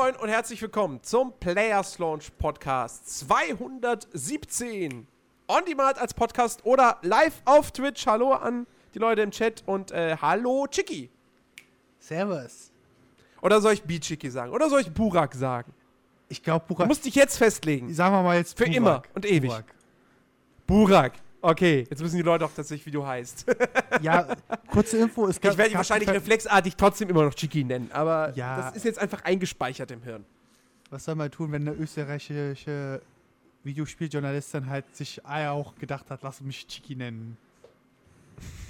[0.00, 5.08] Moin und herzlich willkommen zum Players Launch Podcast 217.
[5.48, 8.06] On Demand als Podcast oder live auf Twitch.
[8.06, 11.10] Hallo an die Leute im Chat und äh, hallo Chicky.
[11.98, 12.70] Servus.
[13.42, 14.52] Oder soll ich B-Chicky sagen?
[14.52, 15.72] Oder soll ich Burak sagen?
[16.28, 16.86] Ich glaube, Du Burak.
[16.86, 17.92] musst dich jetzt festlegen.
[17.92, 18.76] Sagen wir mal jetzt Für Burak.
[18.76, 19.50] immer und ewig.
[19.50, 19.74] Burak.
[20.68, 21.12] Burak.
[21.40, 23.46] Okay, jetzt wissen die Leute auch tatsächlich, wie du heißt.
[24.02, 24.28] Ja,
[24.70, 25.26] kurze Info.
[25.26, 28.60] Es Ich werde gab- wahrscheinlich gab- reflexartig trotzdem immer noch Chicky nennen, aber Ja.
[28.62, 30.24] das ist jetzt einfach eingespeichert im Hirn.
[30.90, 33.00] Was soll man tun, wenn eine österreichische
[33.64, 37.36] Videospieljournalistin halt sich auch gedacht hat, lass mich Chiki nennen?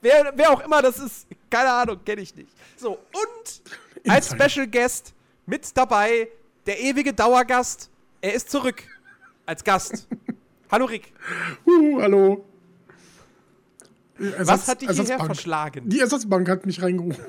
[0.00, 2.50] Wer, wer auch immer das ist, keine Ahnung, kenne ich nicht.
[2.76, 3.62] So, und
[4.10, 4.28] als.
[4.30, 5.14] Special Guest
[5.46, 6.28] mit dabei
[6.66, 7.90] der ewige Dauergast.
[8.20, 8.82] Er ist zurück
[9.46, 10.06] als Gast.
[10.70, 11.12] Hallo Rick,
[11.66, 12.44] Uh, hallo.
[14.18, 15.26] was hat dich hierher Ersatzbank.
[15.26, 15.88] verschlagen?
[15.88, 17.24] Die Ersatzbank hat mich reingerufen.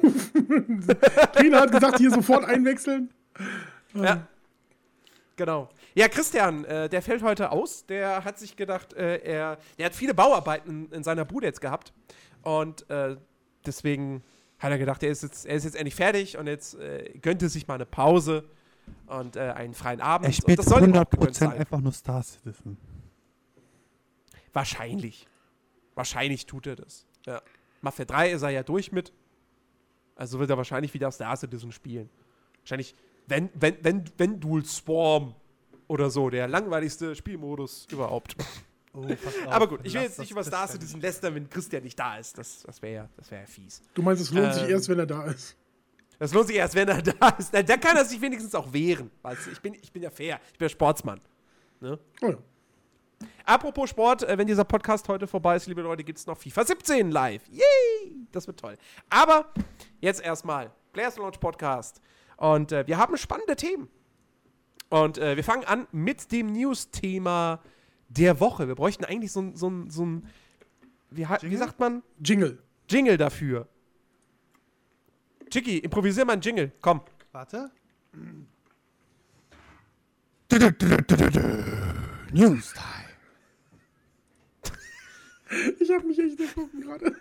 [1.33, 3.09] Trina hat gesagt, hier sofort einwechseln.
[3.93, 4.27] Ja.
[5.35, 5.69] Genau.
[5.93, 7.85] Ja, Christian, äh, der fällt heute aus.
[7.85, 11.61] Der hat sich gedacht, äh, er, der hat viele Bauarbeiten in, in seiner Bude jetzt
[11.61, 11.93] gehabt.
[12.41, 13.17] Und äh,
[13.65, 14.23] deswegen
[14.57, 17.49] hat er gedacht, er ist jetzt, er ist jetzt endlich fertig und jetzt äh, gönnte
[17.49, 18.45] sich mal eine Pause
[19.05, 20.25] und äh, einen freien Abend.
[20.25, 21.51] Er Und spielt das soll ihm auch gegönnt 100% sein.
[21.53, 22.77] einfach nur Star Citizen.
[24.57, 25.27] Wahrscheinlich.
[25.93, 27.05] Wahrscheinlich tut er das.
[27.27, 27.41] Ja.
[27.81, 29.13] Mafia 3 ist er ja durch mit.
[30.15, 32.09] Also wird er wahrscheinlich wieder Star Citizen spielen.
[32.61, 32.95] Wahrscheinlich,
[33.27, 35.35] wenn, wenn, wenn, wenn Dual Swarm
[35.87, 38.35] oder so, der langweiligste Spielmodus überhaupt.
[38.93, 39.05] Oh,
[39.45, 42.35] Aber gut, ich will jetzt nicht über Star Citizen lästern, wenn Christian nicht da ist.
[42.39, 43.83] Das, das wäre ja, das wär ja fies.
[43.93, 44.69] Du meinst, es lohnt sich Ähm.
[44.71, 45.55] erst, wenn er da ist.
[46.17, 47.53] Das lohnt sich erst, wenn er da ist.
[47.53, 49.11] Na, Dann kann er sich wenigstens auch wehren.
[49.21, 50.39] Weißt du, ich bin, ich bin ja fair.
[50.51, 51.21] Ich bin ja Sportsmann.
[51.79, 51.99] Ne?
[52.23, 52.37] Oh ja.
[53.45, 56.65] Apropos Sport, äh, wenn dieser Podcast heute vorbei ist, liebe Leute, gibt es noch FIFA
[56.65, 57.43] 17 live.
[57.49, 58.27] Yay!
[58.31, 58.77] Das wird toll.
[59.09, 59.51] Aber
[60.01, 62.01] jetzt erstmal Players Launch Podcast.
[62.35, 63.87] Und äh, wir haben spannende Themen.
[64.89, 67.61] Und äh, wir fangen an mit dem News-Thema
[68.09, 68.67] der Woche.
[68.67, 70.27] Wir bräuchten eigentlich so ein, so ein, so ein
[71.09, 72.03] wie, wie sagt man?
[72.19, 72.61] Jingle.
[72.89, 73.67] Jingle dafür.
[75.49, 76.71] Chicky, improvisier mal einen Jingle.
[76.81, 77.01] Komm.
[77.31, 77.71] Warte.
[82.33, 83.06] News Time.
[85.79, 87.15] Ich habe mich echt erschrocken gerade.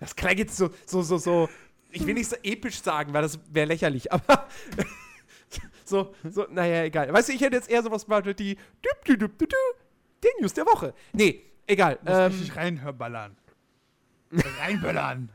[0.00, 1.48] Das klingt jetzt so, so, so, so.
[1.90, 4.48] Ich will nicht so episch sagen, weil das wäre lächerlich, aber.
[5.84, 7.12] so, so, naja, egal.
[7.12, 8.58] Weißt du, ich hätte jetzt eher sowas gemacht mit die.
[10.22, 10.94] Den News der Woche.
[11.12, 11.98] Nee, egal.
[12.02, 13.36] Muss Ähm, richtig reinböllern.
[14.60, 15.28] Reinböllern.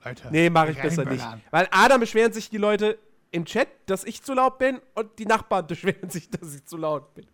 [0.00, 0.30] Alter.
[0.30, 1.26] nee, mache ich besser nicht.
[1.50, 2.98] Weil A, da beschweren sich die Leute
[3.30, 6.76] im Chat, dass ich zu laut bin und die Nachbarn beschweren sich, dass ich zu
[6.76, 7.26] laut bin.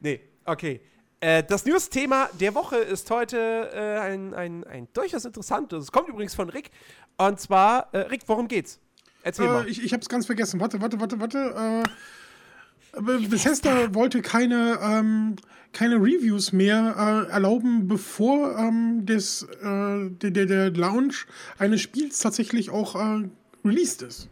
[0.00, 0.80] Nee, okay.
[1.20, 3.38] Äh, das News-Thema der Woche ist heute
[3.72, 5.84] äh, ein, ein, ein durchaus interessantes.
[5.84, 6.70] Es kommt übrigens von Rick.
[7.16, 8.78] Und zwar, äh, Rick, worum geht's?
[9.22, 9.66] Erzähl mal.
[9.66, 10.60] Äh, ich ich habe es ganz vergessen.
[10.60, 11.82] Warte, warte, warte, warte.
[11.84, 11.88] Äh,
[13.00, 15.36] Bethesda wollte keine, ähm,
[15.72, 21.26] keine Reviews mehr äh, erlauben, bevor ähm, des, äh, der, der, der Launch
[21.58, 23.28] eines Spiels tatsächlich auch äh,
[23.64, 24.28] released ist.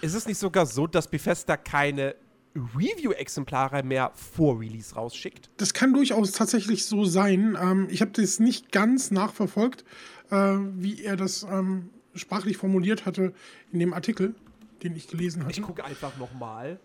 [0.00, 2.14] Ist es nicht sogar so, dass Bethesda keine
[2.54, 5.50] Review-Exemplare mehr vor Release rausschickt?
[5.56, 7.56] Das kann durchaus tatsächlich so sein.
[7.60, 9.84] Ähm, ich habe das nicht ganz nachverfolgt,
[10.30, 13.32] äh, wie er das ähm, sprachlich formuliert hatte
[13.72, 14.34] in dem Artikel,
[14.82, 15.60] den ich gelesen hatte.
[15.60, 16.80] Ich gucke einfach nochmal.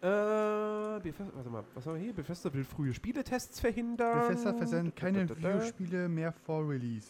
[0.00, 2.12] Äh, warte mal, was haben wir hier?
[2.12, 4.28] Bethesda will frühe Spieletests verhindern.
[4.28, 5.28] Bethesda versendet keine.
[5.28, 7.08] Videospiele mehr vor Release.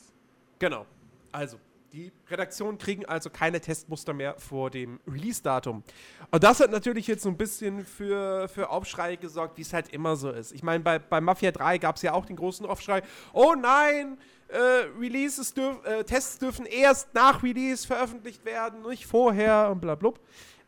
[0.59, 0.87] Genau.
[1.31, 1.59] Also,
[1.93, 5.83] die Redaktionen kriegen also keine Testmuster mehr vor dem Release-Datum.
[6.31, 9.89] Und das hat natürlich jetzt so ein bisschen für, für Aufschrei gesorgt, wie es halt
[9.93, 10.53] immer so ist.
[10.53, 14.19] Ich meine, bei, bei Mafia 3 gab es ja auch den großen Aufschrei, oh nein,
[14.49, 14.59] äh,
[14.99, 20.21] Releases dürf, äh, Tests dürfen erst nach Release veröffentlicht werden, nicht vorher und bla blub.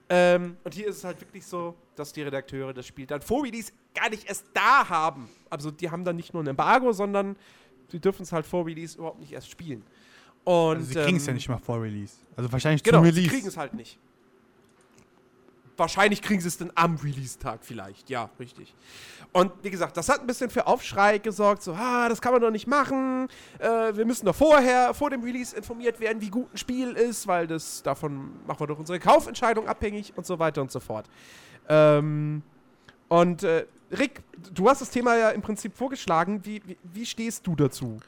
[0.09, 3.45] Ähm, und hier ist es halt wirklich so, dass die Redakteure das Spiel dann vor
[3.45, 5.29] Release gar nicht erst da haben.
[5.49, 7.37] Also die haben dann nicht nur ein Embargo, sondern
[7.93, 9.85] die dürfen es halt vor Release überhaupt nicht erst spielen.
[10.45, 12.15] Und, Also sie kriegen es ja ähm, nicht mal vor Release.
[12.37, 13.29] Also wahrscheinlich Genau, zum sie Release.
[13.35, 13.99] kriegen es halt nicht.
[15.77, 18.11] Wahrscheinlich kriegen sie es dann am Release-Tag vielleicht.
[18.11, 18.75] Ja, richtig.
[19.33, 21.63] Und wie gesagt, das hat ein bisschen für Aufschrei gesorgt.
[21.63, 23.29] So, ah, das kann man doch nicht machen.
[23.59, 27.27] Äh, wir müssen doch vorher, vor dem Release informiert werden, wie gut ein Spiel ist,
[27.27, 31.09] weil das davon machen wir doch unsere Kaufentscheidung abhängig und so weiter und so fort.
[31.69, 32.43] Ähm,
[33.09, 34.21] und äh, Rick,
[34.53, 36.45] du hast das Thema ja im Prinzip vorgeschlagen.
[36.45, 37.99] Wie, wie, wie stehst du dazu?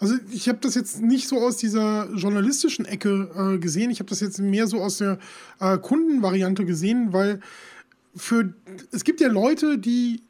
[0.00, 3.90] Also ich habe das jetzt nicht so aus dieser journalistischen Ecke äh, gesehen.
[3.90, 5.18] Ich habe das jetzt mehr so aus der
[5.60, 7.40] äh, Kundenvariante gesehen, weil
[8.14, 8.54] für
[8.92, 10.22] es gibt ja Leute, die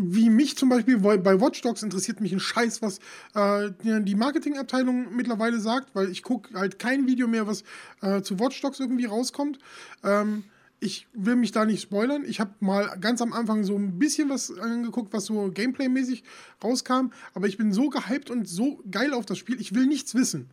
[0.00, 3.00] wie mich zum Beispiel bei Watch Dogs interessiert mich ein Scheiß, was
[3.34, 7.64] äh, die Marketingabteilung mittlerweile sagt, weil ich gucke halt kein Video mehr, was
[8.00, 9.58] äh, zu Watch Dogs irgendwie rauskommt.
[10.04, 10.44] Ähm,
[10.80, 12.24] ich will mich da nicht spoilern.
[12.26, 16.22] Ich habe mal ganz am Anfang so ein bisschen was angeguckt, was so Gameplay-mäßig
[16.62, 17.10] rauskam.
[17.34, 19.60] Aber ich bin so gehypt und so geil auf das Spiel.
[19.60, 20.50] Ich will nichts wissen.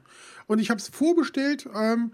[0.47, 1.69] Und ich habe es vorbestellt.
[1.75, 2.11] Ähm,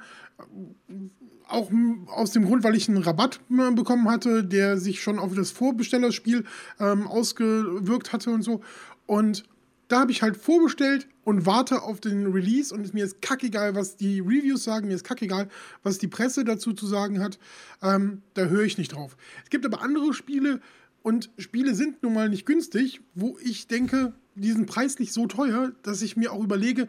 [1.47, 1.69] auch
[2.07, 6.45] aus dem Grund, weil ich einen Rabatt bekommen hatte, der sich schon auf das Vorbestellerspiel
[6.79, 8.61] ähm, ausgewirkt hatte und so.
[9.05, 9.43] Und
[9.91, 13.97] da habe ich halt vorbestellt und warte auf den Release und mir ist kackegal, was
[13.97, 15.49] die Reviews sagen, mir ist kackegal,
[15.83, 17.39] was die Presse dazu zu sagen hat.
[17.81, 19.17] Ähm, da höre ich nicht drauf.
[19.43, 20.61] Es gibt aber andere Spiele
[21.03, 25.73] und Spiele sind nun mal nicht günstig, wo ich denke, die sind preislich so teuer,
[25.83, 26.87] dass ich mir auch überlege,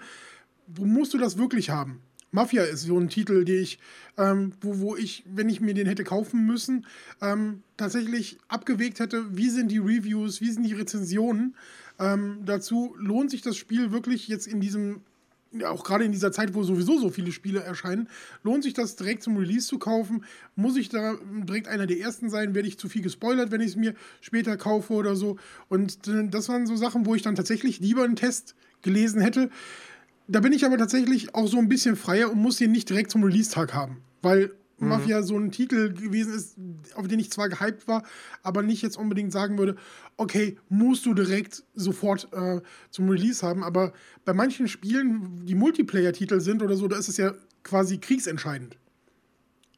[0.69, 2.01] wo musst du das wirklich haben?
[2.31, 3.79] Mafia ist so ein Titel, die ich,
[4.17, 6.87] ähm, wo, wo ich, wenn ich mir den hätte kaufen müssen,
[7.21, 11.55] ähm, tatsächlich abgewegt hätte, wie sind die Reviews, wie sind die Rezensionen.
[11.99, 15.03] Ähm, dazu lohnt sich das Spiel wirklich jetzt in diesem,
[15.65, 18.09] auch gerade in dieser Zeit, wo sowieso so viele Spiele erscheinen,
[18.43, 20.25] lohnt sich das direkt zum Release zu kaufen.
[20.57, 21.17] Muss ich da
[21.47, 22.55] direkt einer der ersten sein?
[22.55, 25.37] Werde ich zu viel gespoilert, wenn ich es mir später kaufe oder so?
[25.69, 29.51] Und das waren so Sachen, wo ich dann tatsächlich lieber einen Test gelesen hätte.
[30.29, 33.11] Da bin ich aber tatsächlich auch so ein bisschen freier und muss den nicht direkt
[33.11, 33.99] zum Release-Tag haben.
[34.23, 34.91] Weil mhm.
[34.91, 36.57] Mafia so ein Titel gewesen ist,
[36.95, 38.03] auf den ich zwar gehypt war,
[38.43, 39.77] aber nicht jetzt unbedingt sagen würde,
[40.17, 43.65] okay, musst du direkt sofort äh, zum Release haben.
[43.65, 43.93] Aber
[44.25, 47.33] bei manchen Spielen, die Multiplayer-Titel sind oder so, da ist es ja
[47.63, 48.77] quasi kriegsentscheidend.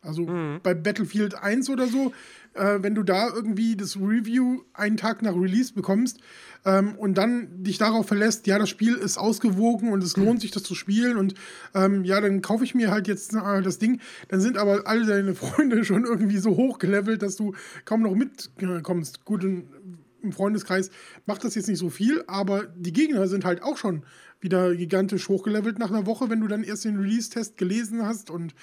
[0.05, 0.61] Also mhm.
[0.63, 2.13] bei Battlefield 1 oder so,
[2.55, 6.21] äh, wenn du da irgendwie das Review einen Tag nach Release bekommst
[6.65, 10.51] ähm, und dann dich darauf verlässt, ja, das Spiel ist ausgewogen und es lohnt sich,
[10.51, 11.35] das zu spielen und
[11.75, 15.07] ähm, ja, dann kaufe ich mir halt jetzt äh, das Ding, dann sind aber alle
[15.07, 17.55] deine Freunde schon irgendwie so hochgelevelt, dass du
[17.85, 19.25] kaum noch mitkommst.
[19.25, 20.91] Gut, im Freundeskreis
[21.27, 24.05] macht das jetzt nicht so viel, aber die Gegner sind halt auch schon
[24.41, 28.55] wieder gigantisch hochgelevelt nach einer Woche, wenn du dann erst den Release-Test gelesen hast und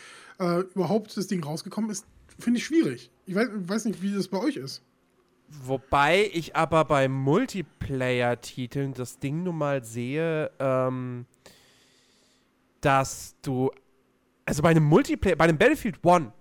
[0.42, 2.06] äh, überhaupt das Ding rausgekommen ist,
[2.40, 3.12] finde ich schwierig.
[3.26, 4.84] Ich weiß, weiß nicht, wie das bei euch ist.
[5.48, 11.26] Wobei ich aber bei Multiplayer-Titeln das Ding nun mal sehe, ähm,
[12.80, 13.70] dass du,
[14.46, 16.32] also bei einem Multiplayer, bei einem Battlefield One,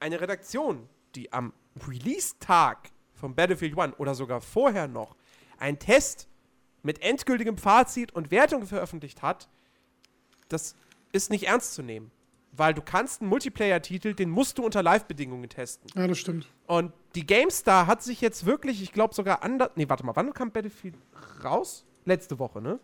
[0.00, 1.52] eine Redaktion, die am
[1.88, 5.16] Release-Tag von Battlefield One oder sogar vorher noch
[5.58, 6.28] einen Test
[6.82, 9.48] mit endgültigem Fazit und Wertung veröffentlicht hat,
[10.48, 10.76] das
[11.12, 12.10] ist nicht ernst zu nehmen.
[12.56, 15.90] Weil du kannst einen Multiplayer-Titel, den musst du unter Live-Bedingungen testen.
[15.94, 16.46] Ja, das stimmt.
[16.66, 19.70] Und die GameStar hat sich jetzt wirklich, ich glaube sogar anders.
[19.74, 20.94] Nee, warte mal, wann kam Battlefield
[21.42, 21.84] raus?
[22.04, 22.78] Letzte Woche, ne?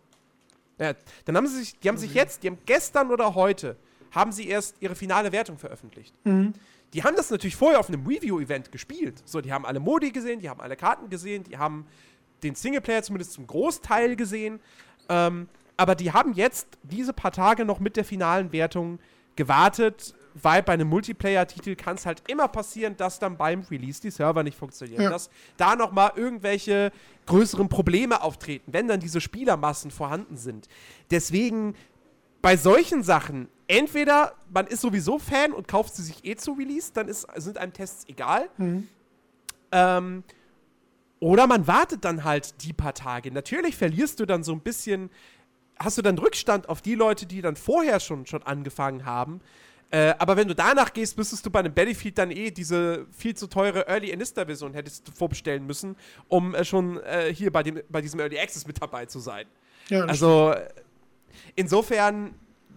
[0.78, 0.94] Ja,
[1.26, 3.76] dann haben sie sich, die haben sich jetzt, die haben gestern oder heute,
[4.12, 6.14] haben sie erst ihre finale Wertung veröffentlicht.
[6.24, 6.54] Mhm.
[6.94, 9.22] Die haben das natürlich vorher auf einem Review-Event gespielt.
[9.24, 11.86] So, die haben alle Modi gesehen, die haben alle Karten gesehen, die haben
[12.42, 14.58] den Singleplayer zumindest zum Großteil gesehen.
[15.08, 18.98] Ähm, aber die haben jetzt diese paar Tage noch mit der finalen Wertung
[19.40, 24.10] gewartet, weil bei einem Multiplayer-Titel kann es halt immer passieren, dass dann beim Release die
[24.10, 25.04] Server nicht funktionieren.
[25.04, 25.08] Ja.
[25.08, 26.92] Dass da nochmal irgendwelche
[27.24, 30.68] größeren Probleme auftreten, wenn dann diese Spielermassen vorhanden sind.
[31.10, 31.74] Deswegen
[32.42, 36.90] bei solchen Sachen, entweder man ist sowieso Fan und kauft sie sich eh zu Release,
[36.92, 38.50] dann ist, sind einem Tests egal.
[38.58, 38.88] Mhm.
[39.72, 40.22] Ähm,
[41.18, 43.32] oder man wartet dann halt die paar Tage.
[43.32, 45.08] Natürlich verlierst du dann so ein bisschen
[45.80, 49.40] hast du dann Rückstand auf die Leute, die dann vorher schon, schon angefangen haben.
[49.90, 53.34] Äh, aber wenn du danach gehst, müsstest du bei einem Battlefield dann eh diese viel
[53.34, 55.96] zu teure Early Inister Version hättest du vorbestellen müssen,
[56.28, 59.46] um äh, schon äh, hier bei, dem, bei diesem Early Access mit dabei zu sein.
[59.88, 60.54] Ja, also
[61.56, 62.34] insofern,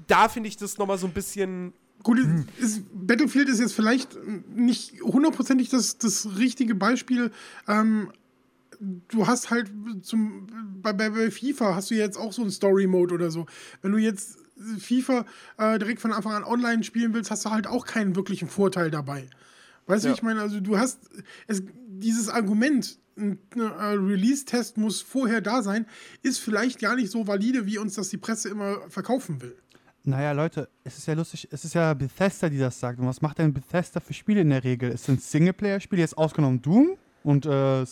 [0.07, 2.45] da finde ich das nochmal so ein bisschen Gut, hm.
[2.59, 4.17] ist, Battlefield ist jetzt vielleicht
[4.53, 7.31] nicht hundertprozentig das, das richtige Beispiel,
[7.67, 8.11] ähm,
[9.07, 9.71] du hast halt
[10.01, 10.47] zum,
[10.81, 13.45] bei, bei, bei FIFA hast du jetzt auch so einen Story-Mode oder so.
[13.81, 14.37] Wenn du jetzt
[14.79, 15.25] FIFA
[15.57, 18.91] äh, direkt von Anfang an online spielen willst, hast du halt auch keinen wirklichen Vorteil
[18.91, 19.29] dabei.
[19.87, 20.13] Weißt du, ja.
[20.13, 20.99] ich meine, also du hast
[21.47, 25.85] es, dieses Argument, ein äh, Release-Test muss vorher da sein,
[26.21, 29.55] ist vielleicht gar nicht so valide, wie uns das die Presse immer verkaufen will.
[30.05, 32.99] Naja, Leute, es ist ja lustig, es ist ja Bethesda, die das sagt.
[32.99, 34.91] Und was macht denn Bethesda für Spiele in der Regel?
[34.91, 37.85] Es sind Singleplayer-Spiele, jetzt ausgenommen Doom und äh,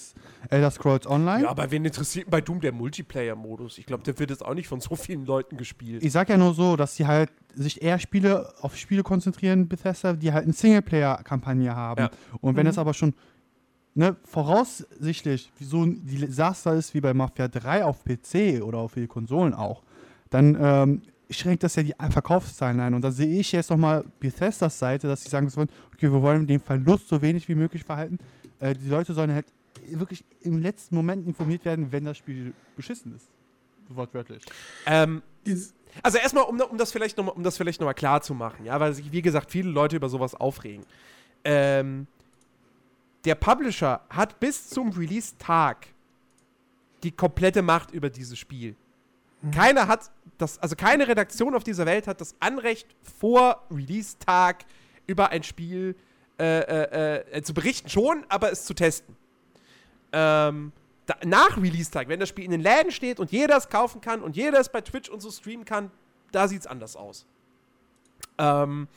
[0.49, 1.43] Elder Scrolls Online.
[1.43, 3.77] Ja, aber wen interessiert bei Doom der Multiplayer-Modus?
[3.77, 6.03] Ich glaube, der wird jetzt auch nicht von so vielen Leuten gespielt.
[6.03, 10.13] Ich sag ja nur so, dass sie halt sich eher Spiele auf Spiele konzentrieren, Bethesda,
[10.13, 12.01] die halt eine Singleplayer-Kampagne haben.
[12.01, 12.11] Ja.
[12.41, 12.71] Und wenn mhm.
[12.71, 13.13] es aber schon
[13.93, 19.07] ne, voraussichtlich so ein Desaster ist wie bei Mafia 3 auf PC oder auf die
[19.07, 19.83] Konsolen auch,
[20.29, 22.93] dann ähm, schränkt das ja die Verkaufszahlen ein.
[22.93, 26.47] Und da sehe ich jetzt nochmal Bethesdas Seite, dass sie sagen sollen, okay, wir wollen
[26.47, 28.17] den Verlust so wenig wie möglich verhalten
[28.61, 29.47] äh, die Leute sollen halt
[29.89, 33.27] wirklich im letzten Moment informiert werden, wenn das Spiel beschissen ist.
[33.89, 34.43] Wortwörtlich.
[34.85, 35.21] Ähm,
[36.01, 39.21] also erstmal, um, um das vielleicht nochmal um klar zu machen, ja, weil sich, wie
[39.21, 40.85] gesagt, viele Leute über sowas aufregen.
[41.43, 42.07] Ähm,
[43.25, 45.87] der Publisher hat bis zum Release-Tag
[47.03, 48.75] die komplette Macht über dieses Spiel.
[49.41, 49.51] Mhm.
[49.51, 52.87] Keiner hat das, also keine Redaktion auf dieser Welt hat das Anrecht,
[53.19, 54.65] vor Release-Tag
[55.07, 56.10] über ein Spiel äh,
[56.41, 59.15] äh, äh, zu berichten, schon, aber es zu testen.
[60.11, 60.71] Ähm,
[61.05, 64.21] da, nach Release-Tag, wenn das Spiel in den Läden steht und jeder es kaufen kann
[64.21, 65.91] und jeder es bei Twitch und so streamen kann,
[66.31, 67.25] da sieht es anders aus.
[68.37, 68.87] Ähm,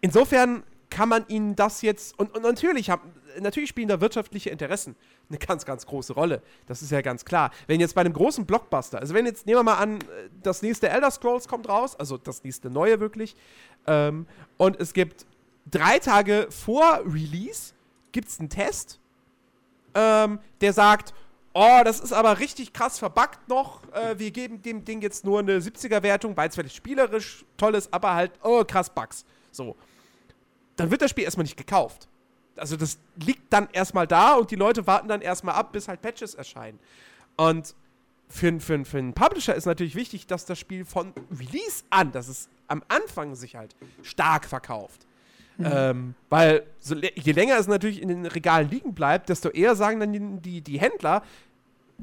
[0.00, 4.94] insofern kann man ihnen das jetzt, und, und natürlich, haben, natürlich spielen da wirtschaftliche Interessen
[5.28, 6.42] eine ganz, ganz große Rolle.
[6.66, 7.50] Das ist ja ganz klar.
[7.66, 9.98] Wenn jetzt bei einem großen Blockbuster, also wenn jetzt, nehmen wir mal an,
[10.42, 13.34] das nächste Elder Scrolls kommt raus, also das nächste neue wirklich,
[13.86, 15.26] ähm, und es gibt
[15.70, 17.74] drei Tage vor Release,
[18.12, 19.00] gibt es einen Test,
[19.94, 21.14] ähm, der sagt,
[21.52, 23.80] oh, das ist aber richtig krass verbuggt noch.
[23.92, 27.92] Äh, wir geben dem Ding jetzt nur eine 70er-Wertung, weil es vielleicht spielerisch toll ist,
[27.92, 29.24] aber halt, oh, krass Bugs.
[29.50, 29.76] So.
[30.76, 32.08] Dann wird das Spiel erstmal nicht gekauft.
[32.56, 36.02] Also das liegt dann erstmal da und die Leute warten dann erstmal ab, bis halt
[36.02, 36.78] Patches erscheinen.
[37.36, 37.74] Und
[38.28, 42.28] für, für, für einen Publisher ist natürlich wichtig, dass das Spiel von Release an, dass
[42.28, 45.06] es am Anfang sich halt stark verkauft.
[45.56, 45.66] Mhm.
[45.70, 50.00] Ähm, weil so, je länger es natürlich in den Regalen liegen bleibt, desto eher sagen
[50.00, 51.22] dann die, die, die Händler,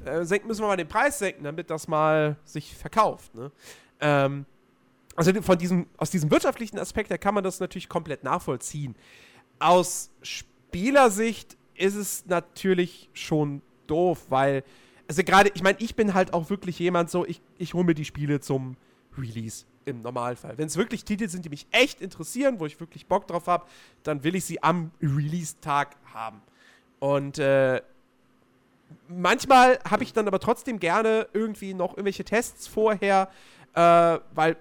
[0.06, 3.36] äh, senken, müssen wir mal den Preis senken, damit das mal sich verkauft.
[3.36, 3.52] Ne?
[4.00, 4.46] Ähm,
[5.16, 8.96] also von diesem, aus diesem wirtschaftlichen Aspekt her kann man das natürlich komplett nachvollziehen.
[9.60, 14.64] Aus Spielersicht ist es natürlich schon doof, weil,
[15.10, 17.96] also gerade, ich meine, ich bin halt auch wirklich jemand so, ich, ich hole mir
[17.96, 18.78] die Spiele zum
[19.18, 20.58] Release im Normalfall.
[20.58, 23.66] Wenn es wirklich Titel sind, die mich echt interessieren, wo ich wirklich Bock drauf habe,
[24.04, 26.42] dann will ich sie am Release-Tag haben.
[27.00, 27.82] Und äh,
[29.08, 33.30] manchmal habe ich dann aber trotzdem gerne irgendwie noch irgendwelche Tests vorher,
[33.74, 34.58] äh, weil,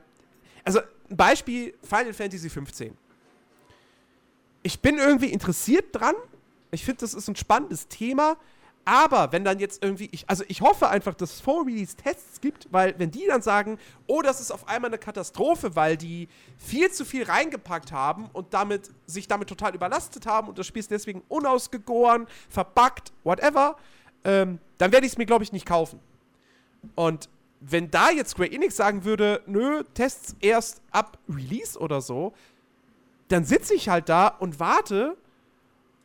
[0.65, 2.97] also ein Beispiel Final Fantasy 15.
[4.63, 6.15] Ich bin irgendwie interessiert dran.
[6.71, 8.37] Ich finde, das ist ein spannendes Thema.
[8.85, 12.99] Aber wenn dann jetzt irgendwie, ich, also ich hoffe einfach, dass es Vor-Release-Tests gibt, weil
[12.99, 17.05] wenn die dann sagen, oh, das ist auf einmal eine Katastrophe, weil die viel zu
[17.05, 21.23] viel reingepackt haben und damit sich damit total überlastet haben und das Spiel ist deswegen
[21.29, 23.77] unausgegoren, verbuggt, whatever,
[24.25, 26.01] ähm, dann werde ich es mir, glaube ich, nicht kaufen.
[26.95, 27.29] Und
[27.61, 32.33] wenn da jetzt Square Enix sagen würde, nö, Tests erst ab Release oder so,
[33.29, 35.17] dann sitze ich halt da und warte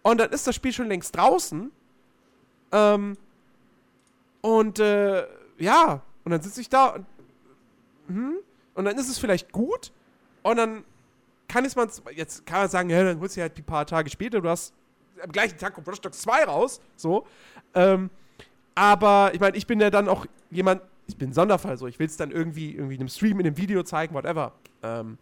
[0.04, 1.72] und dann ist das Spiel schon längst draußen
[2.76, 3.18] ähm,
[4.42, 5.26] und äh,
[5.58, 7.06] ja, und dann sitze ich da und,
[8.08, 8.38] hm,
[8.74, 9.94] und dann ist es vielleicht gut
[10.44, 10.84] und dann
[11.48, 14.10] kann es man, jetzt kann man sagen, ja, dann holst du halt ein paar Tage
[14.10, 14.74] später, du hast
[15.24, 17.26] am gleichen Tag kommt Watch Dogs 2 raus, so.
[17.74, 18.10] Ähm,
[18.74, 21.88] aber ich meine, ich bin ja dann auch jemand, ich bin Sonderfall, so.
[21.88, 24.52] Ich will es dann irgendwie, irgendwie in einem Stream, in einem Video zeigen, whatever.
[24.84, 25.18] Ähm,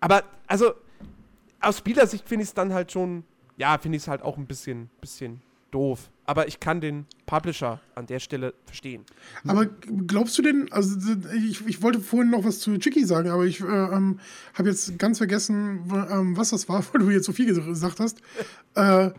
[0.00, 0.74] aber, also,
[1.60, 3.24] aus Spielersicht finde ich es dann halt schon,
[3.56, 5.40] ja, finde ich es halt auch ein bisschen, bisschen
[5.70, 6.10] doof.
[6.30, 9.04] Aber ich kann den Publisher an der Stelle verstehen.
[9.48, 9.66] Aber
[10.06, 10.96] glaubst du denn, also
[11.34, 14.20] ich, ich wollte vorhin noch was zu Chicky sagen, aber ich äh, ähm,
[14.54, 18.20] habe jetzt ganz vergessen, ähm, was das war, weil du jetzt so viel gesagt hast.
[18.76, 19.10] äh,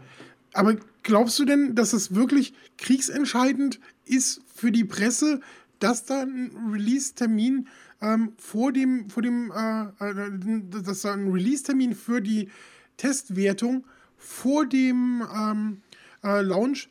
[0.53, 5.41] aber glaubst du denn, dass es wirklich kriegsentscheidend ist für die Presse,
[5.79, 7.67] dass da ein Release-Termin
[8.01, 12.47] ähm, vor dem, vor dem, äh, äh dass da ein Release-Termin für die
[12.95, 13.83] Testwertung
[14.15, 15.81] vor dem ähm,
[16.23, 16.87] äh, Launch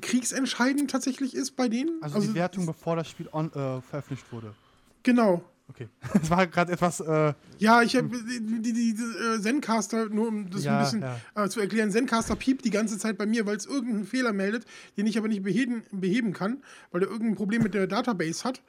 [0.00, 2.02] kriegsentscheidend tatsächlich ist bei denen.
[2.02, 4.54] Also, also die Wertung, bevor das Spiel on, äh, veröffentlicht wurde.
[5.02, 5.44] Genau.
[5.68, 5.88] Okay.
[6.14, 7.00] Das war gerade etwas.
[7.00, 11.02] Äh, ja, ich habe die, die, die äh, Zencaster, nur um das ja, ein bisschen
[11.02, 11.20] ja.
[11.34, 14.64] äh, zu erklären, Zencaster piept die ganze Zeit bei mir, weil es irgendeinen Fehler meldet,
[14.96, 18.62] den ich aber nicht beheben, beheben kann, weil er irgendein Problem mit der Database hat.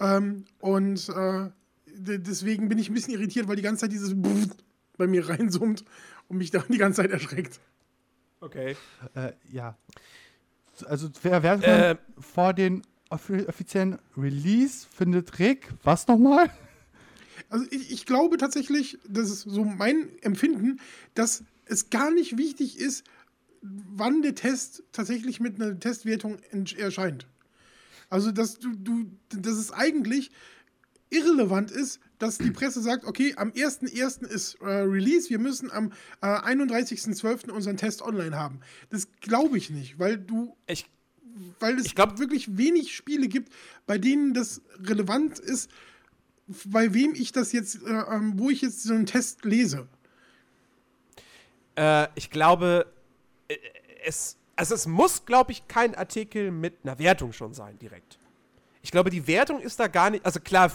[0.00, 1.50] Ähm, und äh,
[1.86, 4.14] deswegen bin ich ein bisschen irritiert, weil die ganze Zeit dieses
[4.96, 5.84] bei mir reinsummt
[6.28, 7.60] und mich da die ganze Zeit erschreckt.
[8.40, 8.76] Okay.
[9.14, 9.76] Äh, ja.
[10.82, 16.50] Also wer, wer äh, vor den offiziellen Release findet Rick was nochmal?
[17.48, 20.80] Also ich, ich glaube tatsächlich, das ist so mein Empfinden,
[21.14, 23.04] dass es gar nicht wichtig ist,
[23.62, 26.38] wann der Test tatsächlich mit einer Testwertung
[26.76, 27.26] erscheint.
[28.10, 30.30] Also, dass du, du, dass es eigentlich
[31.14, 34.26] irrelevant ist, dass die Presse sagt, okay, am 1.1.
[34.26, 37.50] ist äh, Release, wir müssen am äh, 31.12.
[37.50, 38.60] unseren Test online haben.
[38.90, 40.56] Das glaube ich nicht, weil du.
[40.66, 40.90] Ich,
[41.58, 43.52] weil es glaub, wirklich wenig Spiele gibt,
[43.86, 45.68] bei denen das relevant ist,
[46.66, 49.88] bei wem ich das jetzt, äh, ähm, wo ich jetzt so einen Test lese.
[51.76, 52.86] Äh, ich glaube,
[53.48, 53.56] äh,
[54.04, 58.18] es also es muss, glaube ich, kein Artikel mit einer Wertung schon sein, direkt.
[58.82, 60.70] Ich glaube, die Wertung ist da gar nicht, also klar,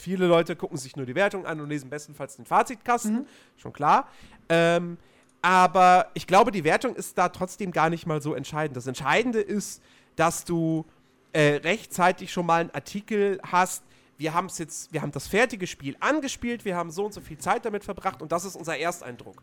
[0.00, 3.26] viele Leute gucken sich nur die Wertung an und lesen bestenfalls den Fazitkasten, mhm.
[3.56, 4.08] schon klar.
[4.48, 4.96] Ähm,
[5.42, 8.76] aber ich glaube, die Wertung ist da trotzdem gar nicht mal so entscheidend.
[8.76, 9.82] Das Entscheidende ist,
[10.16, 10.84] dass du
[11.32, 13.84] äh, rechtzeitig schon mal einen Artikel hast.
[14.18, 17.20] Wir haben es jetzt, wir haben das fertige Spiel angespielt, wir haben so und so
[17.20, 19.42] viel Zeit damit verbracht und das ist unser Ersteindruck.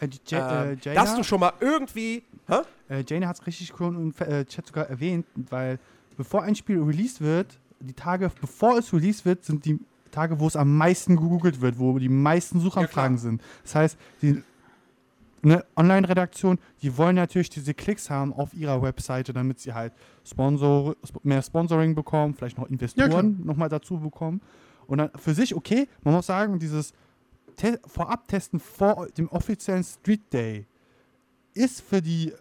[0.00, 2.24] Äh, ähm, äh, dass du schon mal irgendwie.
[2.48, 2.60] Hä?
[2.88, 5.78] Äh, Jane hat es richtig cool im äh, Chat sogar erwähnt, weil
[6.16, 9.78] bevor ein Spiel released wird, die Tage bevor es released wird, sind die
[10.10, 13.42] Tage, wo es am meisten gegoogelt wird, wo die meisten Suchanfragen ja, sind.
[13.62, 14.42] Das heißt, die
[15.42, 19.92] eine Online-Redaktion, die wollen natürlich diese Klicks haben auf ihrer Webseite, damit sie halt
[20.24, 24.40] Sponsor, mehr Sponsoring bekommen, vielleicht noch Investoren ja, nochmal dazu bekommen.
[24.86, 26.92] Und dann für sich, okay, man muss sagen, dieses
[27.86, 30.66] Vorab-Testen vor dem offiziellen Street Day
[31.54, 32.32] ist für die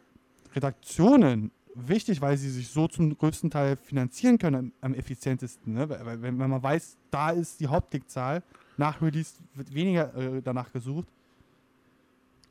[0.55, 1.51] Redaktionen
[1.87, 5.73] wichtig, weil sie sich so zum größten Teil finanzieren können am, am effizientesten.
[5.73, 5.89] Ne?
[5.89, 8.43] Weil, wenn, wenn, man weiß, da ist die Hauptklickzahl,
[8.77, 11.07] nach Release wird weniger äh, danach gesucht.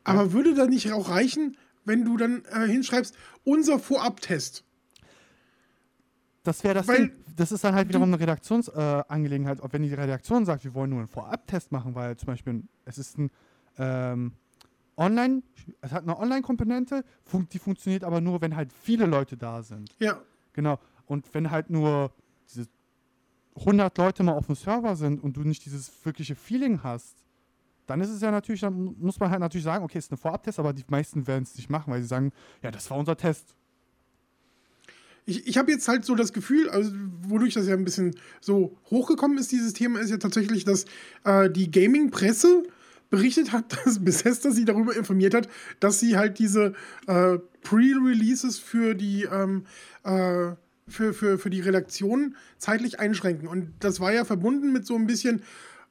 [0.04, 4.64] Aber würde da nicht auch reichen, wenn du dann äh, hinschreibst, unser Vorabtest?
[6.44, 7.12] Das wäre das weil, Ding.
[7.36, 9.60] Das ist dann halt wiederum eine Redaktionsangelegenheit.
[9.60, 12.98] Äh, wenn die Redaktion sagt, wir wollen nur einen Vorabtest machen, weil zum Beispiel es
[12.98, 13.30] ist ein
[13.78, 14.32] ähm,
[14.98, 15.42] Online,
[15.80, 19.94] es hat eine Online-Komponente, fun die funktioniert aber nur, wenn halt viele Leute da sind.
[19.98, 20.20] Ja.
[20.52, 20.78] Genau.
[21.06, 22.12] Und wenn halt nur
[22.48, 22.66] diese
[23.56, 27.16] 100 Leute mal auf dem Server sind und du nicht dieses wirkliche Feeling hast,
[27.86, 30.18] dann ist es ja natürlich, dann muss man halt natürlich sagen, okay, es ist ein
[30.18, 33.16] Vorabtest, aber die meisten werden es nicht machen, weil sie sagen, ja, das war unser
[33.16, 33.54] Test.
[35.24, 36.90] Ich, ich habe jetzt halt so das Gefühl, also
[37.22, 40.84] wodurch das ja ein bisschen so hochgekommen ist, dieses Thema, ist ja tatsächlich, dass
[41.24, 42.64] äh, die Gaming-Presse
[43.10, 45.48] berichtet hat, dass Bethesda sie darüber informiert hat,
[45.80, 46.74] dass sie halt diese
[47.06, 49.64] äh, Pre-Releases für die ähm,
[50.04, 50.52] äh,
[50.88, 53.46] für, für, für die Redaktion zeitlich einschränken.
[53.46, 55.42] Und das war ja verbunden mit so ein bisschen,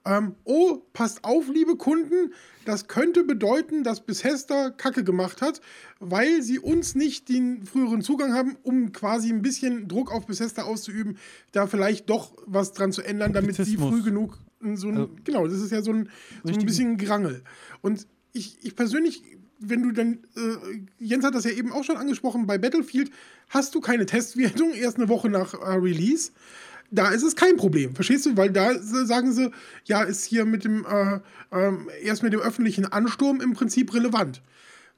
[0.05, 2.33] ähm, oh, passt auf, liebe Kunden,
[2.65, 5.61] das könnte bedeuten, dass Bethesda Kacke gemacht hat,
[5.99, 10.63] weil sie uns nicht den früheren Zugang haben, um quasi ein bisschen Druck auf Bethesda
[10.63, 11.17] auszuüben,
[11.51, 15.47] da vielleicht doch was dran zu ändern, damit sie früh genug so ein, also, genau,
[15.47, 16.09] das ist ja so ein,
[16.43, 17.43] so ein bisschen Grangel.
[17.81, 19.23] Und ich, ich persönlich,
[19.59, 23.11] wenn du dann, äh, Jens hat das ja eben auch schon angesprochen, bei Battlefield
[23.49, 26.31] hast du keine Testwertung erst eine Woche nach äh, Release.
[26.89, 28.37] Da ist es kein Problem, verstehst du?
[28.37, 29.51] Weil da sagen sie,
[29.83, 31.19] ja, ist hier mit dem, äh,
[31.51, 34.41] ähm, erst mit dem öffentlichen Ansturm im Prinzip relevant.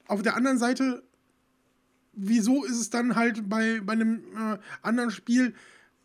[0.08, 1.02] Auf der anderen Seite,
[2.14, 5.56] wieso ist es dann halt bei, bei einem äh, anderen Spiel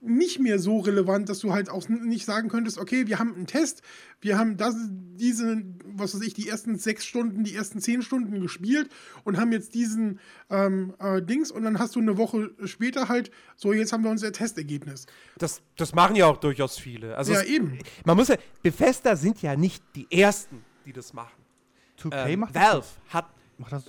[0.07, 3.47] nicht mehr so relevant, dass du halt auch nicht sagen könntest, okay, wir haben einen
[3.47, 3.83] Test,
[4.21, 8.41] wir haben das, diese, was weiß ich, die ersten sechs Stunden, die ersten zehn Stunden
[8.41, 8.91] gespielt
[9.25, 13.31] und haben jetzt diesen ähm, äh, Dings und dann hast du eine Woche später halt,
[13.57, 15.07] so jetzt haben wir unser Testergebnis.
[15.39, 17.17] Das, das machen ja auch durchaus viele.
[17.17, 17.79] Also ja, es, eben.
[18.05, 21.43] Man muss ja, Bethesda sind ja nicht die Ersten, die das machen.
[22.01, 23.15] 2K ähm, macht Valve das?
[23.15, 23.27] hat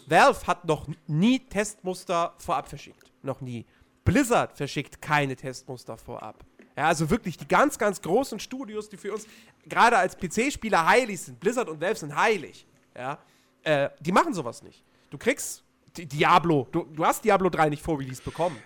[0.08, 3.12] Valve hat noch nie Testmuster vorab verschickt.
[3.24, 3.66] Noch nie.
[4.06, 6.46] Blizzard verschickt keine Testmuster vorab.
[6.78, 9.28] Ja, also wirklich die ganz, ganz großen Studios, die für uns
[9.68, 13.18] gerade als PC-Spieler heilig sind, Blizzard und Valve sind heilig, ja,
[13.64, 14.84] äh, die machen sowas nicht.
[15.10, 15.64] Du kriegst
[15.98, 18.58] Diablo, du, du hast Diablo 3 nicht vor Release bekommen.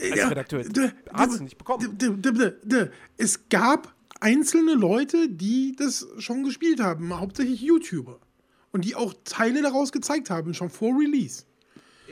[0.00, 0.64] Als ja, Redakteur.
[1.12, 1.98] hast du nicht bekommen.
[3.16, 8.18] Es gab einzelne Leute, die das schon gespielt haben, hauptsächlich YouTuber.
[8.70, 11.44] Und die auch Teile daraus gezeigt haben, schon vor Release.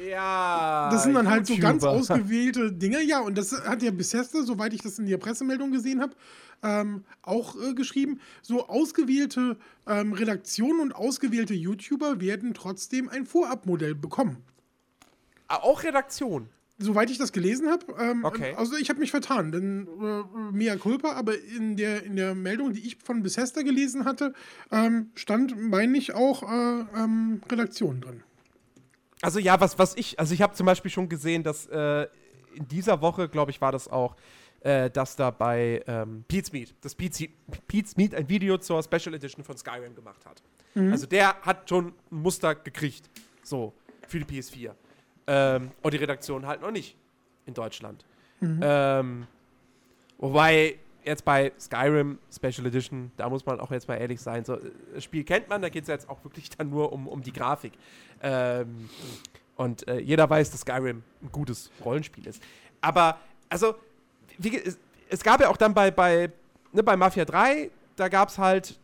[0.04, 0.90] Ja.
[0.90, 3.02] Das sind dann halt so ganz ausgewählte Dinge.
[3.02, 6.14] Ja, und das hat ja Bethesda, soweit ich das in der Pressemeldung gesehen habe,
[6.62, 8.20] ähm, auch äh, geschrieben.
[8.42, 9.56] So ausgewählte
[9.86, 14.38] ähm, Redaktionen und ausgewählte YouTuber werden trotzdem ein Vorabmodell bekommen.
[15.48, 16.48] Auch Redaktion?
[16.78, 17.86] Soweit ich das gelesen habe.
[17.98, 18.54] Ähm, okay.
[18.56, 22.74] Also ich habe mich vertan, denn äh, mea culpa, aber in der, in der Meldung,
[22.74, 24.34] die ich von Bethesda gelesen hatte,
[24.70, 28.22] ähm, stand, meine ich, auch äh, ähm, Redaktion drin.
[29.22, 32.06] Also ja, was, was ich, also ich habe zum Beispiel schon gesehen, dass äh,
[32.54, 34.16] in dieser Woche, glaube ich, war das auch,
[34.60, 37.22] äh, dass da bei ähm, Pete's Meat, dass Pete's,
[37.68, 40.42] Pete's Meat ein Video zur Special Edition von Skyrim gemacht hat.
[40.74, 40.92] Mhm.
[40.92, 43.08] Also der hat schon ein Muster gekriegt,
[43.42, 43.72] so,
[44.06, 44.72] für die PS4.
[45.26, 46.96] Ähm, und die Redaktion halt noch nicht
[47.46, 48.04] in Deutschland.
[48.40, 48.60] Mhm.
[48.62, 49.26] Ähm,
[50.18, 54.58] wobei jetzt bei Skyrim Special Edition, da muss man auch jetzt mal ehrlich sein, so,
[54.94, 57.32] das Spiel kennt man, da geht es jetzt auch wirklich dann nur um, um die
[57.32, 57.72] Grafik.
[58.22, 58.90] Ähm,
[59.56, 62.42] und äh, jeder weiß, dass Skyrim ein gutes Rollenspiel ist.
[62.80, 63.76] Aber, also,
[64.36, 66.30] wie, es, es, gab ja auch dann bei, bei,
[66.72, 68.78] ne, bei Mafia 3, da gab es halt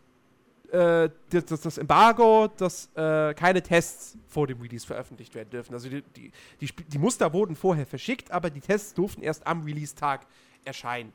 [0.71, 5.73] äh, das, das, Embargo, dass äh, keine Tests vor dem Release veröffentlicht werden dürfen.
[5.73, 9.63] Also die, die, die, die, Muster wurden vorher verschickt, aber die Tests durften erst am
[9.63, 10.25] Release-Tag
[10.65, 11.13] erscheinen.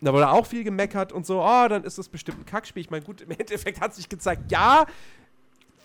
[0.00, 2.82] Da wurde auch viel gemeckert und so, oh, dann ist das bestimmt ein Kackspiel.
[2.82, 4.86] Ich meine, gut, im Endeffekt hat sich gezeigt, ja,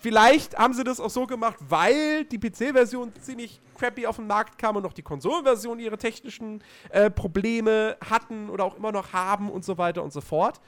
[0.00, 4.58] vielleicht haben sie das auch so gemacht, weil die PC-Version ziemlich crappy auf den Markt
[4.58, 9.50] kam und noch die Konsolenversion ihre technischen äh, Probleme hatten oder auch immer noch haben
[9.50, 10.60] und so weiter und so fort.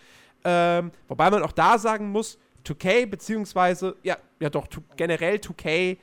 [0.44, 5.98] Ähm, wobei man auch da sagen muss, 2K, beziehungsweise, ja, ja doch, generell 2K,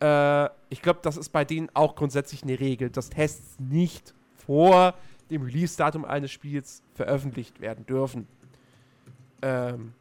[0.00, 4.14] äh, ich glaube, das ist bei denen auch grundsätzlich eine Regel, dass Tests nicht
[4.46, 4.94] vor
[5.30, 8.26] dem Release-Datum eines Spiels veröffentlicht werden dürfen.
[9.42, 9.92] Ähm,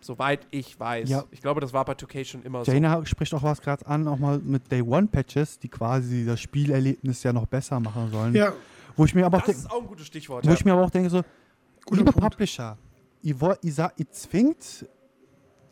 [0.00, 1.08] soweit ich weiß.
[1.08, 1.24] Ja.
[1.30, 2.72] Ich glaube, das war bei 2K schon immer Jaina so.
[2.72, 6.40] Jaina spricht auch was gerade an, auch mal mit Day One Patches, die quasi das
[6.40, 8.34] Spielerlebnis ja noch besser machen sollen.
[8.34, 8.52] Ja.
[8.96, 10.44] Wo ich mir aber das ist auch ein gutes Stichwort.
[10.44, 10.54] Wo ja.
[10.54, 11.22] ich mir aber auch denke, so,
[11.84, 12.30] Guter liebe Punkt.
[12.30, 12.76] Publisher,
[13.22, 14.86] ihr, wollt, ihr, ihr zwingt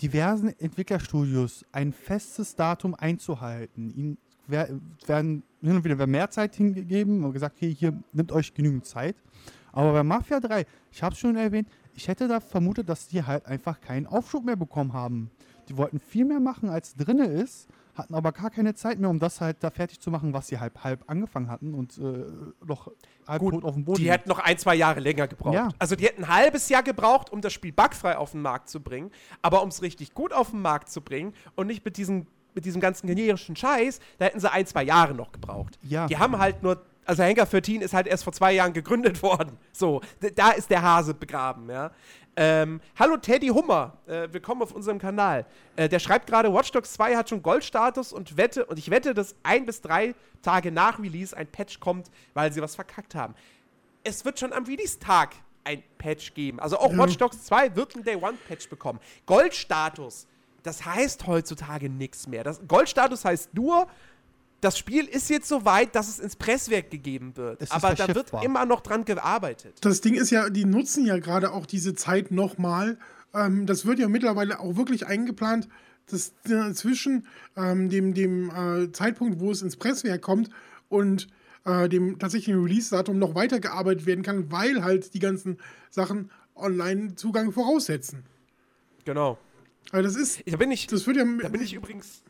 [0.00, 3.90] diversen Entwicklerstudios ein festes Datum einzuhalten.
[3.90, 8.86] Ihnen werden hin und wieder mehr Zeit hingegeben und gesagt, okay, hier nimmt euch genügend
[8.86, 9.16] Zeit.
[9.72, 13.22] Aber bei Mafia 3, ich habe es schon erwähnt, ich hätte da vermutet, dass die
[13.22, 15.30] halt einfach keinen Aufschub mehr bekommen haben.
[15.68, 19.18] Die wollten viel mehr machen, als drinne ist, hatten aber gar keine Zeit mehr, um
[19.18, 22.24] das halt da fertig zu machen, was sie halb halb angefangen hatten und äh,
[22.64, 22.90] noch
[23.26, 23.98] halb Gut, tot auf dem Boden.
[24.02, 25.54] Die hätten noch ein, zwei Jahre länger gebraucht.
[25.54, 25.68] Ja.
[25.78, 28.80] Also die hätten ein halbes Jahr gebraucht, um das Spiel bugfrei auf den Markt zu
[28.80, 29.10] bringen,
[29.42, 32.26] aber um es richtig gut auf den Markt zu bringen und nicht mit diesem
[32.56, 35.78] mit diesem ganzen generischen Scheiß, da hätten sie ein, zwei Jahre noch gebraucht.
[35.82, 36.06] Ja.
[36.06, 39.56] Die haben halt nur also Henker 13 ist halt erst vor zwei Jahren gegründet worden.
[39.72, 40.00] So,
[40.34, 41.92] da ist der Hase begraben, ja.
[42.38, 45.46] Ähm, hallo Teddy Hummer, äh, willkommen auf unserem Kanal.
[45.76, 49.14] Äh, der schreibt gerade, Watch Dogs 2 hat schon Goldstatus und wette, und ich wette,
[49.14, 53.34] dass ein bis drei Tage nach Release ein Patch kommt, weil sie was verkackt haben.
[54.04, 56.60] Es wird schon am Release-Tag ein Patch geben.
[56.60, 56.98] Also auch ja.
[56.98, 59.00] Watch Dogs 2 wird ein Day One Patch bekommen.
[59.24, 60.26] Goldstatus,
[60.66, 62.44] das heißt heutzutage nichts mehr.
[62.44, 63.86] Das Goldstatus heißt nur,
[64.60, 67.70] das Spiel ist jetzt so weit, dass es ins Presswerk gegeben wird.
[67.70, 69.76] Aber da wird immer noch dran gearbeitet.
[69.82, 72.98] Das Ding ist ja, die nutzen ja gerade auch diese Zeit nochmal.
[73.34, 75.68] Ähm, das wird ja mittlerweile auch wirklich eingeplant,
[76.10, 77.26] dass äh, zwischen
[77.56, 80.50] ähm, dem, dem äh, Zeitpunkt, wo es ins Presswerk kommt
[80.88, 81.28] und
[81.64, 85.58] äh, dem tatsächlichen Release-Datum noch weitergearbeitet werden kann, weil halt die ganzen
[85.90, 88.24] Sachen Online-Zugang voraussetzen.
[89.04, 89.38] Genau.
[89.92, 90.42] Also das ist.
[90.50, 92.22] Da bin ich, das wird ja, da bin ich übrigens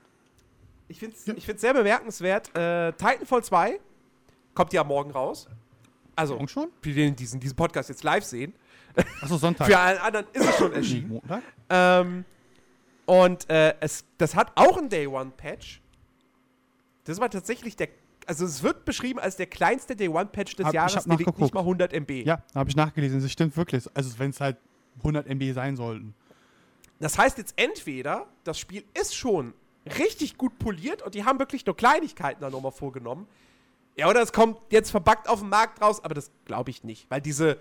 [0.89, 1.57] ich finde es ja.
[1.57, 2.57] sehr bemerkenswert.
[2.57, 3.81] Äh, Titanfall 2
[4.55, 5.49] kommt ja morgen raus.
[6.15, 6.69] Also, morgen schon?
[6.81, 8.55] für den diesen, diesen Podcast jetzt live sehen.
[9.21, 9.67] Achso, Sonntag.
[9.69, 11.09] für alle anderen ist es schon erschienen.
[11.09, 11.43] Montag?
[11.69, 12.25] Ähm,
[13.05, 15.83] und äh, es, das hat auch ein Day One Patch.
[17.05, 17.89] Das war tatsächlich der.
[18.27, 21.55] Also, es wird beschrieben als der kleinste Day One Patch des hab, Jahres, liegt nicht
[21.55, 22.11] mal 100 MB.
[22.25, 23.21] Ja, habe ich nachgelesen.
[23.21, 23.85] Das stimmt wirklich.
[23.95, 24.57] Also, wenn es halt
[24.99, 26.15] 100 MB sein sollten.
[26.99, 29.55] Das heißt jetzt entweder, das Spiel ist schon
[29.99, 33.29] richtig gut poliert und die haben wirklich nur Kleinigkeiten da nochmal vorgenommen.
[33.97, 37.11] Ja, oder es kommt jetzt verbuggt auf den Markt raus, aber das glaube ich nicht,
[37.11, 37.59] weil diese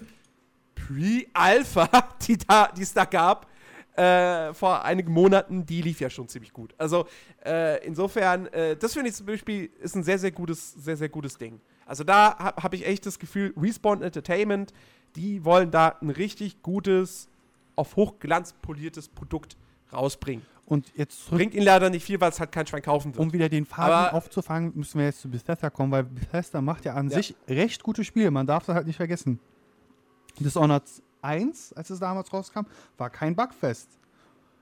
[0.75, 1.87] Pre-Alpha,
[2.27, 3.47] die da, es da gab,
[3.95, 6.75] äh, vor einigen Monaten, die lief ja schon ziemlich gut.
[6.77, 7.07] Also
[7.45, 11.09] äh, insofern, äh, das finde ich zum Beispiel ist ein sehr, sehr gutes, sehr, sehr
[11.09, 11.61] gutes Ding.
[11.85, 14.73] Also da habe hab ich echt das Gefühl, Respawn Entertainment,
[15.15, 17.29] die wollen da ein richtig gutes,
[17.75, 19.57] auf Hochglanz poliertes Produkt
[19.91, 20.45] rausbringen.
[20.65, 23.23] Und jetzt Bringt ihn leider nicht viel, weil es halt kein Schwein kaufen wird.
[23.23, 26.85] Um wieder den Faden Aber aufzufangen, müssen wir jetzt zu Bethesda kommen, weil Bethesda macht
[26.85, 27.17] ja an ja.
[27.17, 28.31] sich recht gute Spiele.
[28.31, 29.39] Man darf das halt nicht vergessen.
[30.39, 30.83] Dishonored
[31.21, 32.61] 1, als es damals rauskam,
[32.97, 33.89] war kein Bugfest.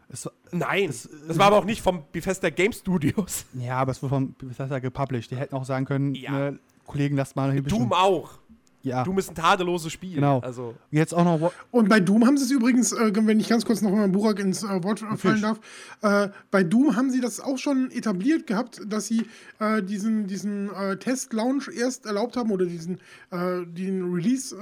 [0.09, 3.45] Es, Nein, es, das war aber auch nicht vom Bethesda Game Studios.
[3.53, 5.31] Ja, aber es wurde von Bethesda gepublished.
[5.31, 6.31] Die hätten auch sagen können, ja.
[6.31, 7.79] ne, Kollegen, lasst mal ein bisschen.
[7.79, 8.39] Doom auch.
[8.83, 9.03] Ja.
[9.05, 10.15] Doom ist ein tadelloses Spiel.
[10.15, 10.39] Genau.
[10.39, 10.75] Also.
[10.91, 11.53] Jetzt auch noch.
[11.71, 14.39] Und bei Doom haben sie es übrigens, äh, wenn ich ganz kurz noch mal Burak
[14.39, 15.59] ins äh, Wort fallen darf,
[16.01, 19.25] äh, bei Doom haben sie das auch schon etabliert gehabt, dass sie
[19.59, 22.99] äh, diesen, diesen äh, Test-Launch erst erlaubt haben oder diesen
[23.31, 24.53] äh, den Release,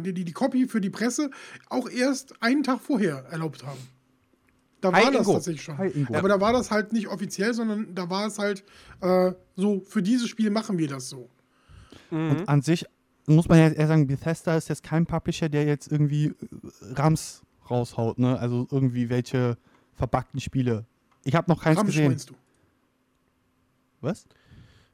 [0.00, 1.30] die, die, die Copy für die Presse
[1.68, 3.78] auch erst einen Tag vorher erlaubt haben.
[4.80, 5.78] Da war Hi, das tatsächlich schon.
[5.78, 8.64] Hi, Aber da war das halt nicht offiziell, sondern da war es halt
[9.56, 11.28] so, für dieses Spiel machen wir das so.
[12.10, 12.30] Mhm.
[12.30, 12.86] Und an sich
[13.26, 16.34] muss man ja eher sagen, Bethesda ist jetzt kein Publisher, der jetzt irgendwie äh,
[16.94, 18.38] Rams raushaut, ne?
[18.38, 19.56] Also irgendwie welche
[19.94, 20.86] verbackten Spiele.
[21.24, 22.08] Ich habe noch keins Rams gesehen.
[22.08, 22.34] meinst du?
[24.00, 24.26] Was?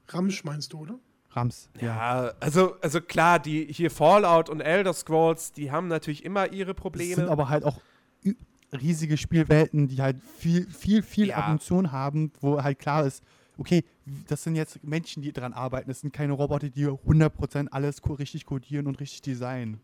[0.08, 0.98] Rams meinst du, oder?
[1.30, 1.70] Rams.
[1.80, 1.86] Ja,
[2.26, 6.74] ja, also, also klar, die hier Fallout und Elder Scrolls, die haben natürlich immer ihre
[6.74, 7.10] Probleme.
[7.10, 7.80] Das sind aber halt auch
[8.72, 11.36] riesige Spielwelten, die halt viel, viel, viel ja.
[11.36, 13.22] Abundation haben, wo halt klar ist,
[13.56, 13.84] okay,
[14.28, 15.88] das sind jetzt Menschen, die daran arbeiten.
[15.88, 19.80] Das sind keine Roboter, die 100% alles richtig codieren und richtig designen.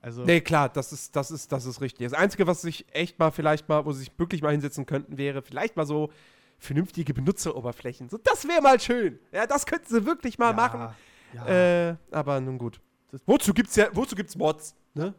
[0.00, 2.08] Also, Nee, klar, das ist, das ist, das ist richtig.
[2.10, 5.16] Das Einzige, was sich echt mal vielleicht mal, wo sie sich wirklich mal hinsetzen könnten,
[5.16, 6.10] wäre vielleicht mal so
[6.58, 8.08] vernünftige Benutzeroberflächen.
[8.08, 9.18] So, das wäre mal schön.
[9.30, 10.94] Ja, das könnten sie wirklich mal ja, machen.
[11.34, 11.90] Ja.
[11.90, 12.80] Äh, aber nun gut.
[13.10, 14.74] Das- wozu gibt's ja, wozu gibt's Mods?
[14.94, 15.14] Ne?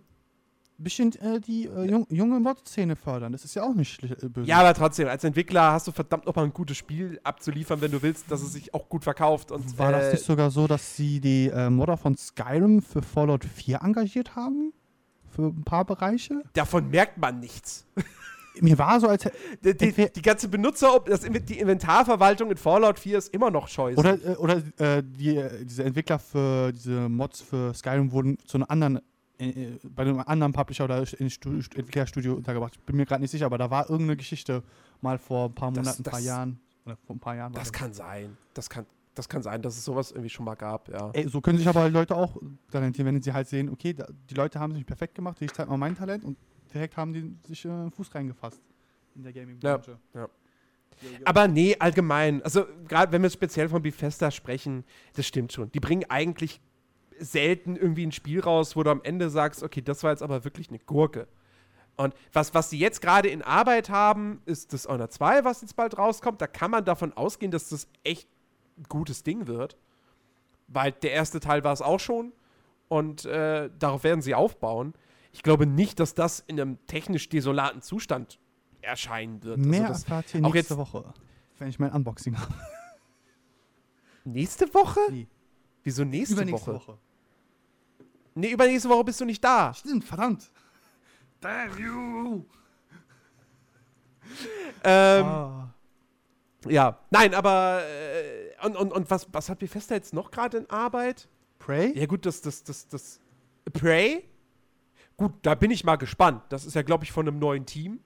[0.84, 3.32] Bisschen äh, die äh, jung, junge Mod-Szene fördern.
[3.32, 4.48] Das ist ja auch nicht äh, böse.
[4.48, 8.02] Ja, aber trotzdem, als Entwickler hast du verdammt nochmal ein gutes Spiel abzuliefern, wenn du
[8.02, 9.52] willst, dass es sich auch gut verkauft.
[9.52, 13.02] Und, War das äh, nicht sogar so, dass sie die äh, Modder von Skyrim für
[13.02, 14.74] Fallout 4 engagiert haben?
[15.32, 16.44] Für ein paar Bereiche?
[16.54, 17.86] davon merkt man nichts.
[18.62, 19.28] Mir war so, als
[19.64, 24.00] Die, die, die ganze Benutzer, das, die Inventarverwaltung in Fallout 4 ist immer noch scheiße.
[24.00, 24.62] Oder, äh, oder
[25.02, 29.00] die, diese Entwickler für diese Mods für Skyrim wurden zu einem anderen,
[29.84, 32.76] bei einem anderen Publisher oder in Stu Stu- Entwicklerstudio untergebracht.
[32.76, 34.64] Ich bin mir gerade nicht sicher, aber da war irgendeine Geschichte
[35.02, 36.60] mal vor ein paar Das- Monaten, ein paar das- Jahren.
[36.86, 37.54] Oder vor ein paar Jahren.
[37.54, 38.36] Das kann sein.
[38.54, 41.10] Das kann, das kann sein, dass es sowas irgendwie schon mal gab, ja.
[41.14, 42.36] Ey, so können sich aber Leute auch
[42.72, 45.70] talentieren, wenn sie halt sehen, okay, da, die Leute haben sich perfekt gemacht, ich zeige
[45.70, 46.38] mal mein Talent und
[46.74, 48.62] direkt haben die sich äh, einen Fuß reingefasst
[49.16, 49.98] in der Gaming-Branche.
[51.26, 52.42] Aber nee, allgemein.
[52.44, 54.84] Also, gerade wenn wir speziell von Bethesda sprechen,
[55.16, 55.72] das stimmt schon.
[55.72, 56.62] Die bringen eigentlich
[57.20, 60.44] selten irgendwie ein Spiel raus, wo du am Ende sagst, okay, das war jetzt aber
[60.44, 61.28] wirklich eine Gurke.
[61.96, 65.76] Und was, was sie jetzt gerade in Arbeit haben, ist das Honor 2, was jetzt
[65.76, 66.42] bald rauskommt.
[66.42, 68.28] Da kann man davon ausgehen, dass das echt
[68.78, 69.78] ein gutes Ding wird.
[70.68, 72.32] Weil der erste Teil war es auch schon.
[72.88, 74.94] Und äh, darauf werden sie aufbauen.
[75.32, 78.40] Ich glaube nicht, dass das in einem technisch desolaten Zustand
[78.82, 79.60] erscheinen wird.
[79.60, 81.14] Also Mehr das, erfahrt ihr auch nächste Woche,
[81.60, 82.54] wenn ich mein Unboxing habe.
[84.26, 85.00] Nächste Woche?
[85.10, 85.28] Nee.
[85.84, 86.88] Wieso nächste Übernächste Woche?
[86.88, 86.98] Woche.
[88.36, 89.74] Nee, übernächste Woche bist du nicht da.
[89.74, 90.52] Stimmt, verdammt.
[91.40, 92.46] Damn you!
[94.84, 95.70] Ähm, Ah.
[96.68, 100.70] Ja, nein, aber äh, und, und, und was, was hat Bethesda jetzt noch gerade in
[100.70, 101.28] Arbeit?
[101.60, 101.98] Prey?
[101.98, 103.20] Ja gut, das, das, das, das
[103.74, 104.24] Prey?
[105.18, 106.42] Gut, da bin ich mal gespannt.
[106.50, 108.00] Das ist ja, glaube ich, von einem neuen Team.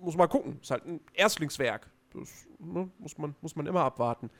[0.00, 0.58] Muss mal gucken.
[0.60, 1.88] Ist halt ein Erstlingswerk.
[2.12, 4.30] Das ne, muss, man, muss man immer abwarten.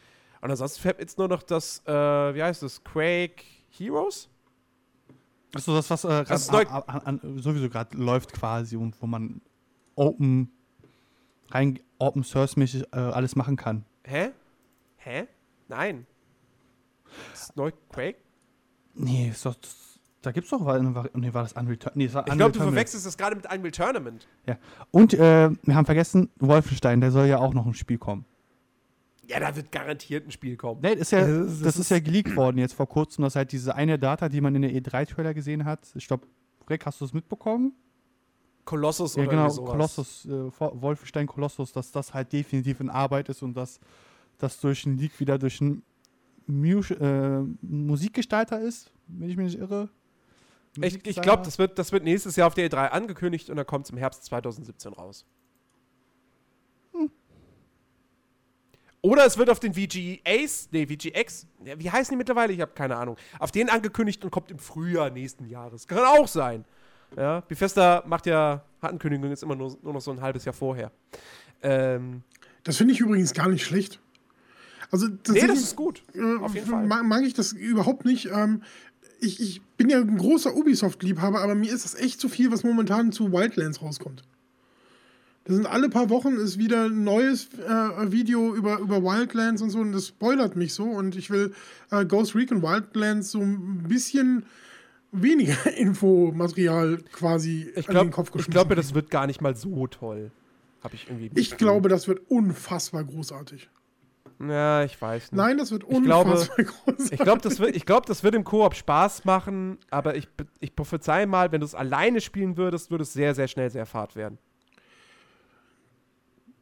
[0.41, 1.93] Und ansonsten fällt jetzt nur noch das, äh,
[2.35, 4.29] wie heißt das, Quake Heroes?
[5.55, 9.07] Achso, das, was äh, Das ist an, an, an, sowieso gerade läuft quasi und wo
[9.07, 9.41] man
[9.95, 10.51] Open,
[11.51, 13.85] rein Open Source-mäßig äh, alles machen kann.
[14.05, 14.31] Hä?
[14.97, 15.27] Hä?
[15.69, 16.07] Nein.
[17.33, 18.19] Das neu Quake?
[18.95, 20.61] Nee, ist doch, das, da gibt's doch
[21.15, 23.71] Nee, war das Unreal Nee, das war Ich glaube, du verwechselst das gerade mit Unreal
[23.71, 24.27] Tournament.
[24.91, 28.25] Und äh, wir haben vergessen, Wolfenstein, der soll ja auch noch ein Spiel kommen.
[29.29, 30.81] Ja, da wird garantiert ein Spiel kommen.
[30.83, 33.37] Nee, ist ja, Das das, ist- das ist, ja geleakt worden jetzt vor kurzem, dass
[33.37, 36.27] halt diese eine Data, die man in der E3-Trailer gesehen hat, ich glaube,
[36.71, 37.73] Rick, hast du es mitbekommen?
[38.65, 39.71] Kolossus Ja, oder genau, sowas.
[39.71, 43.81] Kolossus, äh, Wolfenstein Kolossus, dass das halt definitiv in Arbeit ist und dass
[44.39, 45.83] das durch einen Leak wieder durch einen
[46.47, 49.89] Mu äh, Musikgestalter ist, wenn ich mich nicht irre.
[50.81, 53.67] Ich, ich glaube, das wird, das wird nächstes Jahr auf der E3 angekündigt und dann
[53.67, 55.25] kommt es im Herbst 2017 raus.
[59.01, 62.53] Oder es wird auf den VGAs, nee, VGX, wie heißen die mittlerweile?
[62.53, 63.17] Ich habe keine Ahnung.
[63.39, 65.87] Auf den angekündigt und kommt im Frühjahr nächsten Jahres.
[65.87, 66.65] Kann auch sein.
[67.17, 70.53] Ja, Bethesda macht ja, hat Ankündigungen jetzt immer nur, nur noch so ein halbes Jahr
[70.53, 70.91] vorher.
[71.63, 72.23] Ähm,
[72.65, 74.01] Das finde ich übrigens gar nicht schlecht.
[74.91, 76.03] Also nee, das ist gut.
[76.15, 76.87] äh, auf jeden Fall.
[76.87, 78.27] Mag, mag ich das überhaupt nicht.
[78.33, 78.63] Ähm,
[79.21, 82.63] ich, ich bin ja ein großer Ubisoft-Liebhaber, aber mir ist das echt zu viel, was
[82.65, 84.23] momentan zu Wildlands rauskommt.
[85.49, 89.71] Das sind alle paar Wochen ist wieder ein neues äh, Video über, über Wildlands und
[89.71, 91.53] so und das spoilert mich so und ich will
[91.91, 94.45] äh, Ghost Recon Wildlands so ein bisschen
[95.11, 98.53] weniger Infomaterial quasi Ich an glaube, den Kopf ich geschmissen.
[98.53, 100.31] glaube, das wird gar nicht mal so toll.
[100.85, 101.31] Habe ich irgendwie.
[101.35, 103.69] ich glaube, das wird unfassbar großartig.
[104.41, 105.39] Ja, ich weiß nicht.
[105.39, 107.13] Nein, das wird Ich glaube- unfassbar großartig.
[107.13, 110.29] Ich glaube, das, wird- ich glaub, das wird im Koop Spaß machen, aber ich,
[110.61, 113.87] ich prophezei mal, wenn du es alleine spielen würdest, würde es sehr, sehr schnell sehr
[113.87, 114.39] fad werden.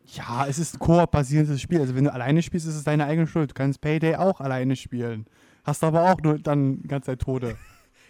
[0.07, 1.81] Ja, es ist ein Koop-basierendes Spiel.
[1.81, 3.51] Also wenn du alleine spielst, ist es deine eigene Schuld.
[3.51, 5.27] Du kannst Payday auch alleine spielen.
[5.65, 7.57] Hast aber auch nur dann die ganze Zeit Tode.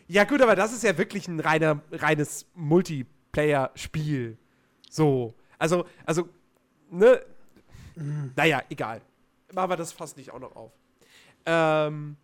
[0.08, 4.38] Ja, gut, aber das ist ja wirklich ein reiner, reines Multiplayer-Spiel.
[4.88, 5.34] So.
[5.58, 6.28] Also, also,
[6.92, 7.20] ne?
[8.36, 9.00] Naja, egal.
[9.52, 10.70] Machen wir das fast nicht auch noch auf.
[11.44, 12.16] Ähm,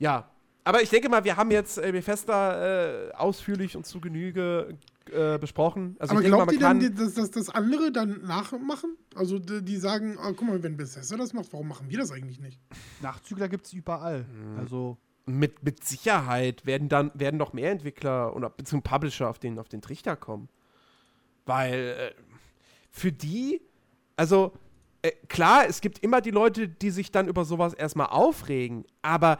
[0.00, 0.28] ja.
[0.64, 4.76] Aber ich denke mal, wir haben jetzt äh, Bethesda äh, ausführlich und zu Genüge
[5.10, 5.96] äh, besprochen.
[5.98, 6.96] Also Aber ich denke mal, glaubt man ihr kann.
[6.96, 8.96] dann, dass, dass das andere dann nachmachen?
[9.14, 12.10] Also die, die sagen, ah, guck mal, wenn Bethesda das macht, warum machen wir das
[12.10, 12.60] eigentlich nicht?
[13.02, 14.24] Nachzügler gibt es überall.
[14.24, 14.58] Mhm.
[14.58, 19.58] Also mit, mit Sicherheit werden dann werden noch mehr Entwickler oder beziehungsweise Publisher auf den,
[19.58, 20.48] auf den Trichter kommen.
[21.44, 22.22] Weil äh,
[22.90, 23.60] für die,
[24.16, 24.52] also
[25.02, 29.38] äh, klar, es gibt immer die Leute, die sich dann über sowas erstmal aufregen, aber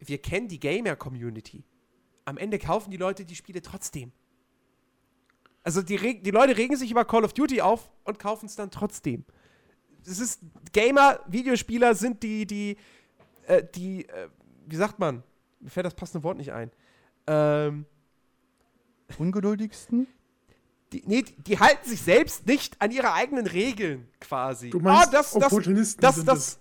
[0.00, 1.64] wir kennen die Gamer-Community.
[2.24, 4.12] am Ende kaufen die Leute die Spiele trotzdem.
[5.68, 8.70] Also die, die Leute regen sich über Call of Duty auf und kaufen es dann
[8.70, 9.26] trotzdem.
[10.02, 10.40] Das ist
[10.72, 12.78] Gamer, Videospieler sind die, die,
[13.46, 14.30] äh, die, äh,
[14.66, 15.22] wie sagt man?
[15.60, 16.70] Mir fällt das passende Wort nicht ein.
[17.26, 17.84] Ähm,
[19.18, 20.06] Ungeduldigsten?
[20.94, 24.70] die, nee, die, halten sich selbst nicht an ihre eigenen Regeln quasi.
[24.70, 26.58] Du meinst, Ah, das, das, Opportunisten das, sind das,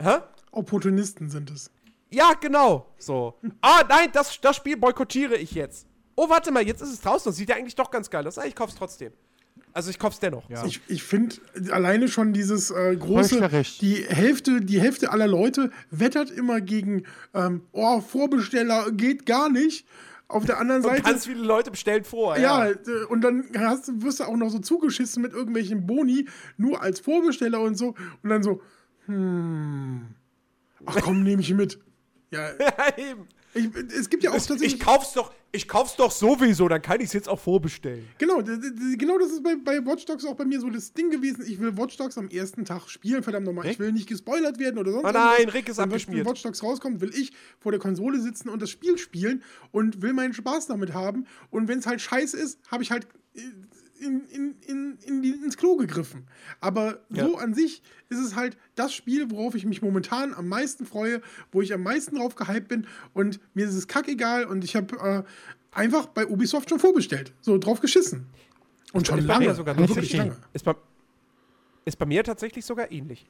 [0.00, 0.18] Hä?
[0.52, 1.72] Opportunisten sind es.
[2.08, 2.86] Ja, genau.
[2.98, 3.36] So.
[3.60, 5.88] Ah, nein, das, das Spiel boykottiere ich jetzt.
[6.14, 7.30] Oh, warte mal, jetzt ist es draußen.
[7.30, 8.38] Das sieht ja eigentlich doch ganz geil aus.
[8.38, 9.12] Ah, ich kauf's trotzdem.
[9.74, 10.48] Also ich kauf's dennoch.
[10.50, 10.64] Ja.
[10.66, 11.36] Ich, ich finde
[11.70, 13.48] alleine schon dieses äh, große,
[13.80, 19.86] die Hälfte, die Hälfte aller Leute wettert immer gegen, ähm, oh, Vorbesteller geht gar nicht.
[20.28, 21.02] Auf der anderen Und Seite.
[21.02, 22.36] ganz viele Leute bestellen vor.
[22.38, 22.70] ja, Ja.
[22.72, 26.80] äh, und dann hast, du- wirst du auch noch so zugeschissen mit irgendwelchen Boni, nur
[26.82, 27.94] als Vorbesteller und so.
[28.22, 28.62] Und dann so,
[29.06, 30.06] hm.
[30.86, 31.78] Ach komm, nehme ich mit.
[32.30, 33.26] Ja, Ja, eben.
[33.54, 34.74] Ich, es gibt ja auch Ich, tatsächlich.
[34.74, 38.06] ich kauf's doch, ich kauf's doch sowieso, dann kann ich's jetzt auch vorbestellen.
[38.18, 41.44] Genau, genau das ist bei, bei Watch Dogs auch bei mir so das Ding gewesen.
[41.46, 43.64] Ich will Watch Dogs am ersten Tag spielen, verdammt nochmal.
[43.66, 43.78] Ich Rick?
[43.80, 45.38] will nicht gespoilert werden oder sonst Oh irgendwas.
[45.38, 46.26] nein, Rick ist Wenn abgeschmiert.
[46.26, 50.12] Watch Dogs rauskommt, will ich vor der Konsole sitzen und das Spiel spielen und will
[50.14, 51.26] meinen Spaß damit haben.
[51.50, 53.40] Und wenn es halt scheiße ist, habe ich halt äh,
[54.02, 56.26] in, in, in, in die, ins Klo gegriffen.
[56.60, 57.38] Aber so Ja.
[57.38, 61.62] an sich ist es halt das Spiel, worauf ich mich momentan am meisten freue, wo
[61.62, 62.86] ich am meisten drauf gehypt bin.
[63.14, 65.22] Und mir ist es kackegal und ich habe äh,
[65.78, 67.32] einfach bei Ubisoft schon vorbestellt.
[67.40, 68.26] So drauf geschissen.
[68.92, 69.46] Und schon Ist bei lange.
[69.48, 70.36] mir sogar wirklich lange.
[70.52, 70.74] Ist bei,
[71.86, 73.26] ist bei mir tatsächlich sogar ähnlich.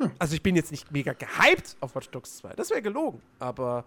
[0.00, 0.10] Ja.
[0.18, 2.54] Also ich bin jetzt nicht mega gehypt auf Watch Dogs 2.
[2.54, 3.20] Das wäre gelogen.
[3.38, 3.84] Aber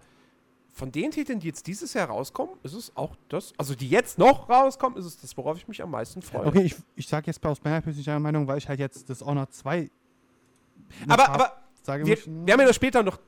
[0.78, 4.16] von den Titeln, die jetzt dieses Jahr rauskommen, ist es auch das, also die jetzt
[4.16, 6.46] noch rauskommen, ist es das, worauf ich mich am meisten freue.
[6.46, 9.50] Okay, ich, ich sage jetzt aus meiner persönlichen Meinung, weil ich halt jetzt das Honor
[9.50, 9.90] 2
[11.06, 13.18] noch Aber, hab, aber sage wir, wir haben ja später noch,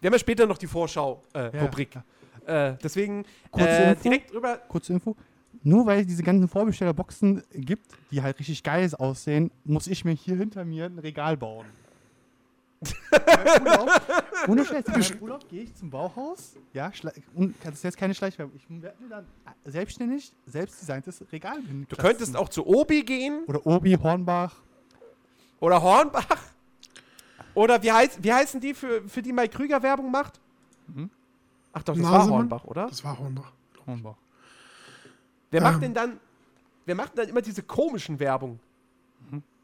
[0.00, 1.94] wir haben ja später noch die Vorschau-Rubrik.
[2.46, 4.02] Ja, äh, deswegen Kurze äh, Info.
[4.02, 4.56] direkt drüber.
[4.68, 5.16] kurze Info.
[5.62, 10.12] Nur weil es diese ganzen Vorbestellerboxen gibt, die halt richtig geil aussehen, muss ich mir
[10.12, 11.66] hier hinter mir ein Regal bauen.
[14.48, 16.54] Ohne Scheiß, beim Urlaub gehe ich zum Bauhaus.
[16.72, 16.92] Ja,
[17.34, 18.54] und das ist jetzt keine Schleichwerbung.
[18.56, 19.26] Ich werde mir dann
[19.64, 22.04] selbstständig, selbstdesigntes Regal Du hinplatzen.
[22.08, 24.54] könntest auch zu Obi gehen Oder Obi, Hornbach.
[25.60, 26.26] oder Hornbach.
[27.54, 30.38] Oder wie, heißt, wie heißen die, für, für die Mike Krüger Werbung macht?
[30.86, 31.10] Mhm.
[31.72, 32.38] Ach doch, das war Nasemann?
[32.38, 32.86] Hornbach, oder?
[32.86, 33.52] Das war Hornbach.
[33.86, 34.16] Hornbach.
[35.50, 35.80] Wer macht Ähm.
[35.80, 36.20] denn dann,
[36.86, 38.60] wer macht dann immer diese komischen Werbung?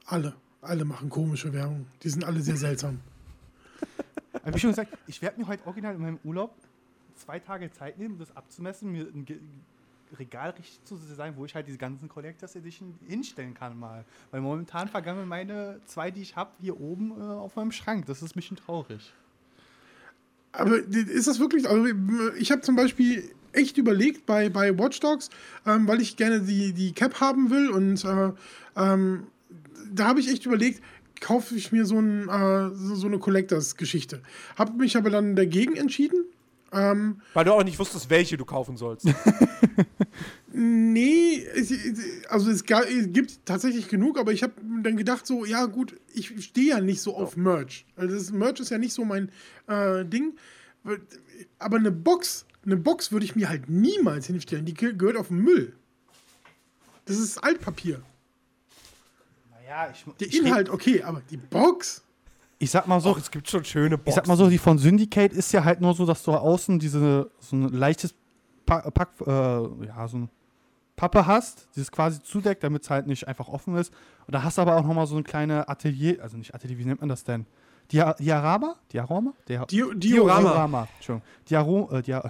[0.07, 0.35] Alle.
[0.65, 1.87] Alle machen komische Werbung.
[2.03, 3.01] Die sind alle sehr seltsam.
[4.43, 6.55] Aber wie schon gesagt, ich werde mir heute original in meinem Urlaub
[7.17, 9.39] zwei Tage Zeit nehmen, das abzumessen, mir ein Ge
[10.19, 14.05] Regal richtig zu sein, wo ich halt diese ganzen Collectors Edition hinstellen kann mal.
[14.31, 18.07] Weil momentan vergammeln meine zwei, die ich habe, hier oben äh, auf meinem Schrank.
[18.07, 19.13] Das ist ein bisschen traurig.
[20.53, 21.69] Aber ist das wirklich.
[21.69, 21.87] Also
[22.39, 25.31] ich habe zum Beispiel echt überlegt bei, bei Watch Dogs,
[25.67, 28.33] ähm, weil ich gerne die, die Cap haben will und äh,
[28.77, 29.27] ähm,
[29.93, 30.83] da habe ich echt überlegt,
[31.21, 34.23] kaufe ich mir so, ein, äh, so, eine Collectors-Geschichte.
[34.57, 36.25] Habe mich aber dann dagegen entschieden.
[36.73, 39.07] Ähm, Weil du auch nicht wusstest, welche du kaufen sollst.
[40.57, 41.73] Nee, es,
[42.29, 44.53] also es, gibt tatsächlich genug, aber ich habe
[44.85, 47.85] dann gedacht so, ja gut, ich stehe ja nicht so auf Merch.
[47.97, 49.33] Also das Merch ist ja nicht so mein
[49.67, 50.37] äh, Ding.
[51.59, 54.65] Aber eine Box, eine Box würde ich mir halt niemals hinstellen.
[54.65, 55.75] Die ge- gehört auf den Müll.
[57.07, 58.01] Das ist Altpapier.
[59.67, 62.03] Naja, ich, Der Inhalt, okay, aber die Box?
[62.59, 64.09] ich sag mal so, Doch, es gibt schon schöne Boxen.
[64.11, 66.79] ich sag mal so, die von Syndicate ist ja halt nur so, dass du außen
[66.79, 68.15] diese so ein leichtes
[68.67, 69.31] Pa- Pack, äh,
[69.87, 70.31] ja, so ein
[70.97, 73.93] Pappe hast, die es quasi zudeckt, damit es halt nicht einfach offen ist.
[74.27, 76.85] Und da hast du aber auch nochmal so eine kleine Atelier, also nicht Atelier, wie
[76.85, 77.47] nennt man das denn?
[77.91, 78.77] Dia Diarama?
[78.93, 79.33] Diarama?
[79.49, 80.41] Dia Di Diorama.
[80.41, 80.89] Diorama.
[80.97, 81.29] Entschuldigung.
[81.51, 82.23] Diaro äh, Dia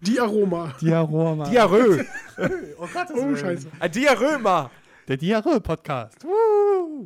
[0.00, 0.72] Diaroma.
[0.80, 1.44] Diarama.
[1.44, 2.04] Diarrhoe.
[2.78, 3.68] oh Gott, Oh, scheiße.
[3.78, 4.70] Ein Diarrhoema.
[5.10, 6.24] Der Diarrhoe-Podcast.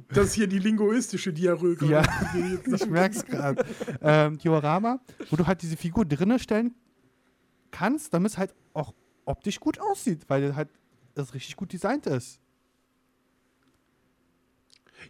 [0.08, 1.74] Das ist hier die linguistische Diarrhoe.
[1.88, 2.02] Ja,
[2.34, 2.92] ich sagen.
[2.92, 3.64] merk's gerade.
[4.02, 5.00] ähm, Diorama,
[5.30, 6.74] wo du halt diese Figur drinnen stellen
[7.70, 8.92] kannst, damit es halt auch
[9.24, 10.68] optisch gut aussieht, weil halt
[11.14, 12.38] das richtig gut designt ist.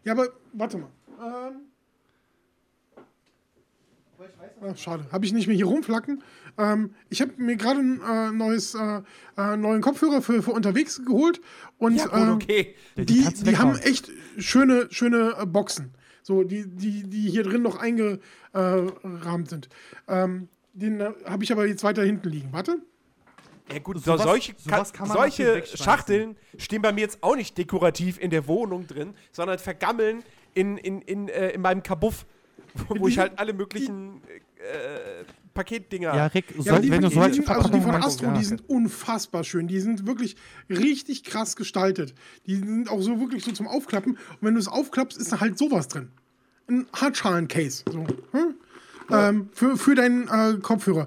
[0.04, 0.90] Ja, aber warte mal.
[1.20, 1.62] Ähm,
[4.62, 5.04] Ach, schade.
[5.10, 6.22] Habe ich nicht mehr hier rumflacken.
[6.56, 9.00] Ähm, ich habe mir gerade ein äh, neues, äh,
[9.36, 11.40] äh, neuen Kopfhörer für, für unterwegs geholt
[11.78, 12.74] und Ja, gut, ähm, okay.
[12.96, 15.92] Die die, die haben echt schöne, schöne äh, Boxen.
[16.22, 19.68] So, die, die, die hier drin noch eingerahmt sind.
[20.08, 22.52] Ähm, den äh, habe ich aber jetzt weiter hinten liegen.
[22.52, 22.78] Warte.
[23.72, 25.64] Ja gut, Sowas- so, solche, sowas kann, kann solche.
[25.66, 30.22] Schachteln stehen bei mir jetzt auch nicht dekorativ in der Wohnung drin, sondern vergammeln
[30.54, 32.26] in, in, in, äh, in meinem Kabuff.
[32.88, 36.14] Wo, wo ich halt alle möglichen äh, Paketdinger.
[36.14, 37.94] Ja, Rick, Ja, soll, die, wenn du die, so die, als sind- also die von
[37.94, 39.68] Astro, die sind unfassbar schön.
[39.68, 40.36] Die sind wirklich
[40.68, 42.14] richtig krass gestaltet.
[42.46, 44.12] Die sind auch so wirklich so zum Aufklappen.
[44.14, 46.08] Und wenn du es aufklappst, ist da halt sowas drin.
[46.68, 47.84] Ein Hartschalen-Case.
[47.90, 48.06] So.
[48.32, 48.54] Hm?
[49.10, 51.06] Ähm, für, für deinen äh, Kopfhörer.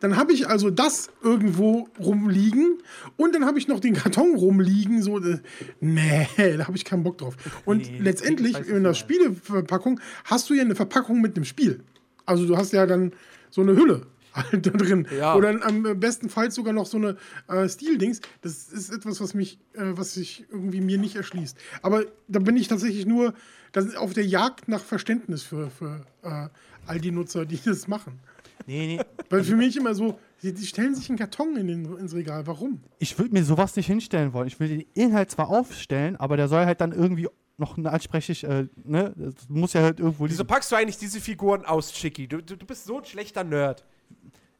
[0.00, 2.78] Dann habe ich also das irgendwo rumliegen
[3.16, 5.02] und dann habe ich noch den Karton rumliegen.
[5.02, 5.38] So, äh,
[5.80, 7.36] nee, da habe ich keinen Bock drauf.
[7.64, 11.80] Und Nee, letztendlich in der Spieleverpackung hast du ja eine Verpackung mit einem Spiel.
[12.24, 13.12] Also du hast ja dann
[13.50, 15.06] so eine Hülle halt da drin.
[15.16, 15.34] Ja.
[15.34, 17.16] Oder am bestenfalls sogar noch so eine
[17.48, 18.20] äh, Stil-Dings.
[18.42, 21.56] Das ist etwas, was mich, äh, was sich irgendwie mir nicht erschließt.
[21.82, 23.34] Aber da bin ich tatsächlich nur
[23.72, 26.48] das ist auf der Jagd nach Verständnis für, für äh,
[26.86, 28.18] all die Nutzer, die das machen.
[28.66, 29.00] Nee, nee.
[29.30, 32.46] Weil für mich immer so, die, die stellen sich einen Karton in den, ins Regal.
[32.46, 32.80] Warum?
[32.98, 34.48] Ich würde mir sowas nicht hinstellen wollen.
[34.48, 38.68] Ich will den Inhalt zwar aufstellen, aber der soll halt dann irgendwie noch ansprechlich, äh,
[38.84, 42.28] ne, das muss ja halt irgendwo Wieso packst du eigentlich diese Figuren aus, Chicky?
[42.28, 43.84] Du, du, du bist so ein schlechter Nerd.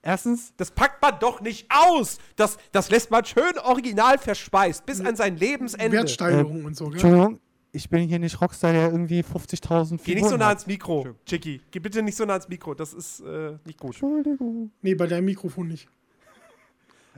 [0.01, 2.19] Erstens, Das packt man doch nicht aus.
[2.37, 5.93] Das, das lässt man schön original verspeist, bis an sein Lebensende.
[5.93, 6.85] Wertsteigerung und so.
[6.87, 6.93] Gell?
[6.95, 7.41] Entschuldigung,
[7.73, 11.61] ich bin hier nicht Rockstar, der irgendwie 50.000 Geh nicht so nah ans Mikro, Chicky.
[11.71, 12.75] Geh bitte nicht so nah ans Mikro.
[12.75, 13.91] Das ist äh, nicht gut.
[13.91, 14.71] Entschuldigung.
[14.83, 15.89] Nee, bei deinem Mikrofon nicht.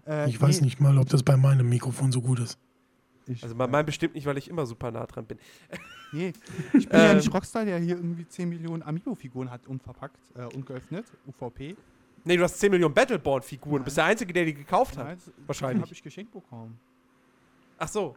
[0.06, 2.58] Äh, Ich weiß nee, nicht mal, ob das bei meinem Mikrofon so gut ist.
[3.26, 5.38] Ich, Also bei meinem bestimmt nicht, weil ich immer super nah dran bin.
[6.12, 6.32] nee,
[6.72, 7.16] ich bin ja Ähm.
[7.18, 11.76] nicht Rockstar, der hier irgendwie 10 Millionen Amiibo-Figuren hat, unverpackt, äh, ungeöffnet, UVP.
[12.24, 13.78] Nee, du hast 10 Millionen Battleborn-Figuren.
[13.78, 15.06] Du bist der Einzige, der die gekauft hat.
[15.06, 15.82] Nein, wahrscheinlich.
[15.82, 16.78] habe ich geschenkt bekommen.
[17.78, 18.16] Ach so.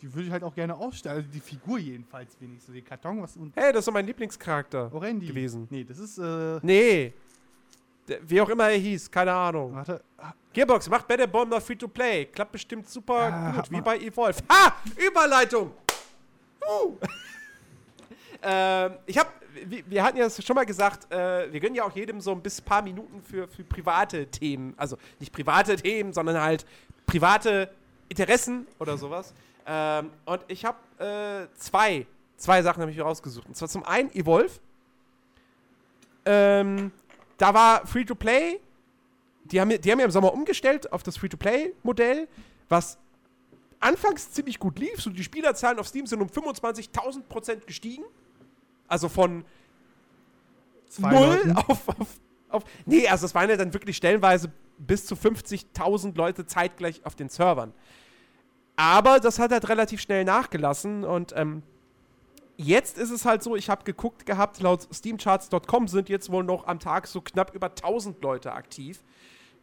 [0.00, 1.16] Die würde ich halt auch gerne ausstellen.
[1.16, 2.72] Also die Figur jedenfalls wenigstens.
[2.72, 3.58] Den Karton, was unten.
[3.58, 5.26] Hey, das ist doch mein Lieblingscharakter Orendi.
[5.26, 5.66] gewesen.
[5.70, 6.60] Nee, das ist, äh.
[6.62, 7.14] Nee.
[8.06, 9.74] Der, wie auch immer er hieß, keine Ahnung.
[9.74, 10.02] Warte.
[10.18, 12.26] ah, Gearbox macht Battleborn mal Free-to-Play.
[12.26, 14.40] Klappt bestimmt super Ja, gut, wie bei Evolve.
[14.50, 14.76] Ha!
[14.96, 15.72] Überleitung!
[16.62, 16.96] Uh.
[18.42, 19.32] ähm, ich hab,
[19.66, 22.60] wir, hatten ja schon mal gesagt, äh, wir gönnen ja auch jedem so ein bis
[22.60, 24.74] paar Minuten für, für private Themen.
[24.76, 26.66] Also nicht private Themen, sondern halt
[27.06, 27.70] private
[28.08, 29.34] Interessen oder sowas.
[29.66, 32.06] Ähm, und ich habe äh, zwei,
[32.36, 33.46] zwei Sachen habe ich mir rausgesucht.
[33.46, 34.60] Und zwar zum einen Evolve.
[36.24, 36.92] Ähm,
[37.36, 38.60] da war Free-to-Play
[39.50, 42.28] die haben, die haben ja im Sommer umgestellt auf das Free-to-Play-Modell,
[42.68, 42.98] was
[43.80, 45.00] anfangs ziemlich gut lief.
[45.00, 48.04] So die Spielerzahlen auf Steam sind um 25.000 Prozent gestiegen.
[48.88, 49.44] Also von
[50.88, 52.64] Zwei null auf, auf, auf.
[52.86, 57.28] Nee, also es waren ja dann wirklich stellenweise bis zu 50.000 Leute zeitgleich auf den
[57.28, 57.72] Servern.
[58.76, 61.62] Aber das hat halt relativ schnell nachgelassen und ähm,
[62.56, 66.66] jetzt ist es halt so, ich habe geguckt gehabt, laut steamcharts.com sind jetzt wohl noch
[66.66, 69.02] am Tag so knapp über 1000 Leute aktiv.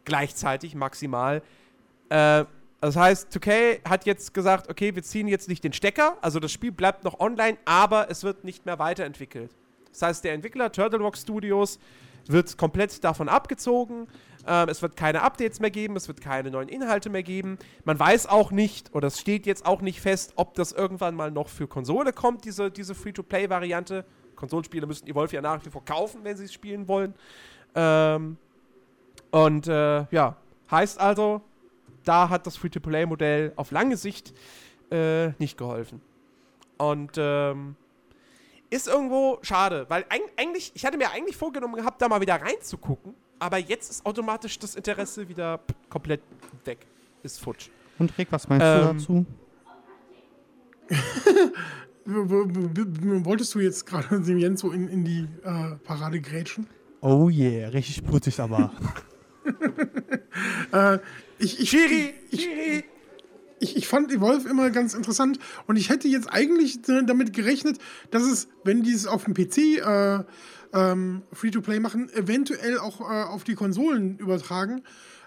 [0.04, 1.42] Gleichzeitig maximal.
[2.10, 2.44] Äh,
[2.80, 6.52] das heißt, 2K hat jetzt gesagt, okay, wir ziehen jetzt nicht den Stecker, also das
[6.52, 9.50] Spiel bleibt noch online, aber es wird nicht mehr weiterentwickelt.
[9.92, 11.78] Das heißt, der Entwickler Turtle Rock Studios
[12.26, 14.08] wird komplett davon abgezogen.
[14.46, 17.58] Ähm, es wird keine Updates mehr geben, es wird keine neuen Inhalte mehr geben.
[17.84, 21.30] Man weiß auch nicht, oder es steht jetzt auch nicht fest, ob das irgendwann mal
[21.30, 24.04] noch für Konsole kommt, diese, diese Free-to-Play-Variante.
[24.36, 27.14] Konsolenspieler müssen Evolve ja nach wie vor kaufen, wenn sie es spielen wollen.
[27.74, 28.36] Ähm,
[29.30, 30.36] und äh, ja,
[30.70, 31.40] heißt also,
[32.06, 34.34] da hat das Free-to-Play-Modell auf lange Sicht
[34.90, 36.00] äh, nicht geholfen.
[36.78, 37.76] Und ähm,
[38.70, 42.34] ist irgendwo schade, weil eig eigentlich, ich hatte mir eigentlich vorgenommen gehabt, da mal wieder
[42.34, 46.20] reinzugucken, aber jetzt ist automatisch das Interesse wieder komplett
[46.64, 46.78] weg.
[47.22, 47.68] Ist futsch.
[47.98, 49.26] Und Rick, was meinst Ähm, du dazu?
[53.24, 56.68] Wolltest du jetzt gerade dem Jens so in, in die äh, Parade grätschen?
[57.00, 58.72] Oh yeah, richtig blutig aber.
[60.72, 60.98] Äh,
[61.38, 62.14] ich, ich, Chiri!
[62.30, 62.84] ich, Chiri!
[63.58, 67.78] ich, ich fand Evolve immer ganz interessant und ich hätte jetzt eigentlich damit gerechnet,
[68.10, 70.24] dass es, wenn die es auf dem PC äh,
[70.72, 74.82] ähm, Free-to-Play machen, eventuell auch äh, auf die Konsolen übertragen.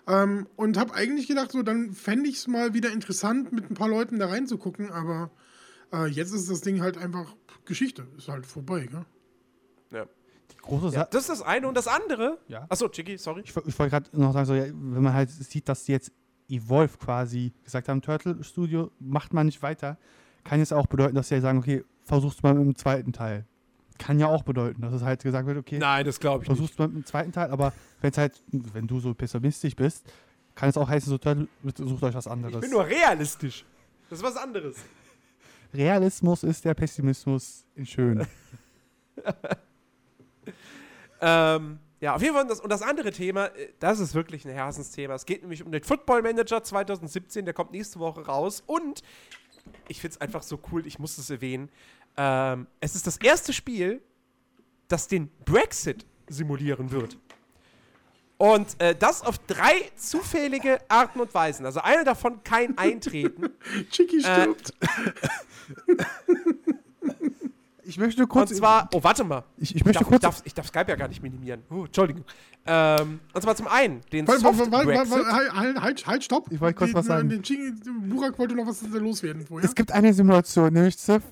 [0.07, 3.75] Ähm, und habe eigentlich gedacht, so dann fände ich es mal wieder interessant, mit ein
[3.75, 5.29] paar Leuten da reinzugucken, aber
[5.93, 7.35] äh, jetzt ist das Ding halt einfach
[7.65, 8.07] Geschichte.
[8.17, 9.05] Ist halt vorbei, gell?
[9.91, 10.07] Ja.
[10.61, 12.37] Große Ja, das ist das eine und das andere.
[12.47, 12.65] Ja.
[12.69, 13.41] Achso, Chiki, sorry.
[13.43, 16.11] Ich, ich wollte gerade noch sagen, so, ja, wenn man halt sieht, dass die jetzt
[16.49, 19.97] Evolve quasi gesagt haben, Turtle Studio macht man nicht weiter,
[20.43, 23.45] kann es auch bedeuten, dass sie sagen, okay, versuch's mal mit dem zweiten Teil.
[23.97, 26.57] Kann ja auch bedeuten, dass es halt gesagt wird, okay, Nein, das glaube ich nicht.
[26.57, 30.11] versuch's mal mit dem zweiten Teil, aber wenn es halt, wenn du so pessimistisch bist,
[30.55, 32.55] kann es auch heißen, so Turtle, sucht euch was anderes.
[32.55, 33.65] Ich bin nur realistisch.
[34.09, 34.77] Das ist was anderes.
[35.73, 38.25] Realismus ist der Pessimismus in schön.
[41.21, 42.47] Ähm, ja, auf jeden Fall.
[42.47, 45.15] Das, und das andere Thema, äh, das ist wirklich ein Herzensthema.
[45.15, 48.63] Es geht nämlich um den Football Manager 2017, der kommt nächste Woche raus.
[48.65, 49.01] Und
[49.89, 51.69] ich finde es einfach so cool, ich muss es erwähnen.
[52.15, 54.01] Ähm, es ist das erste Spiel
[54.89, 57.17] das den Brexit simulieren wird.
[58.37, 61.65] Und äh, das auf drei zufällige Arten und Weisen.
[61.65, 63.49] Also eine davon kein Eintreten.
[63.91, 64.73] Chicky stirbt.
[64.81, 66.03] Äh,
[67.89, 68.51] ich möchte kurz.
[68.51, 69.43] Und zwar, oh, warte mal.
[69.57, 70.17] Ich, ich möchte darf, kurz.
[70.17, 71.63] Ich darf, ich darf Skype ja gar nicht minimieren.
[71.69, 72.23] Oh, Entschuldigung.
[72.65, 75.25] Ähm, und zwar zum einen den Warte, Soft warte, warte, Brexit.
[75.31, 76.51] halt, halt, halt, halt, stopp.
[76.51, 77.29] Ich wollte kurz Den- was sagen.
[77.29, 77.73] Den Chicky,
[78.07, 79.67] Burak wollte noch was loswerden vorher.
[79.67, 81.23] Es gibt eine Simulation, nämlich Ziff.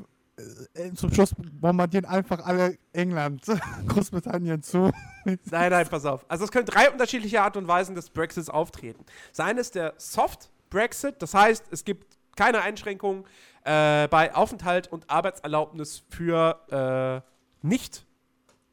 [0.74, 3.44] äh, Zum Schluss bombardieren einfach alle England,
[3.88, 4.92] Großbritannien zu.
[5.26, 5.40] Nein,
[5.72, 6.26] nein, pass auf.
[6.28, 9.04] Also es können drei unterschiedliche Art und Weisen des Brexits auftreten.
[9.36, 13.24] Das eine ist der Soft Brexit, das heißt, es gibt keine Einschränkungen
[13.68, 17.24] äh, bei Aufenthalt und Arbeitserlaubnis für
[17.62, 18.06] äh, nicht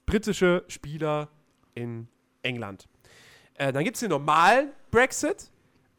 [0.06, 1.28] britische Spieler
[1.74, 2.06] in
[2.42, 2.86] England.
[3.54, 5.50] Äh, dann gibt es den normalen Brexit.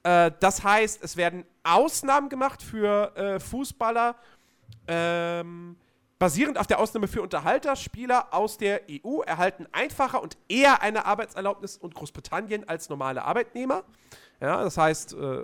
[0.04, 4.16] Äh, das heißt, es werden Ausnahmen gemacht für äh, Fußballer,
[4.88, 5.76] ähm,
[6.18, 7.76] basierend auf der Ausnahme für Unterhalter.
[7.76, 13.84] Spieler aus der EU erhalten einfacher und eher eine Arbeitserlaubnis und Großbritannien als normale Arbeitnehmer.
[14.39, 15.41] Ja, das heißt, äh,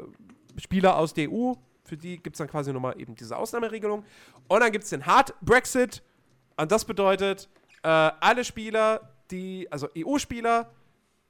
[0.57, 1.55] Spieler aus der EU,
[1.91, 4.05] für die gibt es dann quasi nochmal eben diese Ausnahmeregelung.
[4.47, 6.01] Und dann gibt es den Hard Brexit.
[6.55, 7.49] Und das bedeutet,
[7.83, 10.71] äh, alle Spieler, die, also EU-Spieler,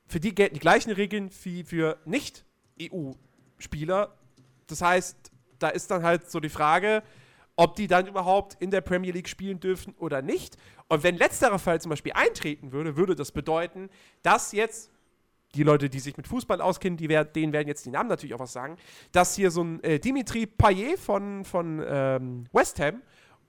[0.06, 4.16] für die gelten die gleichen Regeln wie für Nicht-EU-Spieler.
[4.68, 7.02] Das heißt, da ist dann halt so die Frage,
[7.56, 10.58] ob die dann überhaupt in der Premier League spielen dürfen oder nicht.
[10.90, 13.90] Und wenn letzterer Fall zum Beispiel eintreten würde, würde das bedeuten,
[14.22, 14.92] dass jetzt
[15.56, 18.34] die Leute, die sich mit Fußball auskennen, die wer denen werden jetzt die Namen natürlich
[18.34, 18.78] auch was sagen,
[19.12, 23.02] dass hier so ein äh, Dimitri Payet von, von ähm, West Ham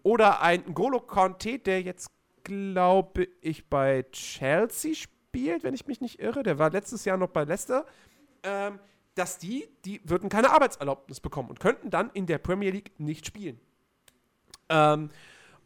[0.02, 2.10] oder ein N'Golo Conte, der jetzt,
[2.42, 7.28] glaube ich, bei Chelsea spielt, wenn ich mich nicht irre, der war letztes Jahr noch
[7.28, 7.86] bei Leicester,
[8.42, 8.78] ähm,
[9.14, 13.26] dass die, die würden keine Arbeitserlaubnis bekommen und könnten dann in der Premier League nicht
[13.26, 13.60] spielen.
[14.68, 15.10] Ähm,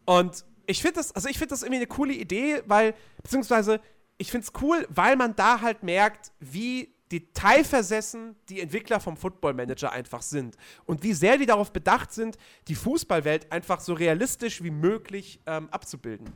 [0.05, 3.81] und ich finde das, also ich finde das irgendwie eine coole Idee, weil, beziehungsweise,
[4.19, 9.55] ich finde es cool, weil man da halt merkt, wie detailversessen die Entwickler vom Football
[9.55, 10.57] Manager einfach sind
[10.87, 12.37] und wie sehr die darauf bedacht sind,
[12.69, 16.33] die Fußballwelt einfach so realistisch wie möglich ähm, abzubilden.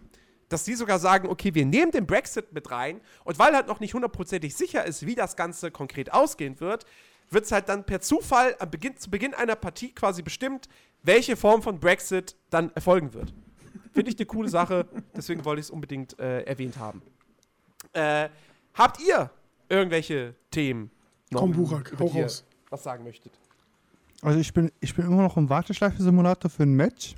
[0.49, 3.81] Dass die sogar sagen, okay, wir nehmen den Brexit mit rein und weil halt noch
[3.81, 6.87] nicht hundertprozentig sicher ist, wie das Ganze konkret ausgehen wird,
[7.31, 10.69] wird es halt dann per Zufall am Beginn, zu Beginn einer Partie quasi bestimmt,
[11.03, 13.33] welche Form von Brexit dann erfolgen wird.
[13.93, 17.03] Finde ich eine coole Sache, deswegen wollte ich es unbedingt äh, erwähnt haben.
[17.93, 18.29] Äh,
[18.75, 19.31] habt ihr
[19.69, 20.91] irgendwelche Themen?
[21.31, 22.45] noch, Komm, Burak, über hau die ihr raus.
[22.71, 23.33] Was sagen möchtet?
[24.23, 27.15] Also ich bin, ich bin immer noch im Warteschleife-Simulator für ein Match.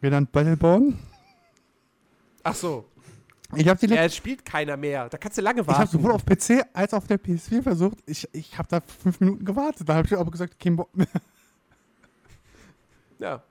[0.00, 0.98] Genannt Battleborn.
[2.42, 2.84] Ach so,
[3.54, 5.08] Ich habe die ja, es spielt keiner mehr.
[5.08, 5.90] Da kannst du lange Ich habe warten.
[5.92, 7.98] sowohl auf PC als auch auf der PS4 versucht.
[8.06, 9.88] Ich, ich habe da fünf Minuten gewartet.
[9.88, 11.06] Da habe ich aber gesagt, kein Bock mehr.
[13.18, 13.42] ja.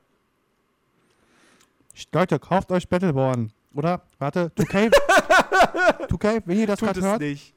[2.11, 3.51] Leute, kauft euch Battleborn.
[3.73, 4.01] Oder?
[4.19, 4.91] Warte, 2K.
[6.07, 7.53] 2K, wenn ihr das gerade hört, nicht.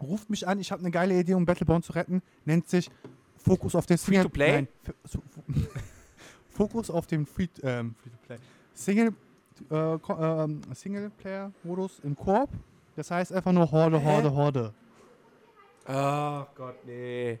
[0.00, 0.60] ruft mich an.
[0.60, 2.22] Ich habe eine geile Idee, um Battleborn zu retten.
[2.44, 2.90] Nennt sich
[3.38, 4.52] Fokus auf den Free to play?
[4.52, 4.68] Nein,
[6.50, 8.38] Fokus auf den Free, ähm, Free to Play.
[8.74, 9.12] Single,
[9.70, 9.96] äh,
[10.44, 12.48] ähm, Singleplayer-Modus im Koop.
[12.96, 14.04] Das heißt einfach nur Horde, Hä?
[14.04, 14.74] Horde, Horde.
[15.86, 17.38] Oh Gott, nee.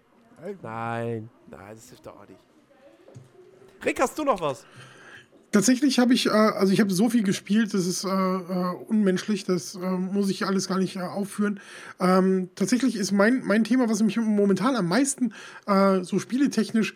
[0.62, 2.40] Nein, nein, das ist doch auch nicht.
[3.84, 4.66] Rick, hast du noch was?
[5.54, 9.44] Tatsächlich habe ich, äh, also ich habe so viel gespielt, das ist äh, äh, unmenschlich,
[9.44, 11.60] das äh, muss ich alles gar nicht äh, aufführen.
[12.00, 15.32] Ähm, tatsächlich ist mein, mein Thema, was mich momentan am meisten
[15.68, 16.94] äh, so spieletechnisch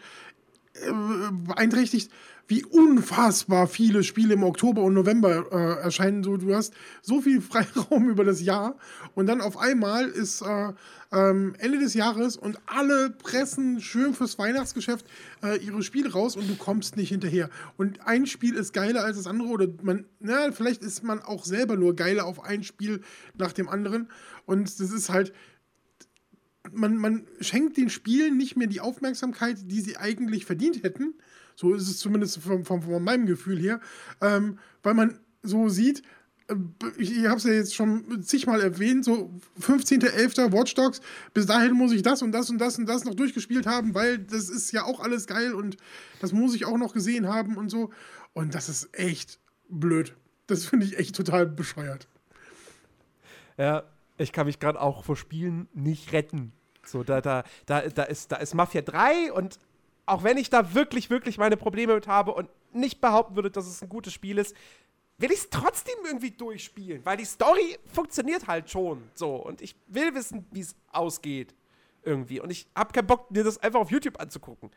[1.47, 2.11] beeinträchtigt,
[2.49, 6.25] wie unfassbar viele Spiele im Oktober und November äh, erscheinen.
[6.25, 6.73] So, du hast
[7.03, 8.77] so viel Freiraum über das Jahr
[9.15, 10.73] und dann auf einmal ist äh,
[11.13, 15.07] ähm, Ende des Jahres und alle pressen schön fürs Weihnachtsgeschäft
[15.43, 17.51] äh, ihre Spiele raus und du kommst nicht hinterher.
[17.77, 21.45] Und ein Spiel ist geiler als das andere oder man, na, vielleicht ist man auch
[21.45, 23.03] selber nur geiler auf ein Spiel
[23.37, 24.09] nach dem anderen
[24.47, 25.33] und das ist halt
[26.73, 31.15] man, man schenkt den Spielen nicht mehr die Aufmerksamkeit, die sie eigentlich verdient hätten.
[31.59, 33.81] So ist es zumindest von, von, von meinem Gefühl her.
[34.21, 36.05] Ähm, weil man so sieht,
[36.47, 36.55] äh,
[36.99, 40.53] ich, ich habe es ja jetzt schon zigmal erwähnt, so 15.11.
[40.53, 41.01] Watch Dogs,
[41.35, 44.19] bis dahin muss ich das und das und das und das noch durchgespielt haben, weil
[44.19, 45.77] das ist ja auch alles geil und
[46.21, 47.91] das muss ich auch noch gesehen haben und so.
[48.35, 50.15] Und das ist echt blöd.
[50.47, 52.07] Das finde ich echt total bescheuert.
[53.57, 53.83] Ja,
[54.17, 56.53] ich kann mich gerade auch vor Spielen nicht retten.
[56.85, 59.59] So, da, da, da, da, ist, da ist Mafia 3 und
[60.09, 63.67] auch wenn ich da wirklich, wirklich meine Probleme mit habe und nicht behaupten würde, dass
[63.67, 64.55] es ein gutes Spiel ist,
[65.19, 69.75] will ich es trotzdem irgendwie durchspielen, weil die Story funktioniert halt schon so und ich
[69.89, 71.55] will wissen, wie es ausgeht
[72.05, 74.71] irgendwie und ich habe keinen Bock, mir das einfach auf YouTube anzugucken.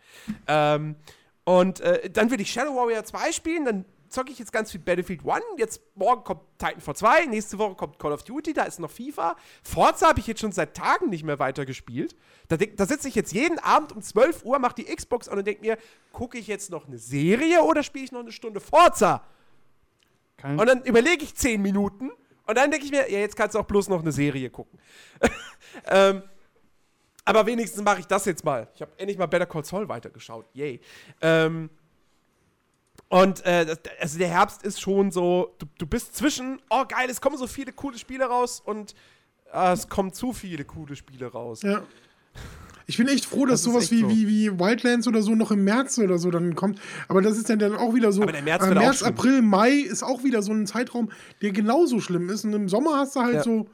[0.47, 0.95] Ähm,
[1.43, 4.79] und äh, dann will ich Shadow Warrior 2 spielen, dann zocke ich jetzt ganz viel
[4.79, 8.79] Battlefield 1, jetzt morgen kommt Titanfall 2, nächste Woche kommt Call of Duty, da ist
[8.79, 9.35] noch FIFA.
[9.63, 12.15] Forza habe ich jetzt schon seit Tagen nicht mehr weitergespielt.
[12.47, 15.47] Da, da sitze ich jetzt jeden Abend um 12 Uhr, mache die Xbox an und
[15.47, 15.77] denke mir,
[16.11, 19.23] gucke ich jetzt noch eine Serie oder spiele ich noch eine Stunde Forza?
[20.37, 22.11] Kein Und dann überlege ich 10 Minuten
[22.45, 24.77] und dann denke ich mir, ja, jetzt kannst du auch bloß noch eine Serie gucken.
[25.87, 26.23] ähm,
[27.23, 28.67] aber wenigstens mache ich das jetzt mal.
[28.75, 30.47] Ich habe endlich mal Better Call Saul weitergeschaut.
[30.53, 30.81] Yay.
[31.21, 31.69] Ähm,
[33.11, 37.19] und äh, also der Herbst ist schon so, du, du bist zwischen, oh geil, es
[37.19, 38.95] kommen so viele coole Spiele raus und
[39.53, 41.61] äh, es kommen zu viele coole Spiele raus.
[41.61, 41.83] Ja.
[42.87, 44.09] Ich bin echt froh, dass Das sowas wie, so.
[44.09, 46.79] wie, wie Wildlands oder so noch im März oder so dann kommt.
[47.09, 48.23] Aber das ist ja dann auch wieder so.
[48.23, 49.03] Aber der März äh, März.
[49.03, 52.43] April, Mai ist auch wieder so ein Zeitraum, der genauso schlimm ist.
[52.45, 53.43] Und im Sommer hast du halt Ja.
[53.43, 53.67] so,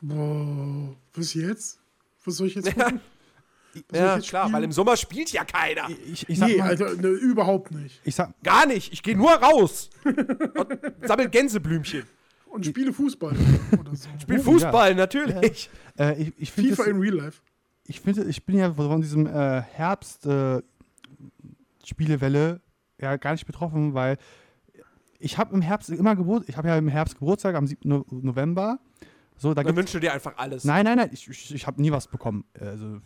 [0.00, 1.80] boah, was jetzt?
[2.24, 3.00] Was soll ich jetzt machen?
[3.88, 4.52] Was Ja, klar, spielen?
[4.52, 5.88] weil im Sommer spielt ja keiner.
[6.12, 8.00] ich, ich Nee, mal, Alter, ne, überhaupt nicht.
[8.04, 8.92] ich sag, Gar nicht.
[8.92, 12.04] Ich gehe nur raus und sammel Gänseblümchen.
[12.46, 13.34] Und spiele Fußball
[13.78, 14.08] oder so.
[14.22, 15.68] Spiel Oh, Fußball, natürlich.
[15.98, 17.42] äh, ich, ich FIFA es- in Real Life.
[17.84, 20.62] ich finde, ich bin ja von diesem äh, Herbst äh,
[21.84, 22.60] Spielewelle
[23.00, 24.16] ja gar nicht betroffen, weil
[25.18, 27.80] ich habe im Herbst immer Geburt, ich habe ja im Herbst Geburtstag am 7.
[27.88, 28.78] No November.
[29.38, 30.64] So, da Dann gibt's, wünsche dir einfach alles.
[30.64, 32.44] nein, nein, nein, ich, ich, ich habe nie was bekommen.
[32.58, 33.00] Also,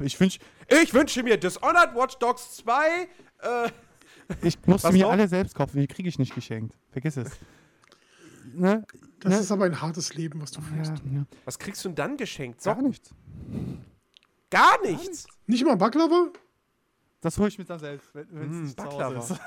[0.00, 0.38] ich wünsch,
[0.82, 3.08] Ich wünsche mir Dishonored, Watch Dogs 2.
[3.40, 3.70] Äh,
[4.42, 5.12] ich musste mir noch?
[5.12, 6.76] alle selbst kaufen, die kriege ich nicht geschenkt.
[6.90, 7.30] Vergiss es.
[8.54, 8.84] Ne?
[9.20, 9.38] Das ne?
[9.40, 11.02] ist aber ein hartes Leben, was du ja, führst.
[11.12, 12.62] ja, was kriegst du denn dann geschenkt?
[12.62, 12.88] gar Socken?
[12.88, 13.10] nichts.
[14.50, 15.26] Gar nichts.
[15.46, 16.28] Nicht mal Baklava?
[17.20, 19.18] Das hole ich mir dann selbst, wenn es Mm, nicht zu Hause Baklava.
[19.34, 19.40] ist.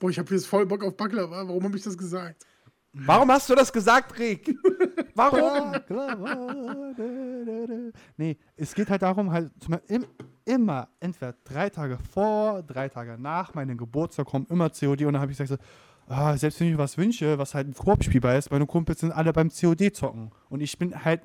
[0.00, 1.46] Boah, ich habe jetzt voll Bock auf Baklava.
[1.46, 2.46] Warum habe ich das gesagt?
[2.92, 4.54] Warum hast du das gesagt, Rick?
[5.14, 5.72] Warum?
[8.16, 9.50] Nee, es geht halt darum, halt
[9.88, 10.06] im,
[10.44, 15.20] immer, entweder drei Tage vor, drei Tage nach meinem Geburtstag kommen immer COD und dann
[15.20, 18.04] habe ich gesagt so, ah, selbst wenn ich mir was wünsche, was halt ein Koop
[18.04, 21.22] spielbar ist, meine Kumpels sind alle beim COD zocken und ich bin halt,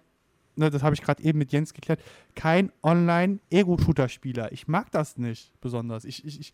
[0.55, 2.01] ne, das habe ich gerade eben mit Jens geklärt,
[2.35, 4.51] kein Online-Ego-Shooter-Spieler.
[4.51, 6.05] Ich mag das nicht besonders.
[6.05, 6.53] Ich, ich, ich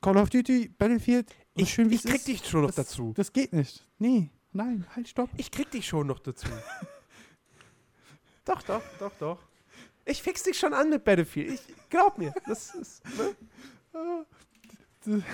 [0.00, 2.72] Call of Duty, Battlefield, so Ich, schön wie ich es krieg ist, dich schon noch
[2.72, 3.12] dazu.
[3.16, 3.86] Das geht nicht.
[3.98, 5.30] Nee, nein, halt, stopp.
[5.36, 6.48] Ich krieg dich schon noch dazu.
[8.44, 9.38] doch, doch, doch, doch.
[10.06, 11.52] Ich fix dich schon an mit Battlefield.
[11.52, 12.32] Ich glaub mir.
[12.46, 13.02] Das ist.
[13.92, 14.26] Ne?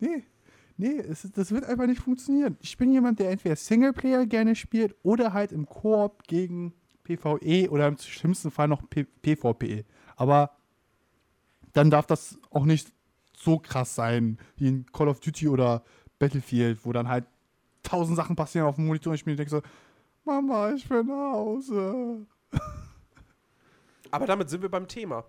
[0.00, 0.22] Nee,
[0.76, 2.58] nee, es, das wird einfach nicht funktionieren.
[2.60, 7.88] Ich bin jemand, der entweder Singleplayer gerne spielt oder halt im Koop gegen PvE oder
[7.88, 9.86] im schlimmsten Fall noch P PvP.
[10.16, 10.50] Aber
[11.72, 12.92] dann darf das auch nicht
[13.36, 15.84] so krass sein wie in Call of Duty oder
[16.18, 17.24] Battlefield, wo dann halt
[17.94, 19.62] tausend Sachen passieren auf dem Monitor und ich mir denke so,
[20.24, 22.26] Mama, ich will nach Hause.
[24.10, 25.24] Aber damit sind wir beim Thema.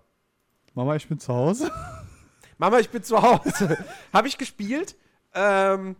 [0.74, 1.70] Mama, ich bin zu Hause.
[2.58, 3.84] Mama, ich bin zu Hause.
[4.12, 4.96] Habe ich gespielt.
[5.34, 5.96] Ähm,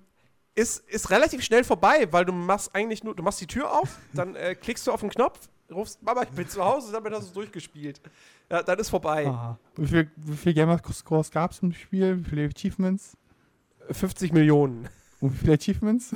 [0.55, 3.99] ist, ist relativ schnell vorbei, weil du machst eigentlich nur, du machst die Tür auf,
[4.15, 7.25] dann äh, klickst du auf den Knopf, rufst Mama, ich bin zu Hause, damit hast
[7.25, 8.01] du es durchgespielt.
[8.51, 9.59] Ja, dann ist vorbei.
[9.75, 12.19] Wie viel, wie viel Gamer-Scores gab es im Spiel?
[12.19, 13.17] Wie viele Achievements?
[13.91, 14.89] 50 Millionen.
[15.21, 16.15] Und wie viele Achievements?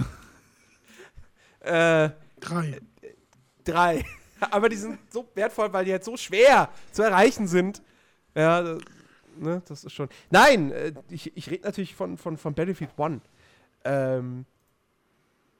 [1.60, 2.80] Äh, Drei.
[3.64, 4.04] drei.
[4.50, 7.82] Aber die sind so wertvoll, weil die halt so schwer zu erreichen sind.
[8.34, 8.78] Ja,
[9.36, 10.08] ne, das ist schon.
[10.30, 13.20] Nein, äh, ich, ich rede natürlich von, von, von Battlefield One.
[13.84, 14.46] Ähm,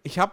[0.03, 0.33] ich habe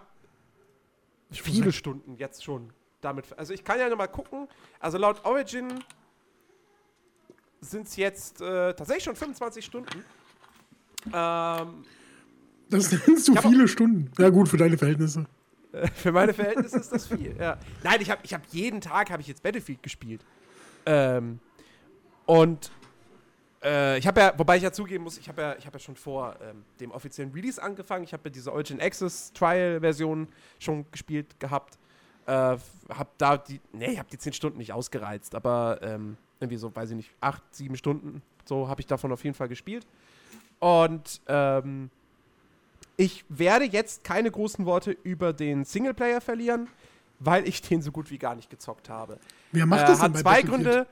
[1.31, 3.37] viele Stunden jetzt schon damit.
[3.37, 4.47] Also ich kann ja noch mal gucken.
[4.79, 5.83] Also laut Origin
[7.59, 10.05] sind es jetzt äh, tatsächlich schon 25 Stunden.
[11.13, 11.83] Ähm,
[12.69, 14.11] Das nennst du viele Stunden.
[14.17, 15.25] Ja, gut, für deine Verhältnisse.
[15.95, 17.35] Für meine Verhältnisse ist das viel.
[17.37, 17.57] Ja.
[17.83, 20.23] Nein, ich habe ich hab jeden Tag habe ich jetzt Battlefield gespielt.
[20.85, 21.39] Ähm,
[22.25, 22.71] und
[23.63, 25.95] äh, ich habe ja, wobei ich ja zugeben muss, ich habe ja, habe ja schon
[25.95, 28.03] vor ähm, dem offiziellen Release angefangen.
[28.03, 30.27] Ich habe ja diese Origin Access Trial Version
[30.59, 31.77] schon gespielt gehabt.
[32.25, 36.57] Äh, habe da die, nee, ich habe die 10 Stunden nicht ausgereizt, aber ähm, irgendwie
[36.57, 39.87] so, weiß ich nicht, 8, 7 Stunden, so habe ich davon auf jeden Fall gespielt.
[40.59, 41.89] Und ähm,
[42.97, 46.67] ich werde jetzt keine großen Worte über den Singleplayer verlieren,
[47.19, 49.19] weil ich den so gut wie gar nicht gezockt habe.
[49.51, 50.41] Wer macht Äh, das denn hat zwei?
[50.41, 50.87] Gründe.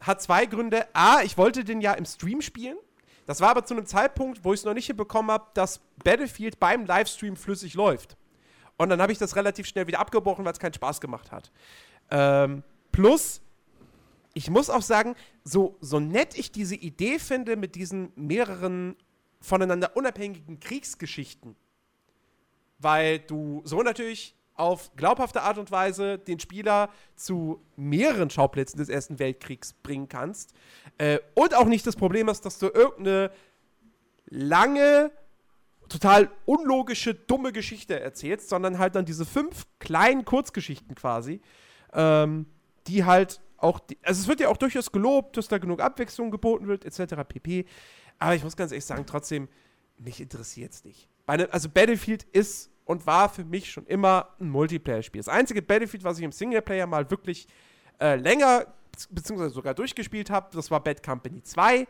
[0.00, 0.86] Hat zwei Gründe.
[0.92, 2.76] A, ich wollte den ja im Stream spielen.
[3.24, 6.60] Das war aber zu einem Zeitpunkt, wo ich es noch nicht hinbekommen habe, dass Battlefield
[6.60, 8.16] beim Livestream flüssig läuft.
[8.76, 11.50] Und dann habe ich das relativ schnell wieder abgebrochen, weil es keinen Spaß gemacht hat.
[12.10, 13.40] Ähm, plus,
[14.34, 18.94] ich muss auch sagen, so, so nett ich diese Idee finde mit diesen mehreren
[19.40, 21.56] voneinander unabhängigen Kriegsgeschichten,
[22.78, 28.88] weil du so natürlich auf glaubhafte Art und Weise den Spieler zu mehreren Schauplätzen des
[28.88, 30.54] Ersten Weltkriegs bringen kannst
[30.98, 33.30] äh, und auch nicht das Problem hast, dass du irgendeine
[34.28, 35.10] lange
[35.88, 41.40] total unlogische, dumme Geschichte erzählst, sondern halt dann diese fünf kleinen Kurzgeschichten quasi,
[41.92, 42.46] ähm,
[42.86, 46.30] die halt auch, die, also es wird ja auch durchaus gelobt, dass da genug Abwechslung
[46.30, 47.14] geboten wird, etc.
[47.28, 47.66] pp.
[48.18, 49.48] Aber ich muss ganz ehrlich sagen, trotzdem,
[49.98, 51.08] mich interessiert es nicht.
[51.28, 55.20] Ne, also Battlefield ist und war für mich schon immer ein Multiplayer-Spiel.
[55.20, 57.48] Das einzige Battlefield, was ich im Singleplayer mal wirklich
[58.00, 58.66] äh, länger,
[59.10, 61.86] beziehungsweise sogar durchgespielt habe, das war Bad Company 2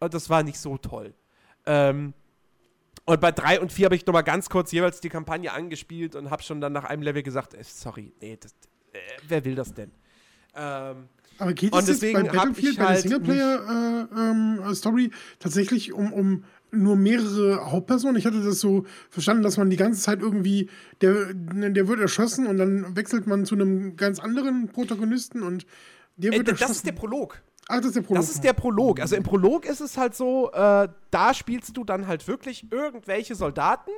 [0.00, 1.14] und das war nicht so toll.
[1.66, 2.14] Ähm,
[3.04, 6.30] und bei 3 und 4 habe ich nochmal ganz kurz jeweils die Kampagne angespielt und
[6.30, 8.52] habe schon dann nach einem Level gesagt, äh, sorry, nee, das,
[8.92, 8.98] äh,
[9.28, 9.92] wer will das denn?
[10.54, 11.08] Ähm,
[11.40, 16.44] aber geht es jetzt bei Battlefield, bei halt der Singleplayer-Story, äh, ähm, tatsächlich um, um
[16.70, 18.16] nur mehrere Hauptpersonen?
[18.16, 20.68] Ich hatte das so verstanden, dass man die ganze Zeit irgendwie,
[21.00, 25.66] der, der wird erschossen und dann wechselt man zu einem ganz anderen Protagonisten und
[26.16, 26.68] der wird äh, erschossen.
[26.68, 27.42] Das ist der Prolog.
[27.68, 28.22] Ach, das ist der Prolog.
[28.22, 29.00] Das ist der Prolog.
[29.00, 33.34] Also im Prolog ist es halt so, äh, da spielst du dann halt wirklich irgendwelche
[33.34, 33.90] Soldaten.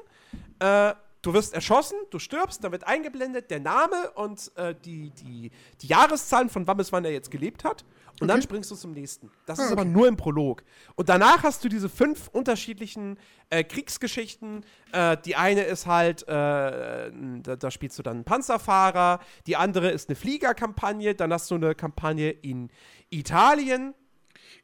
[0.59, 5.51] Äh, du wirst erschossen, du stirbst, dann wird eingeblendet der Name und äh, die, die,
[5.81, 7.85] die Jahreszahlen von wann bis wann er jetzt gelebt hat.
[8.21, 8.35] Und okay.
[8.35, 9.31] dann springst du zum nächsten.
[9.47, 10.63] Das ah, ist aber nur im Prolog.
[10.97, 13.19] Und danach hast du diese fünf unterschiedlichen
[13.49, 14.65] äh, Kriegsgeschichten.
[14.93, 19.21] Äh, die eine ist halt, äh, da, da, spielst du dann einen Panzerfahrer.
[19.47, 21.15] Die andere ist eine Fliegerkampagne.
[21.15, 22.69] Dann hast du eine Kampagne in
[23.09, 23.95] Italien.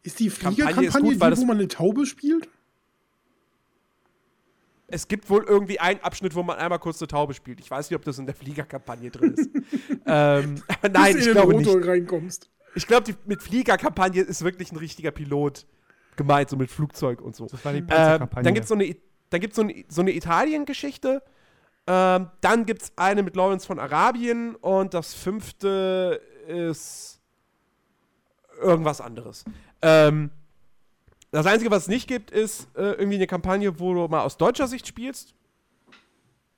[0.02, 2.48] Ist die Fliegerkampagne die, wo man eine Taube spielt?
[4.90, 7.60] Es gibt wohl irgendwie einen Abschnitt, wo man einmal kurz eine Taube spielt.
[7.60, 9.50] Ich weiß nicht, ob das in der Fliegerkampagne drin ist.
[10.06, 11.86] ähm, aber nein, Bis ich glaube nicht.
[11.86, 12.50] Reinkommst.
[12.74, 15.66] Ich glaube, mit Fliegerkampagne ist wirklich ein richtiger Pilot
[16.16, 17.46] gemeint, so mit Flugzeug und so.
[17.46, 18.96] Das war die ähm, Dann gibt es so eine,
[19.30, 21.22] dann gibt's so eine, so eine Italien-Geschichte.
[21.86, 27.20] Ähm, dann gibt es eine mit Lawrence von Arabien und das fünfte ist
[28.60, 29.44] irgendwas anderes.
[29.82, 30.30] Ähm,
[31.30, 34.36] das Einzige, was es nicht gibt, ist äh, irgendwie eine Kampagne, wo du mal aus
[34.36, 35.34] deutscher Sicht spielst.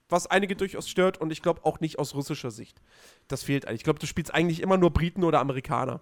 [0.09, 2.81] Was einige durchaus stört und ich glaube auch nicht aus russischer Sicht.
[3.29, 3.81] Das fehlt eigentlich.
[3.81, 6.01] Ich glaube, du spielst eigentlich immer nur Briten oder Amerikaner.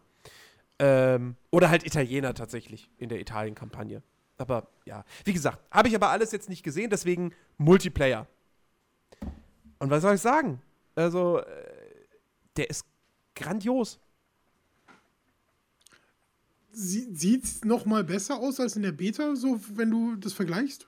[0.79, 4.03] Ähm, oder halt Italiener tatsächlich in der Italien-Kampagne.
[4.39, 8.27] Aber ja, wie gesagt, habe ich aber alles jetzt nicht gesehen, deswegen Multiplayer.
[9.79, 10.63] Und was soll ich sagen?
[10.95, 11.45] Also, äh,
[12.57, 12.87] der ist
[13.35, 14.01] grandios
[16.73, 20.87] sieht es noch mal besser aus als in der Beta, so wenn du das vergleichst?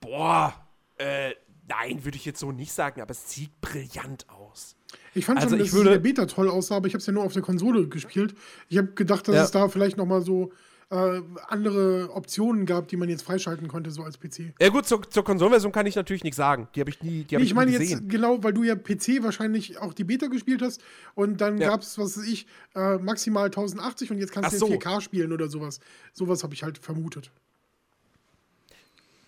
[0.00, 0.54] Boah,
[0.96, 1.32] äh,
[1.68, 4.76] nein, würde ich jetzt so nicht sagen, aber es sieht brillant aus.
[5.14, 7.06] Ich fand also schon, dass es in der Beta toll aussah, aber ich habe es
[7.06, 8.34] ja nur auf der Konsole gespielt.
[8.68, 9.44] Ich habe gedacht, dass ja.
[9.44, 10.52] es da vielleicht noch mal so
[10.94, 14.54] äh, andere Optionen gab, die man jetzt freischalten konnte, so als PC.
[14.60, 16.68] Ja gut, zur, zur Konsolenversion kann ich natürlich nichts sagen.
[16.74, 18.76] Die habe ich nie, die hab nee, ich, ich meine jetzt genau, weil du ja
[18.76, 20.80] PC wahrscheinlich auch die Beta gespielt hast
[21.16, 21.70] und dann ja.
[21.70, 25.32] gab es, was weiß ich, äh, maximal 1080 und jetzt kannst du in 4K spielen
[25.32, 25.80] oder sowas.
[26.12, 27.32] Sowas habe ich halt vermutet.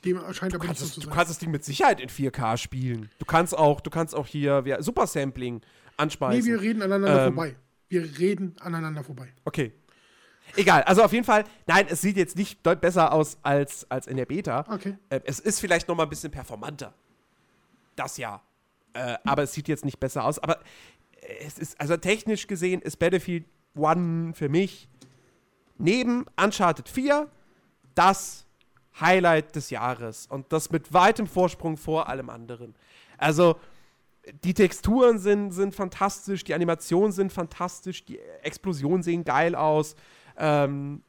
[0.04, 1.08] Dem erscheint aber nicht so zu sein.
[1.08, 3.10] Du kannst das Ding mit Sicherheit in 4K spielen.
[3.18, 5.62] Du kannst auch, du kannst auch hier ja, Super Sampling
[5.96, 6.44] anspeisen.
[6.44, 7.56] Nee, wir reden aneinander ähm, vorbei.
[7.88, 9.32] Wir reden aneinander vorbei.
[9.44, 9.72] Okay,
[10.54, 14.06] Egal, also auf jeden Fall, nein, es sieht jetzt nicht deutlich besser aus als, als
[14.06, 14.64] in der Beta.
[14.70, 14.96] Okay.
[15.08, 16.94] Äh, es ist vielleicht noch mal ein bisschen performanter.
[17.96, 18.40] Das ja.
[18.92, 20.38] Äh, aber es sieht jetzt nicht besser aus.
[20.38, 20.60] Aber
[21.44, 23.44] es ist, also technisch gesehen ist Battlefield
[23.76, 24.88] One für mich
[25.78, 27.28] neben Uncharted 4
[27.94, 28.46] das
[29.00, 30.26] Highlight des Jahres.
[30.26, 32.74] Und das mit weitem Vorsprung vor allem anderen.
[33.18, 33.56] Also,
[34.44, 39.94] die Texturen sind, sind fantastisch, die Animationen sind fantastisch, die Explosionen sehen geil aus.
[40.36, 41.02] Ähm,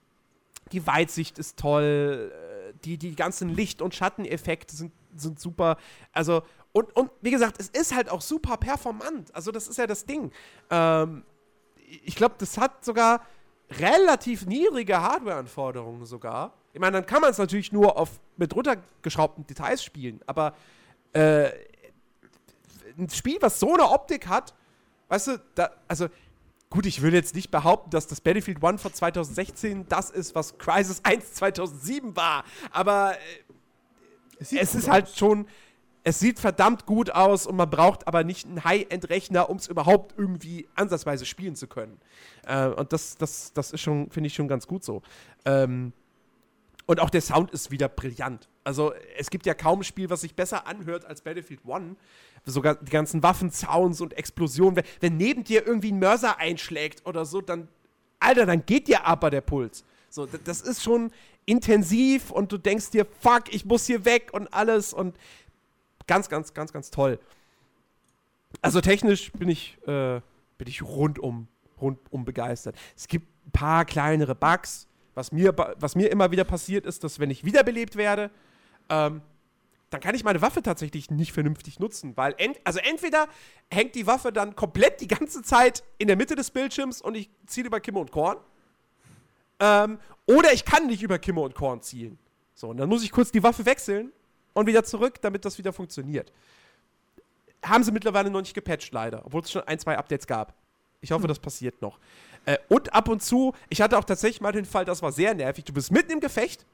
[0.72, 5.78] die Weitsicht ist toll, äh, die, die ganzen Licht- und Schatteneffekte sind, sind super.
[6.12, 9.34] Also, und, und wie gesagt, es ist halt auch super performant.
[9.34, 10.32] Also, das ist ja das Ding.
[10.70, 11.24] Ähm,
[12.04, 13.22] ich glaube, das hat sogar
[13.80, 16.54] relativ niedrige Hardware-Anforderungen sogar.
[16.74, 20.54] Ich meine, dann kann man es natürlich nur auf mit runtergeschraubten Details spielen, aber
[21.14, 21.50] äh,
[22.98, 24.54] ein Spiel, was so eine Optik hat,
[25.08, 26.08] weißt du, da, also
[26.70, 30.58] Gut, ich würde jetzt nicht behaupten, dass das Battlefield 1 von 2016 das ist, was
[30.58, 33.18] Crisis 1 2007 war, aber äh,
[34.40, 35.48] es, es ist halt schon,
[36.04, 40.16] es sieht verdammt gut aus und man braucht aber nicht einen High-End-Rechner, um es überhaupt
[40.18, 42.00] irgendwie ansatzweise spielen zu können.
[42.46, 45.02] Äh, und das, das, das ist schon, finde ich schon ganz gut so.
[45.46, 45.94] Ähm,
[46.86, 48.48] und auch der Sound ist wieder brillant.
[48.64, 51.98] Also es gibt ja kaum ein Spiel, was sich besser anhört als Battlefield 1
[52.52, 54.78] sogar die ganzen Waffensounds und Explosionen.
[54.78, 57.68] Wenn, wenn neben dir irgendwie ein Mörser einschlägt oder so, dann,
[58.20, 59.84] Alter, dann geht dir aber der Puls.
[60.10, 61.12] So, das ist schon
[61.46, 65.18] intensiv und du denkst dir, fuck, ich muss hier weg und alles und
[66.08, 67.20] ganz, ganz, ganz, ganz toll.
[68.62, 70.22] Also technisch bin ich, äh,
[70.58, 71.48] bin ich rundum,
[71.80, 72.76] rundum begeistert.
[72.96, 74.88] Es gibt ein paar kleinere Bugs.
[75.14, 78.30] Was mir, was mir immer wieder passiert ist, dass wenn ich wiederbelebt werde,
[78.90, 79.22] ähm,
[79.90, 83.28] dann kann ich meine Waffe tatsächlich nicht vernünftig nutzen, weil ent also entweder
[83.72, 87.30] hängt die Waffe dann komplett die ganze Zeit in der Mitte des Bildschirms und ich
[87.46, 88.38] ziele über Kimme und Korn,
[89.60, 92.20] ähm, oder ich kann nicht über Kimme und Korn zielen.
[92.54, 94.12] So, und dann muss ich kurz die Waffe wechseln
[94.54, 96.32] und wieder zurück, damit das wieder funktioniert.
[97.64, 100.54] Haben sie mittlerweile noch nicht gepatcht, leider, obwohl es schon ein, zwei Updates gab.
[101.00, 102.00] Ich hoffe, das passiert noch.
[102.46, 105.34] Äh, und ab und zu, ich hatte auch tatsächlich mal den Fall, das war sehr
[105.34, 105.64] nervig.
[105.64, 106.66] Du bist mitten im Gefecht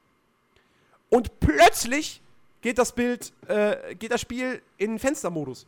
[1.10, 2.22] und plötzlich
[2.64, 5.66] geht das Bild, äh, geht das Spiel in Fenstermodus.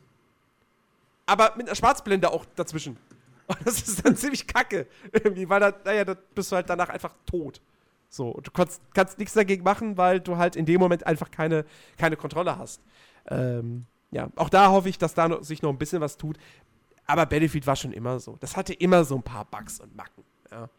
[1.26, 2.97] Aber mit einer Schwarzblende auch dazwischen.
[3.49, 4.86] Und das ist dann ziemlich kacke.
[5.12, 7.61] Irgendwie, weil da, naja, da bist du halt danach einfach tot.
[8.09, 11.30] So, und du kannst, kannst nichts dagegen machen, weil du halt in dem Moment einfach
[11.30, 11.66] keine,
[11.99, 12.80] keine Kontrolle hast.
[13.26, 16.38] Ähm, ja, auch da hoffe ich, dass da noch, sich noch ein bisschen was tut.
[17.07, 18.36] Aber Battlefield war schon immer so.
[18.40, 20.24] Das hatte immer so ein paar Bugs und Macken.
[20.51, 20.70] Ja.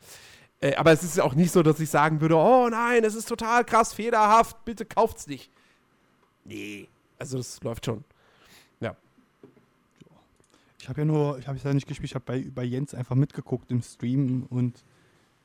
[0.61, 3.27] Äh, aber es ist auch nicht so, dass ich sagen würde, oh nein, es ist
[3.27, 5.51] total krass fehlerhaft, bitte kauft's nicht.
[6.47, 6.87] Nee,
[7.19, 8.03] also das läuft schon.
[8.79, 8.95] Ja.
[10.79, 12.93] Ich habe ja nur, ich habe es ja nicht gespielt, ich habe bei, bei Jens
[12.93, 14.83] einfach mitgeguckt im Stream und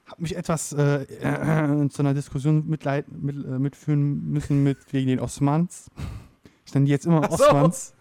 [0.07, 5.09] habe mich etwas äh, äh, zu einer Diskussion mitleid, mit, äh, mitführen müssen mit wegen
[5.09, 5.91] den Osmans.
[6.67, 7.45] Ich nenne die jetzt immer Ach so.
[7.45, 7.95] Osmans.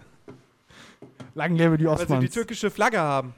[1.33, 2.25] Lang lebe die Weil sie Osmans.
[2.25, 3.33] die türkische Flagge haben.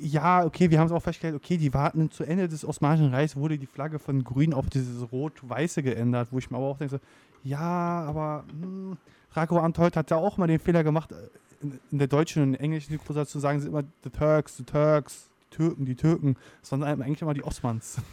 [0.00, 3.36] Ja, okay, wir haben es auch festgestellt, okay, die warten zu Ende des Osmanischen Reichs
[3.36, 6.96] wurde die Flagge von grün auf dieses rot-weiße geändert, wo ich mir aber auch denke,
[6.96, 7.00] so,
[7.48, 8.96] ja, aber hm,
[9.32, 11.16] Rako Antolt hat ja auch mal den Fehler gemacht, äh,
[11.60, 15.28] in, in der deutschen und englischen Synchronisation zu sagen, sie immer the Turks, the Turks,
[15.50, 17.96] die Türken, die Türken, sondern eigentlich immer die Osmans.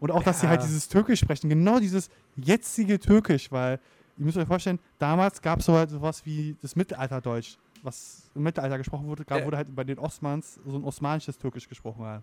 [0.00, 0.50] Und auch, dass sie Ja.
[0.50, 3.78] halt dieses Türkisch sprechen, genau dieses jetzige Türkisch, weil
[4.18, 8.42] ihr müsst euch vorstellen, damals gab es so halt sowas wie das Mittelalterdeutsch, was im
[8.42, 9.44] Mittelalter gesprochen wurde, gab, Ja.
[9.44, 12.04] wurde halt bei den Osmans so ein osmanisches Türkisch gesprochen.
[12.04, 12.22] Halt.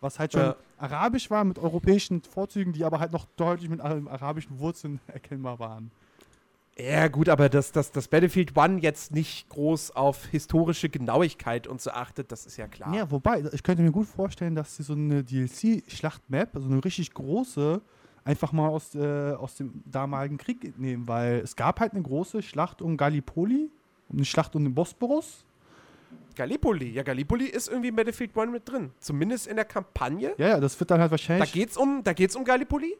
[0.00, 0.56] Was halt schon Ja.
[0.78, 5.58] arabisch war mit europäischen Vorzügen, die aber halt noch deutlich mit ar- arabischen Wurzeln erkennbar
[5.58, 5.90] waren.
[6.78, 11.80] Ja, gut, aber dass, dass, dass Battlefield One jetzt nicht groß auf historische Genauigkeit und
[11.80, 12.94] so achtet, das ist ja klar.
[12.94, 17.14] Ja, wobei, ich könnte mir gut vorstellen, dass sie so eine DLC-Schlacht-Map, also eine richtig
[17.14, 17.80] große,
[18.24, 22.42] einfach mal aus, äh, aus dem damaligen Krieg nehmen, weil es gab halt eine große
[22.42, 23.70] Schlacht um Gallipoli,
[24.08, 25.44] um eine Schlacht um den Bosporus.
[26.36, 26.90] Gallipoli.
[26.90, 28.90] Ja, Gallipoli ist irgendwie in Battlefield One mit drin.
[29.00, 30.34] Zumindest in der Kampagne.
[30.36, 32.94] Ja, ja, das wird dann halt Da wahrscheinlich geht's um, da geht's um Gallipoli.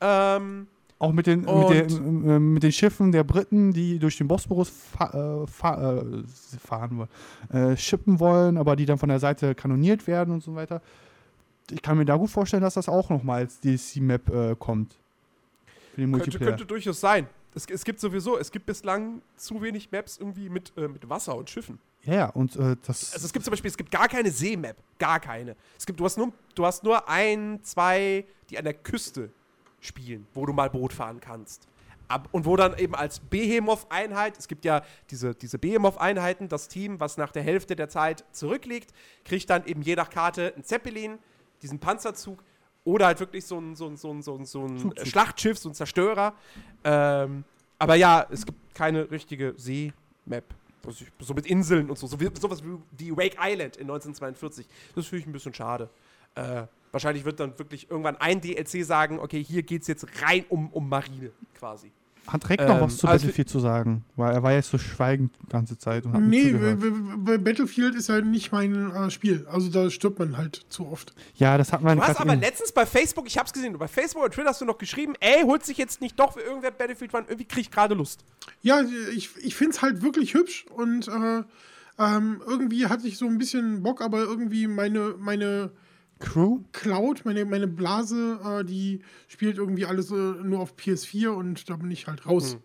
[0.00, 0.66] Ähm,
[0.98, 4.70] auch mit den, mit, den, äh, mit den Schiffen der Briten, die durch den Bosporus
[4.70, 6.22] fa äh, fa äh,
[6.58, 10.54] fahren wollen, äh, schippen wollen, aber die dann von der Seite kanoniert werden und so
[10.54, 10.80] weiter.
[11.70, 14.96] Ich kann mir da gut vorstellen, dass das auch nochmal als DLC-Map äh, kommt.
[15.94, 17.26] Für den könnte, könnte durchaus sein.
[17.54, 21.36] Es, es gibt sowieso, es gibt bislang zu wenig Maps irgendwie mit, äh, mit Wasser
[21.36, 21.78] und Schiffen.
[22.02, 23.14] Ja, und äh, das.
[23.14, 24.76] Also es gibt zum Beispiel, es gibt gar keine Seemap.
[24.98, 25.56] Gar keine.
[25.78, 29.30] Es gibt, du hast nur, du hast nur ein, zwei, die an der Küste
[29.80, 31.68] spielen, wo du mal Boot fahren kannst.
[32.08, 37.00] Ab, und wo dann eben als Behemoth-Einheit, es gibt ja diese, diese Behemoth-Einheiten, das Team,
[37.00, 38.92] was nach der Hälfte der Zeit zurückliegt,
[39.24, 41.18] kriegt dann eben je nach Karte einen Zeppelin,
[41.62, 42.42] diesen Panzerzug
[42.84, 45.06] oder halt wirklich so ein, so ein, so ein, so ein, so ein Zugzug.
[45.06, 46.34] Schlachtschiff, so ein Zerstörer.
[46.84, 47.44] Ähm,
[47.78, 50.44] aber ja, es gibt keine richtige See-Map.
[50.88, 52.06] Ich- So mit Inseln und so.
[52.06, 54.66] so wie, sowas wie die Wake Island in 1942.
[54.94, 55.88] Das finde ich ein bisschen schade.
[56.34, 60.44] Äh, wahrscheinlich wird dann wirklich irgendwann ein DLC sagen, okay, hier geht es jetzt rein
[60.50, 61.90] um, um Marine quasi.
[62.26, 64.04] Hat Reck noch ähm, was zu also- Battlefield zu sagen?
[64.16, 66.52] Weil er war jetzt so schweigend die ganze Zeit und hat Nee,
[67.38, 69.46] Battlefield ist ja nicht mein äh, Spiel.
[69.50, 71.14] Also da stirbt man halt zu oft.
[71.36, 74.24] Ja, das hat man Du hast aber letztens bei Facebook, ich hab's gesehen, bei Facebook
[74.24, 77.12] und Twitter hast du noch geschrieben, ey, holt sich jetzt nicht doch für irgendwer Battlefield
[77.14, 78.24] One, irgendwie krieg ich gerade Lust.
[78.62, 78.80] Ja,
[79.14, 81.42] ich, ich finde es halt wirklich hübsch und äh,
[81.98, 85.70] ähm, irgendwie hatte ich so ein bisschen Bock, aber irgendwie meine, meine
[86.18, 86.60] Crew?
[86.72, 91.76] Cloud, meine, meine Blase, äh, die spielt irgendwie alles äh, nur auf PS4 und da
[91.76, 92.52] bin ich halt raus.
[92.54, 92.64] Ja.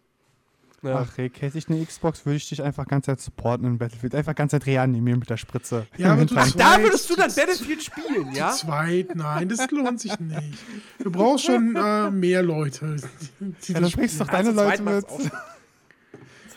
[0.83, 4.15] Ach, Rick, hätte ich eine Xbox, würde ich dich einfach ganz Zeit supporten in Battlefield.
[4.15, 5.87] Einfach ganz Zeit reanimieren mit der Spritze.
[5.97, 6.53] Ja, aber Hintern.
[6.57, 8.51] Da würdest du dann Battlefield spielen, ja?
[8.51, 10.57] Zweit, nein, das lohnt sich nicht.
[10.99, 12.95] Du brauchst schon äh, mehr Leute.
[13.39, 15.05] Die ja, das dann bringst doch deine Leute mit.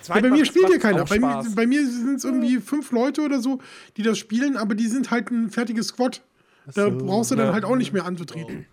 [0.08, 1.04] Ja, bei mir spielt ja keiner.
[1.04, 3.60] Bei bei mir sind es irgendwie fünf Leute oder so,
[3.96, 6.22] die das spielen, aber die sind halt ein fertiges Squad.
[6.66, 6.96] Da so.
[6.98, 7.52] brauchst du dann Ja.
[7.52, 8.66] halt auch nicht mehr anzutreten.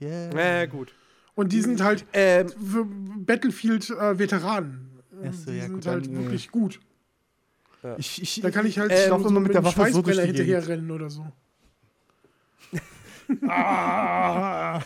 [0.00, 0.60] Yeah.
[0.60, 0.92] Ja, gut.
[1.34, 4.90] Und die sind halt Ähm, Battlefield-Veteranen.
[5.26, 6.80] Ach so, die ja, sind gut, halt dann, äh, wirklich gut.
[7.98, 10.90] Ich, ich, Da kann ich halt laufe so immer mit der einem Waffe so hinterherrennen
[10.90, 11.26] oder so.
[13.48, 14.82] Ah.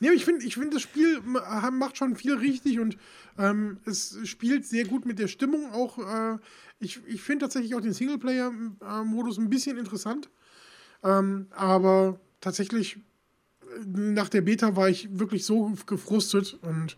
[0.00, 2.96] Nee, aber ich finde, ich find, das Spiel ma- macht schon viel richtig und
[3.38, 5.72] ähm, es spielt sehr gut mit der Stimmung.
[5.72, 6.38] Auch äh,
[6.80, 10.28] ich, ich finde tatsächlich auch den Singleplayer-Modus ein bisschen interessant.
[11.04, 12.98] Ähm, aber tatsächlich
[13.86, 16.96] nach der Beta war ich wirklich so gefrustet und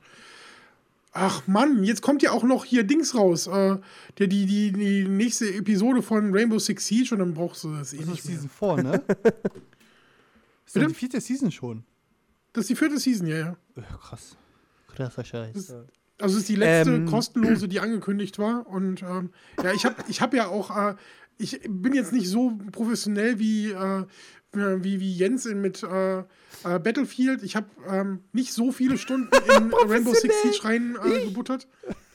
[1.19, 3.47] Ach Mann, jetzt kommt ja auch noch hier Dings raus.
[3.47, 3.79] Äh,
[4.19, 7.95] der, die, die, die nächste Episode von Rainbow Six Siege und dann brauchst du das
[7.95, 8.37] eh Das nicht ist mehr.
[8.37, 9.03] Season 4, ne?
[10.67, 10.87] ist Bitte?
[10.89, 11.85] die vierte Season schon.
[12.53, 13.57] Das ist die vierte Season, ja, ja.
[13.77, 14.37] Äh, krass.
[14.95, 15.55] Krasser Scheiß.
[15.55, 15.75] Das-
[16.19, 17.07] Also es ist die letzte Ähm.
[17.07, 18.67] kostenlose, die angekündigt war.
[18.67, 19.31] Und ähm,
[19.63, 20.95] ja, ich habe ich hab ja auch, äh,
[21.39, 24.05] ich bin jetzt nicht so professionell wie, äh,
[24.53, 26.25] wie, wie Jens in, mit äh, äh,
[26.63, 27.43] Battlefield.
[27.43, 31.69] Ich habe ähm, nicht so viele Stunden in Rainbow Six Siege rein äh, gebuttert.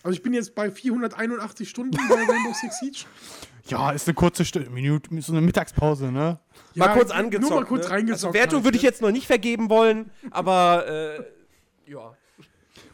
[0.04, 3.06] Also ich bin jetzt bei 481 Stunden bei Rainbow Six Siege.
[3.68, 6.39] Ja, ist eine kurze Stunde, Minute, so eine Mittagspause, ne?
[6.74, 7.52] mal Ja, kurz angezockt.
[7.52, 7.91] Nur mal kurz ne?
[7.91, 8.26] reingezockt.
[8.26, 8.89] Also Wertung halt, würde ich ne?
[8.89, 11.24] jetzt noch nicht vergeben wollen, aber äh,
[11.91, 12.16] ja.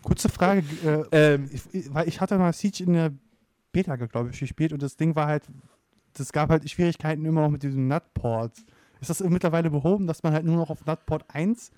[0.07, 0.63] Kurze Frage,
[1.11, 3.11] äh, Ähm, ich, weil ich hatte mal Siege in der
[3.73, 5.43] Beta, glaube ich, gespielt und das Ding war halt,
[6.13, 8.53] das gab halt Schwierigkeiten immer noch mit diesem Nutport.
[9.01, 11.71] Ist das mittlerweile behoben, dass man halt nur noch auf Nutport 1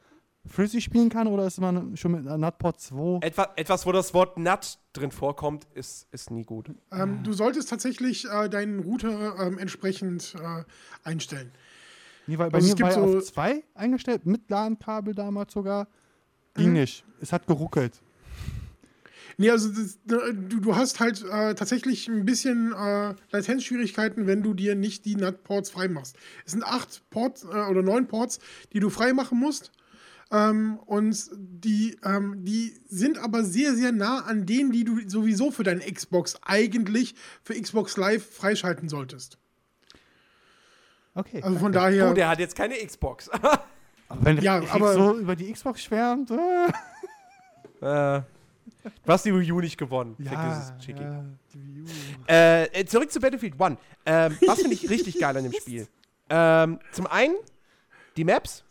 [0.46, 3.26] flüssig spielen kann oder ist man schon mit Nutport 2?
[3.26, 6.72] etwa, etwas, wo das Wort Nut drin vorkommt, ist, ist nie gut.
[6.92, 10.64] Ähm, du solltest tatsächlich äh, deinen Router ähm, entsprechend äh,
[11.04, 11.52] einstellen.
[12.28, 15.16] Nee, weil bei Also mir es gibt war er so- auf 2 eingestellt, mit LAN-Kabel
[15.16, 15.88] damals sogar.
[16.54, 17.04] Ging nicht.
[17.20, 18.00] Es hat geruckelt.
[19.40, 24.54] Nee, also das, du, du hast halt äh, tatsächlich ein bisschen äh, Latenzschwierigkeiten, wenn du
[24.54, 26.18] dir nicht die NAT-Ports freimachst.
[26.46, 28.40] Es sind acht Ports äh, oder neun Ports,
[28.74, 29.72] die du freimachen musst.
[30.30, 35.52] Ähm, und die, ähm, die sind aber sehr, sehr nah an denen, die du sowieso
[35.52, 39.38] für deine Xbox eigentlich für Xbox Live freischalten solltest.
[41.16, 41.42] Okay.
[41.42, 42.12] Also von daher.
[42.12, 43.30] Oh, der hat jetzt keine Xbox.
[43.30, 43.60] aber
[44.10, 48.22] wenn Ja, aber- so über die Xbox schwärmt, äh, äh,
[48.84, 50.16] du hast die Wii U nicht gewonnen.
[50.16, 51.02] Vergiss ja, es, Chicky.
[51.02, 51.86] ja, die Wii U.
[52.28, 53.78] Äh, äh, zurück zu Battlefield 1.
[54.06, 55.88] Ähm, was finde ich richtig geil an dem Spiel?
[56.30, 57.36] Ähm, zum einen,
[58.18, 58.64] die Maps.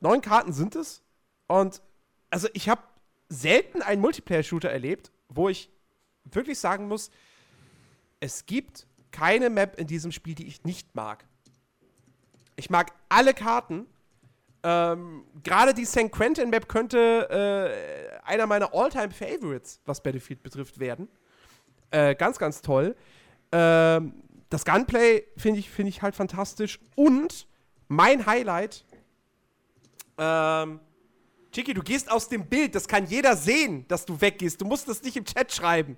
[0.00, 1.02] Neun Karten sind es.
[1.46, 1.82] Und
[2.30, 2.82] also ich habe
[3.28, 5.70] selten einen Multiplayer-Shooter erlebt, wo ich
[6.24, 7.10] wirklich sagen muss,
[8.20, 11.24] es gibt keine Map in diesem Spiel, die ich nicht mag.
[12.56, 13.86] Ich mag alle Karten.
[14.64, 16.10] Ähm, Gerade die St.
[16.10, 21.08] Quentin Map könnte äh, einer meiner All-Time-Favorites, was Battlefield betrifft, werden.
[21.90, 22.94] Äh, ganz, ganz toll.
[23.50, 24.14] Ähm,
[24.48, 26.78] das Gunplay finde ich, find ich halt fantastisch.
[26.94, 27.46] Und
[27.88, 28.84] mein Highlight,
[30.18, 30.80] ähm,
[31.52, 32.74] Chiki, du gehst aus dem Bild.
[32.74, 34.60] Das kann jeder sehen, dass du weggehst.
[34.60, 35.96] Du musst das nicht im Chat schreiben.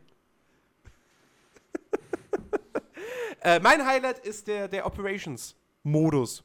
[3.42, 6.42] äh, mein Highlight ist der, der Operations-Modus,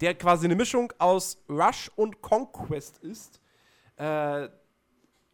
[0.00, 3.40] der quasi eine Mischung aus Rush und Conquest ist.
[3.96, 4.48] Äh,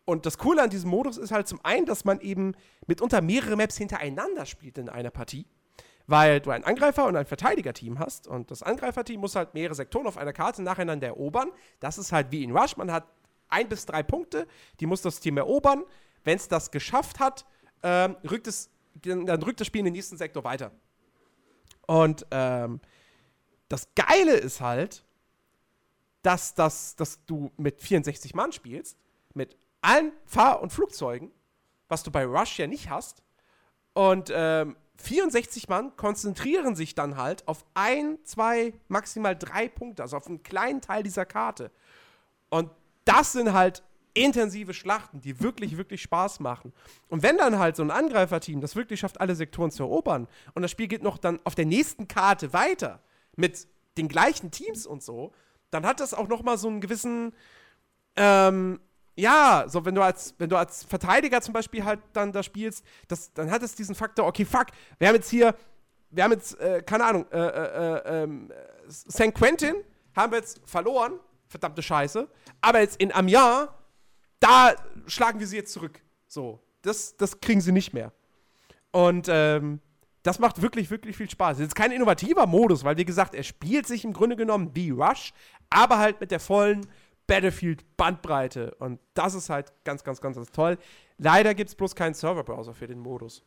[0.04, 2.54] und das Coole an diesem Modus ist halt zum einen, dass man eben
[2.86, 5.46] mitunter mehrere Maps hintereinander spielt in einer Partie.
[6.06, 8.26] Weil du ein Angreifer- und ein Verteidigerteam hast.
[8.26, 11.50] Und das Angreiferteam muss halt mehrere Sektoren auf einer Karte nacheinander erobern.
[11.80, 12.76] Das ist halt wie in Rush.
[12.76, 13.06] Man hat
[13.48, 14.46] ein bis drei Punkte,
[14.80, 15.84] die muss das Team erobern.
[16.22, 17.46] Wenn es das geschafft hat,
[17.82, 18.70] ähm, rückt es,
[19.02, 20.72] dann rückt das Spiel in den nächsten Sektor weiter.
[21.86, 22.80] Und ähm,
[23.74, 25.04] das Geile ist halt,
[26.22, 28.96] dass, das, dass du mit 64 Mann spielst,
[29.34, 31.32] mit allen Fahr- und Flugzeugen,
[31.88, 33.24] was du bei Rush ja nicht hast.
[33.92, 40.18] Und ähm, 64 Mann konzentrieren sich dann halt auf ein, zwei, maximal drei Punkte, also
[40.18, 41.72] auf einen kleinen Teil dieser Karte.
[42.50, 42.70] Und
[43.04, 43.82] das sind halt
[44.14, 46.72] intensive Schlachten, die wirklich, wirklich Spaß machen.
[47.08, 50.62] Und wenn dann halt so ein Angreiferteam das wirklich schafft, alle Sektoren zu erobern und
[50.62, 53.00] das Spiel geht noch dann auf der nächsten Karte weiter
[53.36, 55.32] mit den gleichen Teams und so,
[55.70, 57.32] dann hat das auch noch mal so einen gewissen,
[58.16, 58.80] ähm,
[59.16, 62.84] ja, so wenn du als, wenn du als Verteidiger zum Beispiel halt dann da spielst,
[63.08, 64.66] das, dann hat es diesen Faktor, okay, fuck,
[64.98, 65.54] wir haben jetzt hier,
[66.10, 68.52] wir haben jetzt, äh, keine Ahnung, äh, äh, äh, ähm,
[68.88, 69.34] St.
[69.34, 69.76] Quentin
[70.14, 71.18] haben wir jetzt verloren,
[71.48, 72.28] verdammte Scheiße,
[72.60, 73.68] aber jetzt in Amiens,
[74.40, 74.74] da
[75.06, 76.00] schlagen wir sie jetzt zurück.
[76.26, 78.12] So, das, das kriegen sie nicht mehr.
[78.92, 79.80] Und ähm,
[80.24, 81.60] das macht wirklich, wirklich viel Spaß.
[81.60, 85.32] Jetzt kein innovativer Modus, weil wie gesagt, er spielt sich im Grunde genommen wie Rush,
[85.70, 86.84] aber halt mit der vollen
[87.28, 88.74] Battlefield-Bandbreite.
[88.78, 90.78] Und das ist halt ganz, ganz, ganz, ganz toll.
[91.18, 93.42] Leider gibt es bloß keinen Serverbrowser für den Modus.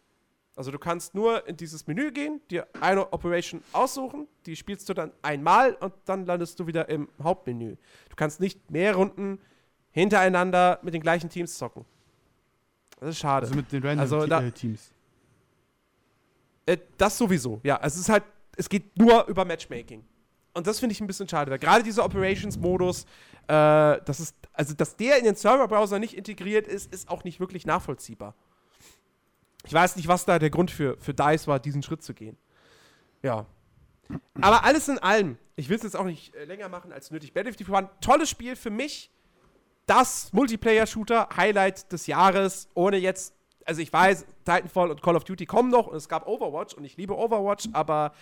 [0.55, 4.93] Also du kannst nur in dieses Menü gehen, dir eine Operation aussuchen, die spielst du
[4.95, 7.75] dann einmal und dann landest du wieder im Hauptmenü.
[8.09, 9.39] Du kannst nicht mehr Runden
[9.91, 11.85] hintereinander mit den gleichen Teams zocken.
[12.99, 13.45] Das ist schade.
[13.45, 14.91] Also mit den random Also da- äh, Teams.
[16.67, 17.79] Äh, das sowieso, ja.
[17.81, 18.23] Es ist halt,
[18.55, 20.05] es geht nur über Matchmaking.
[20.53, 23.05] Und das finde ich ein bisschen schade, gerade dieser Operations-Modus, äh,
[23.47, 27.65] das ist, also dass der in den Serverbrowser nicht integriert ist, ist auch nicht wirklich
[27.65, 28.35] nachvollziehbar.
[29.65, 32.37] Ich weiß nicht, was da der Grund für, für DICE war, diesen Schritt zu gehen.
[33.21, 33.45] Ja.
[34.41, 37.33] Aber alles in allem, ich will es jetzt auch nicht äh, länger machen als nötig.
[37.33, 39.11] Battlefield 1, tolles Spiel für mich.
[39.85, 43.33] das Multiplayer-Shooter-Highlight des Jahres, ohne jetzt,
[43.67, 46.85] also ich weiß, Titanfall und Call of Duty kommen noch und es gab Overwatch und
[46.85, 48.13] ich liebe Overwatch, aber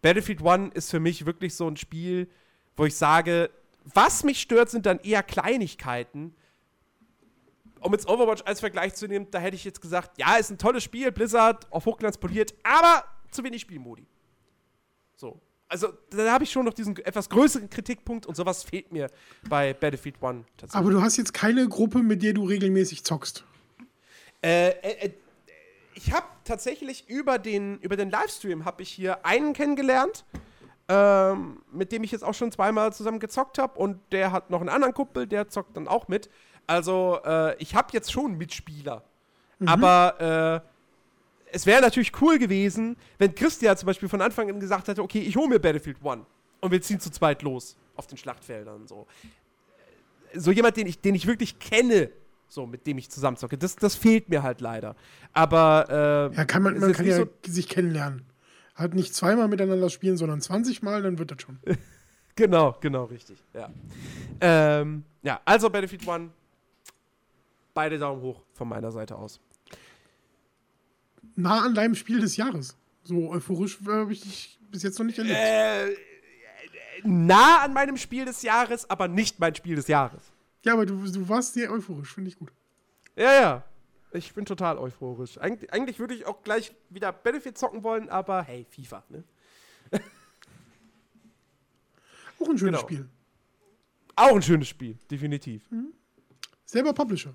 [0.00, 2.30] Battlefield 1 ist für mich wirklich so ein Spiel,
[2.76, 3.50] wo ich sage,
[3.84, 6.34] was mich stört, sind dann eher Kleinigkeiten.
[7.80, 10.58] Um jetzt Overwatch als Vergleich zu nehmen, da hätte ich jetzt gesagt, ja, ist ein
[10.58, 14.06] tolles Spiel, Blizzard auf Hochglanz poliert, aber zu wenig Spielmodi.
[15.16, 15.40] So.
[15.68, 19.10] Also, da habe ich schon noch diesen etwas größeren Kritikpunkt und sowas fehlt mir
[19.48, 20.74] bei Battlefield 1 tatsächlich.
[20.76, 23.44] Aber du hast jetzt keine Gruppe, mit der du regelmäßig zockst.
[24.42, 25.12] Äh, äh, äh
[25.94, 30.24] ich habe tatsächlich über den, über den Livestream habe ich hier einen kennengelernt,
[30.88, 34.60] ähm, mit dem ich jetzt auch schon zweimal zusammen gezockt habe und der hat noch
[34.60, 36.30] einen anderen Kumpel, der zockt dann auch mit.
[36.66, 39.04] Also äh, ich habe jetzt schon Mitspieler,
[39.58, 39.68] mhm.
[39.68, 40.68] aber äh,
[41.54, 45.20] es wäre natürlich cool gewesen, wenn Christian zum Beispiel von Anfang an gesagt hätte, okay,
[45.20, 46.24] ich hole mir Battlefield One
[46.60, 49.06] und wir ziehen zu zweit los auf den Schlachtfeldern so.
[50.34, 52.10] So jemand, den ich, den ich wirklich kenne,
[52.52, 53.56] so mit dem ich zusammenzocke.
[53.56, 54.94] Das, das fehlt mir halt leider.
[55.32, 58.26] Aber äh, ja, kann man, man kann ja so sich kennenlernen.
[58.74, 61.58] Halt nicht zweimal miteinander spielen, sondern 20 Mal, dann wird das schon.
[62.36, 63.42] genau, genau, richtig.
[63.54, 63.70] Ja.
[64.40, 66.30] Ähm, ja, also Battlefield One.
[67.72, 69.40] Beide Daumen hoch von meiner Seite aus.
[71.36, 72.76] Nah an deinem Spiel des Jahres.
[73.02, 75.38] So euphorisch äh, habe ich dich bis jetzt noch nicht erlebt.
[75.38, 75.96] Äh,
[77.04, 80.31] nah an meinem Spiel des Jahres, aber nicht mein Spiel des Jahres.
[80.64, 82.52] Ja, aber du, du warst sehr euphorisch, finde ich gut.
[83.16, 83.64] Ja, ja.
[84.12, 85.40] Ich bin total euphorisch.
[85.40, 89.24] Eig eigentlich würde ich auch gleich wieder Battlefield zocken wollen, aber hey, FIFA, ne?
[92.38, 92.78] auch ein schönes genau.
[92.80, 93.08] Spiel.
[94.14, 95.70] Auch ein schönes Spiel, definitiv.
[95.70, 95.94] Mhm.
[96.66, 97.34] Selber Publisher.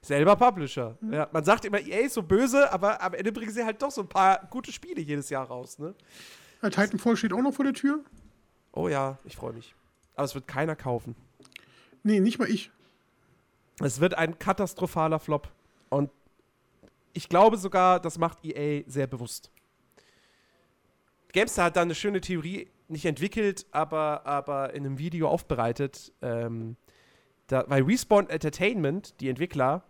[0.00, 0.96] Selber Publisher.
[1.00, 1.12] Mhm.
[1.12, 3.90] Ja, man sagt immer, EA ist so böse, aber am Ende bringen sie halt doch
[3.90, 5.94] so ein paar gute Spiele jedes Jahr raus, ne?
[6.62, 8.04] Ja, Titanfall steht auch noch vor der Tür.
[8.72, 9.74] Oh ja, ich freue mich.
[10.14, 11.16] Aber es wird keiner kaufen.
[12.04, 12.70] Nee, nicht mal ich.
[13.80, 15.50] Es wird ein katastrophaler Flop.
[15.88, 16.10] Und
[17.14, 19.50] ich glaube sogar, das macht EA sehr bewusst.
[21.32, 26.12] Gamestar hat da eine schöne Theorie nicht entwickelt, aber, aber in einem Video aufbereitet.
[26.22, 26.76] Ähm,
[27.46, 29.82] da, weil Respawn Entertainment, die Entwickler,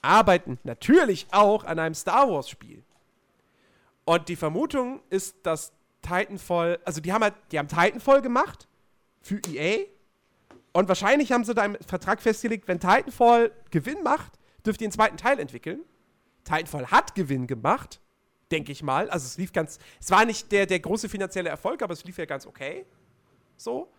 [0.00, 2.82] arbeiten natürlich auch an einem Star Wars-Spiel.
[4.04, 5.72] Und die Vermutung ist, dass
[6.02, 8.68] Titanfall, also die haben halt, die haben Titanfall gemacht
[9.20, 9.86] für EA
[10.72, 14.92] und wahrscheinlich haben sie da im Vertrag festgelegt, wenn Titanfall Gewinn macht, dürft ihr den
[14.92, 15.80] zweiten Teil entwickeln.
[16.44, 18.00] Titanfall hat Gewinn gemacht,
[18.50, 19.10] denke ich mal.
[19.10, 22.18] Also es lief ganz, es war nicht der, der große finanzielle Erfolg, aber es lief
[22.18, 22.86] ja ganz okay.
[23.56, 23.92] So.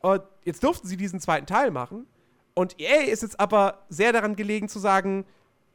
[0.00, 2.06] Und jetzt durften sie diesen zweiten Teil machen.
[2.54, 5.24] Und EA ist jetzt aber sehr daran gelegen zu sagen,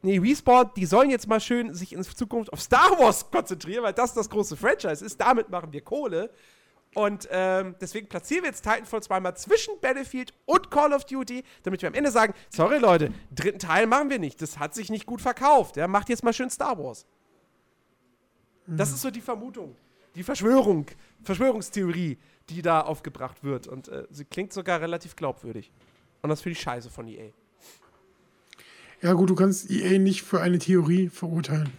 [0.02, 3.94] nee, Respawn, die sollen jetzt mal schön sich in Zukunft auf Star Wars konzentrieren, weil
[3.94, 5.20] das das große Franchise ist.
[5.20, 6.30] Damit machen wir Kohle.
[6.96, 11.82] Und ähm, deswegen platzieren wir jetzt Titanfall zweimal zwischen Battlefield und Call of Duty, damit
[11.82, 14.42] wir am Ende sagen: Sorry, Leute, dritten Teil machen wir nicht.
[14.42, 15.78] Das hat sich nicht gut verkauft.
[15.78, 17.06] Ja, macht jetzt mal schön Star Wars.
[18.68, 18.78] Mhm.
[18.78, 19.76] Das ist so die Vermutung,
[20.16, 20.86] die Verschwörung,
[21.24, 22.18] Verschwörungstheorie,
[22.50, 23.68] die da aufgebracht wird.
[23.68, 25.72] Und äh, sie klingt sogar relativ glaubwürdig.
[26.22, 27.32] Und das finde ich scheiße von EA.
[29.02, 31.70] Ja, gut, du kannst EA nicht für eine Theorie verurteilen.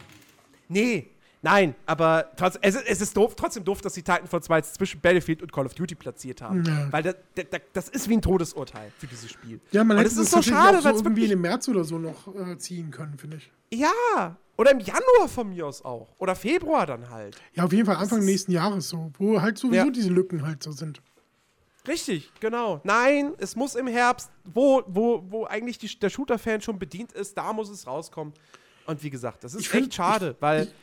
[0.69, 1.09] Nee,
[1.45, 5.43] Nein, aber trotz, es, es, ist doof, trotzdem doof, dass sie Titanfall 2 zwischen Battlefield
[5.43, 6.65] und Call of Duty platziert haben.
[6.65, 6.91] Ja.
[6.91, 9.61] Weil das, das, das, ist wie ein Todesurteil für dieses Spiel.
[9.71, 12.57] Ja, man hätte es so schade, weil so irgendwie im März oder so noch äh,
[12.57, 13.53] ziehen können, finde ich.
[13.79, 16.15] Ja, oder im Januar von mir aus auch.
[16.19, 17.37] Oder Februar dann halt.
[17.53, 19.91] Ja, auf jeden Fall Anfang nächsten Jahres so, wo halt sowieso ja.
[19.91, 21.03] diese Lücken halt so sind.
[21.87, 22.81] Richtig, genau.
[22.85, 27.37] Nein, es muss im Herbst, wo, wo, wo eigentlich die, der Shooter-Fan schon bedient ist,
[27.37, 28.33] da muss es rauskommen.
[28.87, 30.63] Und wie gesagt, das ist ich echt find, schade, ich, weil.
[30.63, 30.75] Ich,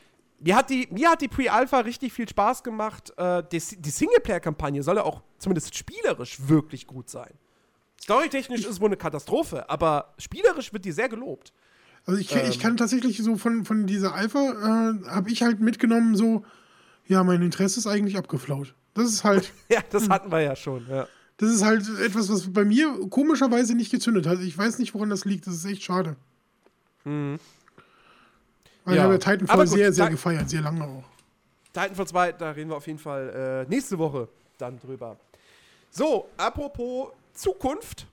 [0.43, 3.13] mir hat die, mir hat die Pre-Alpha richtig viel Spaß gemacht.
[3.18, 7.31] Äh, die, die Singleplayer-Kampagne soll ja auch zumindest spielerisch wirklich gut sein.
[8.01, 11.53] Storytechnisch ist es wohl eine Katastrophe, aber spielerisch wird die sehr gelobt.
[12.05, 15.59] Also ich, ähm, ich kann tatsächlich so von, von dieser Alpha, äh, habe ich halt
[15.59, 16.43] mitgenommen, so,
[17.07, 18.73] ja, mein Interesse ist eigentlich abgeflaut.
[18.95, 19.53] Das ist halt.
[19.69, 21.07] ja, das hatten wir ja schon, ja.
[21.38, 24.39] Das ist halt etwas, was bei mir komischerweise nicht gezündet hat.
[24.41, 25.47] Ich weiß nicht, woran das liegt.
[25.47, 26.15] Das ist echt schade.
[27.03, 27.39] Mhm.
[28.85, 29.01] Weil ja.
[29.01, 31.03] ich habe Titanfall gut, sehr, sehr gefeiert, sehr lange auch.
[31.73, 34.27] Titanfall 2, da reden wir auf jeden Fall äh, nächste Woche
[34.57, 35.17] dann drüber.
[35.89, 38.07] So, apropos Zukunft.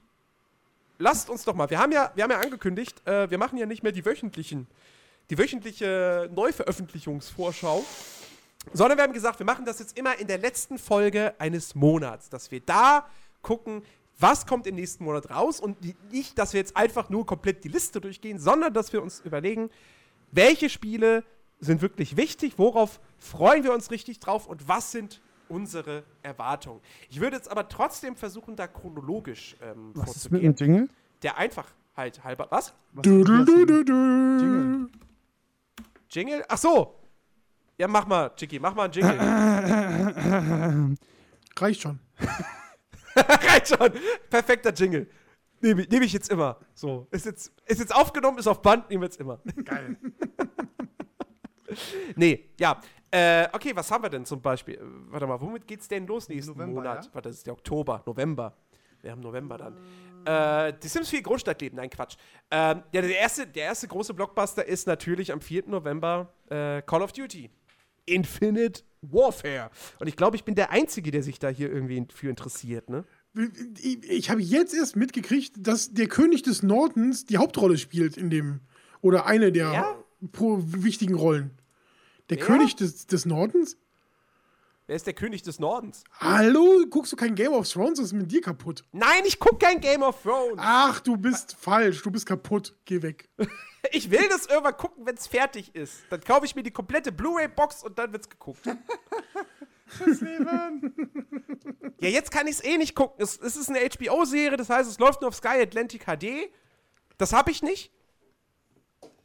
[1.00, 3.66] Lasst uns doch mal, wir haben ja, wir haben ja angekündigt, äh, wir machen ja
[3.66, 4.66] nicht mehr die wöchentlichen,
[5.30, 7.84] die wöchentliche Neuveröffentlichungsvorschau,
[8.72, 12.30] sondern wir haben gesagt, wir machen das jetzt immer in der letzten Folge eines Monats,
[12.30, 13.06] dass wir da
[13.42, 13.82] gucken,
[14.18, 15.76] was kommt im nächsten Monat raus und
[16.10, 19.70] nicht, dass wir jetzt einfach nur komplett die Liste durchgehen, sondern dass wir uns überlegen,
[20.32, 21.24] welche Spiele
[21.60, 26.80] sind wirklich wichtig, worauf freuen wir uns richtig drauf und was sind unsere Erwartungen.
[27.08, 30.74] Ich würde jetzt aber trotzdem versuchen, da chronologisch ähm, Was ist mit dem vorzugehen.
[30.76, 30.88] Jingle?
[31.22, 32.46] Der Einfachheit halber.
[32.50, 32.74] Was?
[32.92, 33.66] Was Du, ist du, das du, denn?
[33.66, 33.92] du, du.
[34.44, 34.88] Jingle.
[36.10, 36.44] Jingle?
[36.48, 36.94] Ach so.
[37.78, 39.18] Ja, mach mal, Chicky, mach mal einen Jingle.
[41.56, 41.98] Reicht schon.
[43.16, 43.90] Reicht schon.
[44.30, 45.08] Perfekter Jingle.
[45.60, 46.58] Nehme ich, nehm ich jetzt immer.
[46.74, 47.06] So.
[47.10, 49.40] Ist jetzt, ist jetzt aufgenommen, ist auf Band, nehmen wir jetzt immer.
[49.64, 49.96] Geil.
[52.16, 52.80] Nee, ja.
[53.10, 54.78] Äh, okay, was haben wir denn zum Beispiel?
[55.08, 57.04] Warte mal, womit geht's denn los nächsten November, Monat?
[57.06, 57.14] ja?
[57.14, 58.54] Warte, das ist der Oktober, November.
[59.00, 59.76] Wir haben November dann.
[60.24, 62.16] Äh, die Sims 4 Großstadtleben, nein, Quatsch.
[62.50, 65.64] Ähm, ja, der erste, der erste große Blockbuster ist natürlich am 4.
[65.68, 67.50] November äh, Call of Duty.
[68.04, 69.70] Infinite Warfare.
[70.00, 73.04] Und ich glaube, ich bin der Einzige, der sich da hier irgendwie für interessiert, ne?
[73.80, 78.30] Ich, ich habe jetzt erst mitgekriegt, dass der König des Nordens die Hauptrolle spielt in
[78.30, 78.60] dem.
[79.00, 80.04] Oder eine der Ja?
[80.20, 81.50] wichtigen Rollen.
[82.30, 82.46] Der Wer?
[82.46, 83.76] König des, des Nordens?
[84.88, 86.02] Wer ist der König des Nordens?
[86.18, 86.84] Hallo?
[86.88, 87.98] Guckst du kein Game of Thrones?
[87.98, 88.82] Was ist mit dir kaputt?
[88.92, 90.54] Nein, ich gucke kein Game of Thrones.
[90.56, 92.02] Ach, du bist falsch.
[92.02, 92.74] Du bist kaputt.
[92.84, 93.28] Geh weg.
[93.92, 96.00] Ich will das irgendwann gucken, wenn es fertig ist.
[96.10, 98.60] Dann kaufe ich mir die komplette Blu-ray-Box und dann wird's geguckt.
[102.00, 103.22] ja, jetzt kann ich es eh nicht gucken.
[103.22, 106.50] Es, es ist eine HBO-Serie, das heißt, es läuft nur auf Sky Atlantic HD.
[107.16, 107.92] Das habe ich nicht.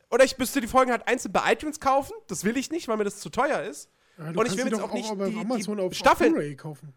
[0.10, 2.14] Oder ich müsste die Folgen halt einzeln bei iTunes kaufen.
[2.28, 3.90] Das will ich nicht, weil mir das zu teuer ist.
[4.18, 6.38] Ja, und ich will jetzt doch auch nicht bei die, Amazon die auf, Staffeln.
[6.38, 6.94] auf kaufen.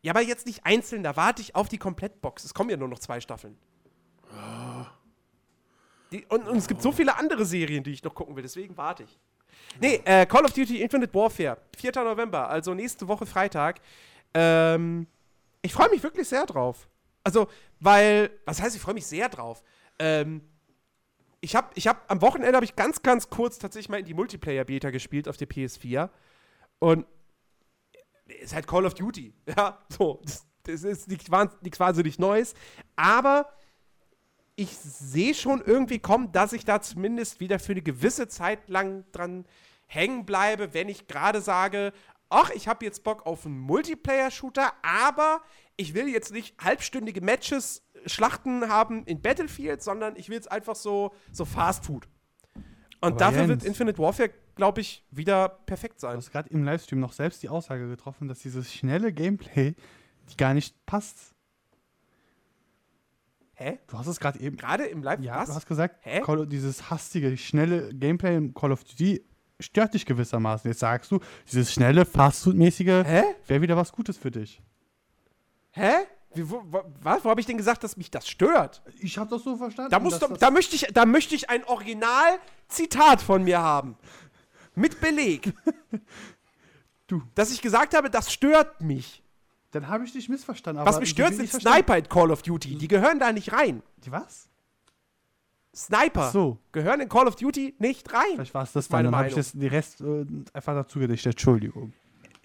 [0.00, 2.44] Ja, aber jetzt nicht einzeln, da warte ich auf die Komplettbox.
[2.44, 3.58] Es kommen ja nur noch zwei Staffeln.
[6.12, 8.76] Die, und, und es gibt so viele andere Serien, die ich noch gucken will, deswegen
[8.76, 9.18] warte ich.
[9.80, 11.92] Nee, äh, Call of Duty Infinite Warfare, 4.
[12.04, 13.80] November, also nächste Woche Freitag.
[14.34, 15.06] Ähm,
[15.62, 16.88] ich freue mich wirklich sehr drauf.
[17.24, 17.48] Also,
[17.80, 19.62] weil, was heißt, ich freue mich sehr drauf?
[19.98, 20.42] Ähm,
[21.40, 24.14] ich habe ich hab, am Wochenende habe ich ganz, ganz kurz tatsächlich mal in die
[24.14, 26.08] Multiplayer-Beta gespielt auf der PS4.
[26.80, 27.06] Und
[28.40, 29.32] ist halt Call of Duty.
[29.56, 30.20] Ja, so.
[30.24, 32.54] Das, das ist nichts wahnsinnig Neues.
[32.96, 33.50] Aber
[34.58, 39.04] ich sehe schon irgendwie kommen, dass ich da zumindest wieder für eine gewisse Zeit lang
[39.12, 39.46] dran
[39.86, 41.92] hängen bleibe, wenn ich gerade sage,
[42.28, 45.42] ach, ich habe jetzt Bock auf einen Multiplayer-Shooter, aber
[45.76, 50.74] ich will jetzt nicht halbstündige Matches, Schlachten haben in Battlefield, sondern ich will jetzt einfach
[50.74, 52.08] so, so Fast Food.
[53.00, 56.16] Und Aber dafür wird Jens- Infinite Warfare, glaube ich, wieder perfekt Du sein.
[56.16, 59.74] hast gerade im Livestream noch selbst die Aussage getroffen, dass dieses schnelle Gameplay
[60.30, 61.32] die gar nicht passt.
[63.60, 63.80] Hä?
[63.88, 64.56] Du hast es gerade eben.
[64.56, 65.20] Gerade im Live?
[65.20, 65.48] Ja, was?
[65.48, 66.20] du hast gesagt, Hä?
[66.20, 69.24] Call, dieses hastige, schnelle Gameplay im Call of Duty
[69.58, 70.70] stört dich gewissermaßen.
[70.70, 71.18] Jetzt sagst du,
[71.50, 73.22] dieses schnelle, Fastfood-mäßige Hä?
[73.48, 74.62] wäre wieder was Gutes für dich.
[75.72, 75.90] Hä?
[76.34, 77.24] Wie, wo, wo, was?
[77.24, 78.80] Wo habe ich denn gesagt, dass mich das stört?
[79.00, 79.90] Ich habe das so verstanden.
[79.90, 83.96] Da, musst du, da, möchte ich, da möchte ich ein Original-Zitat von mir haben.
[84.76, 85.52] Mit Beleg.
[87.10, 87.22] Du.
[87.34, 89.22] Dass ich gesagt habe, das stört mich.
[89.70, 90.84] Dann habe ich dich missverstanden.
[90.84, 92.76] Was mich stört, sind Sniper in Call of Duty.
[92.76, 93.82] Die gehören da nicht rein.
[94.04, 94.48] Die was?
[95.74, 96.58] Sniper so.
[96.72, 98.22] gehören in Call of Duty nicht rein.
[98.34, 99.12] Vielleicht war es das Meine dann.
[99.12, 101.34] Dann habe ich das, die Rest äh, einfach dazu gedichtet.
[101.34, 101.92] Entschuldigung.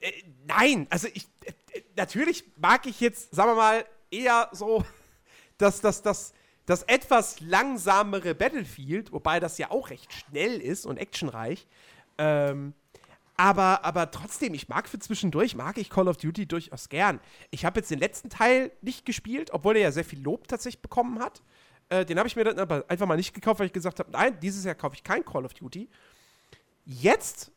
[0.02, 0.12] Äh,
[0.45, 1.28] nein, also ich.
[1.45, 1.54] Äh,
[1.95, 4.84] natürlich mag ich jetzt, sagen wir mal, eher so
[5.58, 6.34] das, das, das,
[6.66, 11.68] das etwas langsamere Battlefield, wobei das ja auch recht schnell ist und actionreich.
[12.18, 12.74] Ähm,
[13.44, 17.20] aber, aber trotzdem, ich mag für zwischendurch, mag ich Call of Duty durchaus gern.
[17.52, 20.82] Ich habe jetzt den letzten Teil nicht gespielt, obwohl er ja sehr viel Lob tatsächlich
[20.82, 21.44] bekommen hat.
[21.90, 24.10] Äh, den habe ich mir dann aber einfach mal nicht gekauft, weil ich gesagt habe,
[24.11, 25.90] nein, dieses Jahr kaufe ich kein Call of Duty.
[26.86, 27.52] Jetzt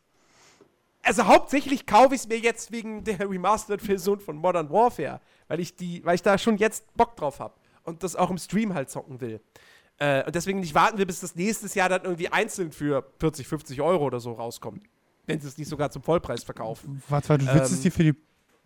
[1.03, 5.73] also hauptsächlich kaufe ich es mir jetzt wegen der Remastered-Version von Modern Warfare, weil ich
[5.73, 7.53] die, weil ich da schon jetzt Bock drauf habe
[7.83, 9.39] und das auch im Stream halt zocken will.
[9.99, 13.47] Äh, und deswegen nicht warten wir, bis das nächstes Jahr dann irgendwie einzeln für 40,
[13.47, 14.83] 50 Euro oder so rauskommt.
[15.27, 17.03] Wenn sie es nicht sogar zum Vollpreis verkaufen.
[17.09, 18.13] Warte, warte, du willst Ähm, es dir für die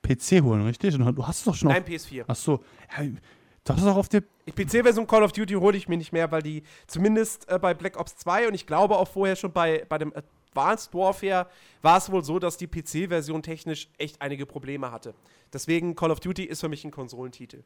[0.01, 0.95] PC holen, richtig?
[0.95, 1.89] Und du hast es doch schon Nein, auf.
[1.89, 2.23] PS4.
[2.27, 2.63] Ach so.
[2.97, 4.23] Ja, du hast es auch auf der.
[4.47, 7.73] Die PC-Version Call of Duty hole ich mir nicht mehr, weil die zumindest äh, bei
[7.73, 11.47] Black Ops 2 und ich glaube auch vorher schon bei, bei dem Advanced Warfare
[11.81, 15.13] war es wohl so, dass die PC-Version technisch echt einige Probleme hatte.
[15.53, 17.63] Deswegen Call of Duty ist für mich ein Konsolentitel.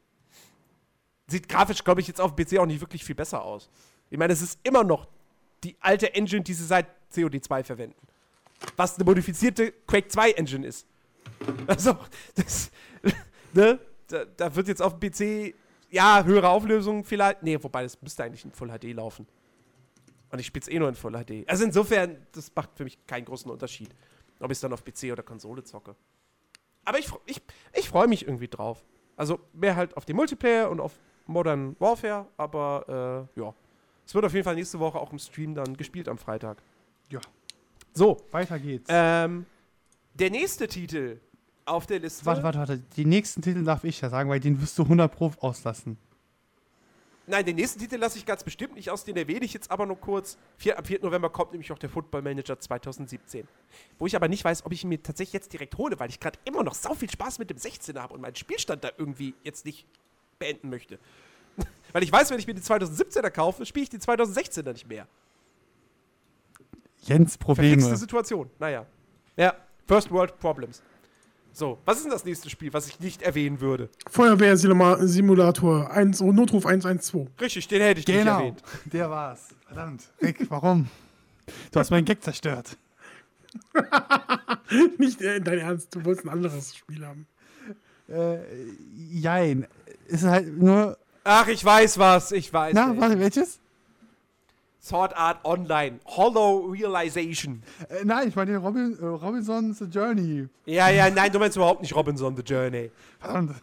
[1.28, 3.68] Sieht grafisch, glaube ich, jetzt auf dem PC auch nicht wirklich viel besser aus.
[4.10, 5.08] Ich meine, es ist immer noch
[5.64, 7.96] die alte Engine, die sie seit COD 2 verwenden.
[8.76, 10.86] Was eine modifizierte Quake 2 Engine ist.
[11.66, 11.96] Also,
[12.34, 12.70] das,
[13.52, 13.78] ne?
[14.08, 15.54] Da, da wird jetzt auf dem PC,
[15.90, 17.42] ja, höhere Auflösung vielleicht.
[17.42, 19.26] Nee, wobei, das müsste eigentlich in Full HD laufen.
[20.30, 21.48] Und ich spiele es eh nur in Full HD.
[21.48, 23.90] Also insofern, das macht für mich keinen großen Unterschied,
[24.40, 25.96] ob ich es dann auf PC oder Konsole zocke.
[26.84, 27.42] Aber ich, ich,
[27.74, 28.84] ich freue mich irgendwie drauf.
[29.16, 30.92] Also mehr halt auf den Multiplayer und auf
[31.26, 33.54] Modern Warfare, aber äh, ja.
[34.04, 36.62] Es wird auf jeden Fall nächste Woche auch im Stream dann gespielt am Freitag.
[37.10, 37.20] Ja.
[37.96, 38.84] So, Weiter geht's.
[38.88, 39.46] ähm,
[40.14, 41.18] der nächste Titel
[41.64, 42.26] auf der Liste.
[42.26, 42.78] Warte, warte, warte.
[42.94, 45.96] Die nächsten Titel darf ich ja sagen, weil den wirst du 100 Pro auslassen.
[47.26, 49.86] Nein, den nächsten Titel lasse ich ganz bestimmt nicht aus, den erwähne ich jetzt aber
[49.86, 50.36] nur kurz.
[50.58, 51.00] Vier, am 4.
[51.02, 53.48] November kommt nämlich auch der Football Manager 2017.
[53.98, 56.20] Wo ich aber nicht weiß, ob ich ihn mir tatsächlich jetzt direkt hole, weil ich
[56.20, 59.34] gerade immer noch so viel Spaß mit dem 16er habe und meinen Spielstand da irgendwie
[59.42, 59.86] jetzt nicht
[60.38, 60.98] beenden möchte.
[61.92, 65.08] weil ich weiß, wenn ich mir die 2017er kaufe, spiele ich die 2016er nicht mehr.
[67.06, 67.70] Jens Probleme.
[67.80, 68.50] Verflixte Situation.
[68.58, 68.86] Naja.
[69.36, 69.54] Ja,
[69.86, 70.82] First World Problems.
[71.52, 73.88] So, was ist denn das nächste Spiel, was ich nicht erwähnen würde?
[74.10, 77.28] Feuerwehrsimulator 1, oh, Notruf 112.
[77.40, 78.62] Richtig, den hätte ich nicht Genau, erwähnt.
[78.84, 79.48] der war's.
[79.66, 80.04] Verdammt.
[80.20, 80.88] Rick, warum?
[81.72, 82.76] Du hast meinen Gag zerstört.
[84.98, 87.26] Nicht äh, dein Ernst, du wolltest ein anderes Spiel haben.
[88.08, 88.38] Äh,
[88.94, 89.66] jein.
[90.08, 90.98] Es ist halt nur.
[91.24, 92.74] Ach, ich weiß was, ich weiß.
[92.74, 93.58] Na, warte, welches?
[94.86, 95.98] Sword Art Online.
[96.06, 97.62] Hollow Realization.
[97.88, 100.46] Äh, nein, ich meine den Robin, äh, Robinson's Journey.
[100.64, 102.92] Ja, ja, nein, du meinst überhaupt nicht Robinson the Journey.
[103.18, 103.56] Verdammt.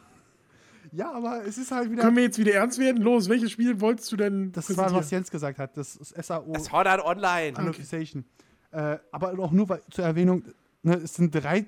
[0.91, 2.03] Ja, aber es ist halt wieder.
[2.03, 3.01] Können wir jetzt wieder ernst werden?
[3.01, 5.77] Los, welches Spiel wolltest du denn Das war, was Jens gesagt hat.
[5.77, 6.59] Das ist SAO.
[6.59, 7.57] Sword Art Online.
[7.57, 8.25] Annotation.
[8.71, 10.43] Äh, aber auch nur weil, zur Erwähnung,
[10.81, 11.65] ne, es sind drei,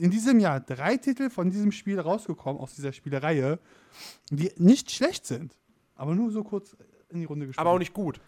[0.00, 3.58] in diesem Jahr drei Titel von diesem Spiel rausgekommen, aus dieser Spielereihe,
[4.30, 5.54] die nicht schlecht sind.
[5.94, 6.74] Aber nur so kurz
[7.10, 7.60] in die Runde gespielt.
[7.60, 8.18] Aber auch nicht gut.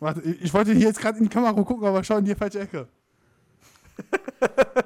[0.00, 2.60] Warte, ich wollte hier jetzt gerade in die Kamera gucken, aber schau in die falsche
[2.60, 2.88] Ecke.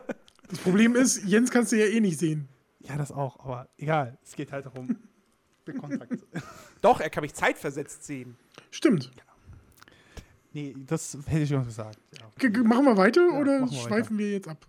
[0.50, 2.48] Das Problem ist, Jens kannst du ja eh nicht sehen.
[2.80, 4.16] Ja, das auch, aber egal.
[4.24, 4.96] Es geht halt darum.
[5.66, 6.14] den Kontakt.
[6.80, 8.36] Doch, er kann mich zeitversetzt sehen.
[8.70, 9.10] Stimmt.
[10.52, 11.98] nee, das hätte ich noch gesagt.
[12.18, 12.62] Ja.
[12.62, 14.66] Machen wir weiter Ja, oder wir schweifen wir jetzt ab?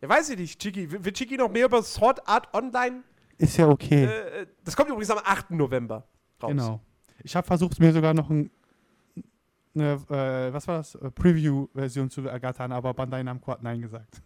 [0.00, 0.90] Ja, weiß ich nicht, Chiki.
[0.90, 3.02] Will will Chiki noch mehr über Sword Art Online?
[3.36, 4.04] Ist ja okay.
[4.04, 5.50] Äh, äh, das kommt übrigens am 8.
[5.50, 6.06] November
[6.42, 6.50] raus.
[6.50, 6.80] Genau.
[7.22, 8.50] Ich habe versucht, mir sogar noch ein,
[9.80, 9.94] eine,
[10.48, 14.22] äh, was war das, äh, Preview-Version zu ergattern, aber Bandai Namco hat Nein gesagt.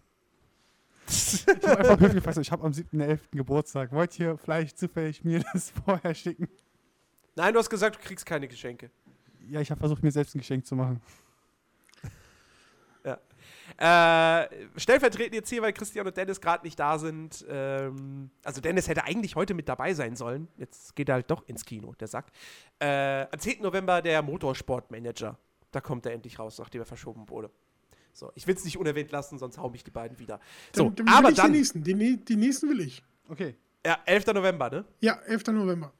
[1.07, 3.20] Ich habe einfach höflich gefragt, ich habe am 7.11.
[3.33, 3.93] Geburtstag.
[3.93, 6.49] Wollt ihr vielleicht zufällig mir das vorher schicken?
[7.35, 8.91] Nein, du hast gesagt, du kriegst keine Geschenke.
[9.49, 11.01] Ja, ich habe versucht, mir selbst ein Geschenk zu machen.
[13.78, 17.44] Äh, stellvertretend jetzt hier, weil Christian und Dennis gerade nicht da sind.
[17.49, 20.49] Ähm, also Dennis hätte eigentlich heute mit dabei sein sollen.
[20.57, 22.31] Jetzt geht er halt doch ins Kino, der Sack.
[22.78, 23.62] Äh, am 10.
[23.62, 25.39] November der Motorsportmanager.
[25.70, 27.51] Da kommt er endlich raus, nachdem er verschoben wurde.
[28.12, 30.39] So, ich will es nicht unerwähnt lassen, sonst hauen mich die beiden wieder.
[30.74, 31.82] So, Dann, dann will aber ich dann, den nächsten.
[31.82, 33.03] Den, die nächsten will ich.
[33.28, 33.57] Okay.
[33.85, 34.27] ja, 11.
[34.27, 34.85] November, ne?
[35.01, 35.47] Ja, 11.
[35.47, 35.93] November.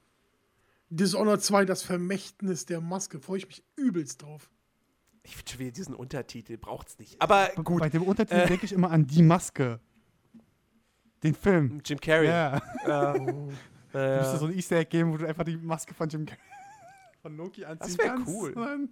[0.89, 3.19] Dishonored 2, das Vermächtnis der Maske.
[3.19, 4.51] Freue ich mich übelst drauf.
[5.23, 7.21] Ich finde schon wieder diesen Untertitel, braucht's nicht.
[7.21, 8.47] Aber gut, Bei dem Untertitel Äh.
[8.47, 9.79] denke ich immer an die Maske.
[11.23, 11.81] Den Film.
[11.85, 12.27] Jim Carrey.
[12.27, 12.61] Ja.
[12.87, 13.15] Ja.
[13.95, 16.39] Äh, Müsste so ein Easter Egg geben, wo du einfach die Maske von Jim Carrey
[17.21, 18.27] von Loki anziehen wär kannst.
[18.27, 18.51] cool.
[18.53, 18.89] Dann-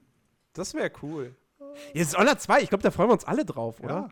[0.53, 1.35] das wäre cool.
[1.95, 3.89] Jetzt Honor 2, ich glaube, da freuen wir uns alle drauf, oder?
[3.89, 4.09] Ja.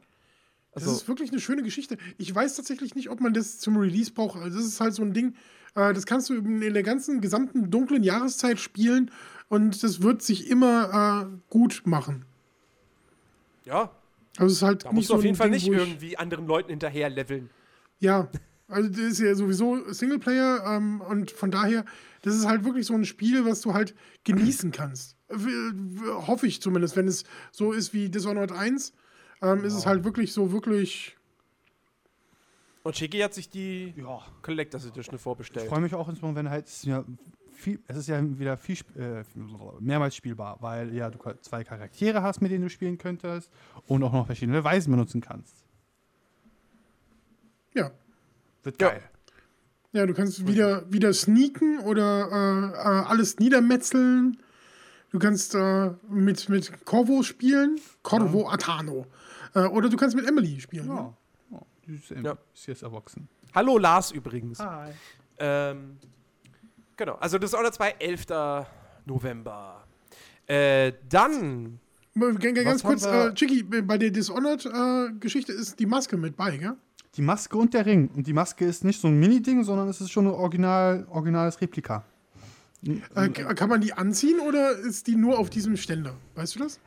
[0.71, 1.97] Das Also, ist wirklich eine schöne Geschichte.
[2.17, 4.39] Ich weiß tatsächlich nicht, ob man das zum Release braucht.
[4.41, 5.35] Also das ist halt so ein Ding,
[5.75, 9.11] äh, das kannst du in in der ganzen gesamten dunklen Jahreszeit spielen
[9.49, 12.25] und das wird sich immer äh, gut machen.
[13.65, 13.91] ja,
[14.37, 15.73] Also es ist halt da nicht musst du so auf jeden Fall Ding, nicht ich-
[15.77, 17.49] irgendwie anderen Leuten hinterher leveln.
[17.99, 18.29] Ja,
[18.67, 21.83] also das ist ja sowieso Singleplayer ähm, und von daher,
[22.21, 25.15] das ist halt wirklich so ein Spiel, was du halt genießen kannst.
[26.27, 28.93] Hoffe ich zumindest, wenn es so ist wie Dishonored 1,
[29.41, 31.15] ähm, ist es halt wirklich so, wirklich.
[32.83, 34.21] Und Shiki hat sich die ja.
[34.41, 35.67] Collectors Edition Ich vorbestellt.
[35.67, 37.03] freue mich auch insbesondere, wenn halt ja
[37.59, 39.23] viel, es ist ja wieder viel äh,
[39.79, 43.51] mehrmals spielbar, weil ja du zwei Charaktere hast, mit denen du spielen könntest
[43.87, 45.55] und auch noch verschiedene Weisen benutzen kannst.
[47.73, 47.91] Ja.
[48.63, 48.89] Wird Ja.
[48.89, 49.03] geil.
[49.91, 54.37] Ja, du kannst wieder, wieder sneaken oder äh, äh, alles niedermetzeln.
[55.11, 59.07] Du kannst äh, mit, mit Corvo spielen, Corvo Atano.
[59.55, 60.87] Äh, oder du kannst mit Emily spielen.
[60.87, 60.93] ne?
[60.93, 61.13] Ja.
[61.51, 61.61] ja.
[61.87, 62.37] Die ist, Ja.
[62.53, 63.27] ist jetzt erwachsen.
[63.55, 64.59] Hallo Lars übrigens.
[64.59, 64.91] Hi.
[65.39, 65.97] Ähm,
[66.99, 68.25] genau, also Dishonored 2, 11.
[69.05, 69.83] November.
[70.45, 71.79] Äh, dann,
[72.13, 76.75] Ganz kurz, äh, Chicky, bei der Dishonored-Geschichte ist die Maske mit bei, gell?
[77.15, 78.09] Die Maske und der Ring.
[78.15, 81.59] Und die Maske ist nicht so ein Mini-Ding, sondern es ist schon ein original, originales
[81.61, 82.03] Replika.
[83.15, 86.15] Äh, kann man die anziehen oder ist die nur auf diesem Ständer?
[86.35, 86.79] Weißt du das?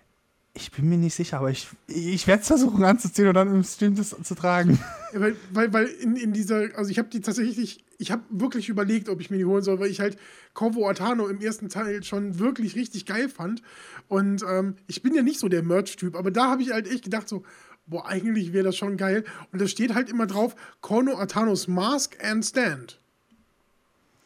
[0.54, 3.64] Ich bin mir nicht sicher, aber ich, ich werde es versuchen anzuziehen und dann im
[3.64, 4.78] Stream das zu tragen.
[5.12, 8.68] Ja, weil, weil, weil in, in dieser, also ich habe die tatsächlich, ich habe wirklich
[8.68, 10.18] überlegt, ob ich mir die holen soll, weil ich halt
[10.52, 13.62] Corvo Atano im ersten Teil schon wirklich richtig geil fand.
[14.08, 17.04] Und ähm, ich bin ja nicht so der Merch-Typ, aber da habe ich halt echt
[17.04, 17.44] gedacht so,
[17.86, 19.24] boah, eigentlich wäre das schon geil.
[19.52, 22.98] Und da steht halt immer drauf, Corno Atanos Mask and Stand.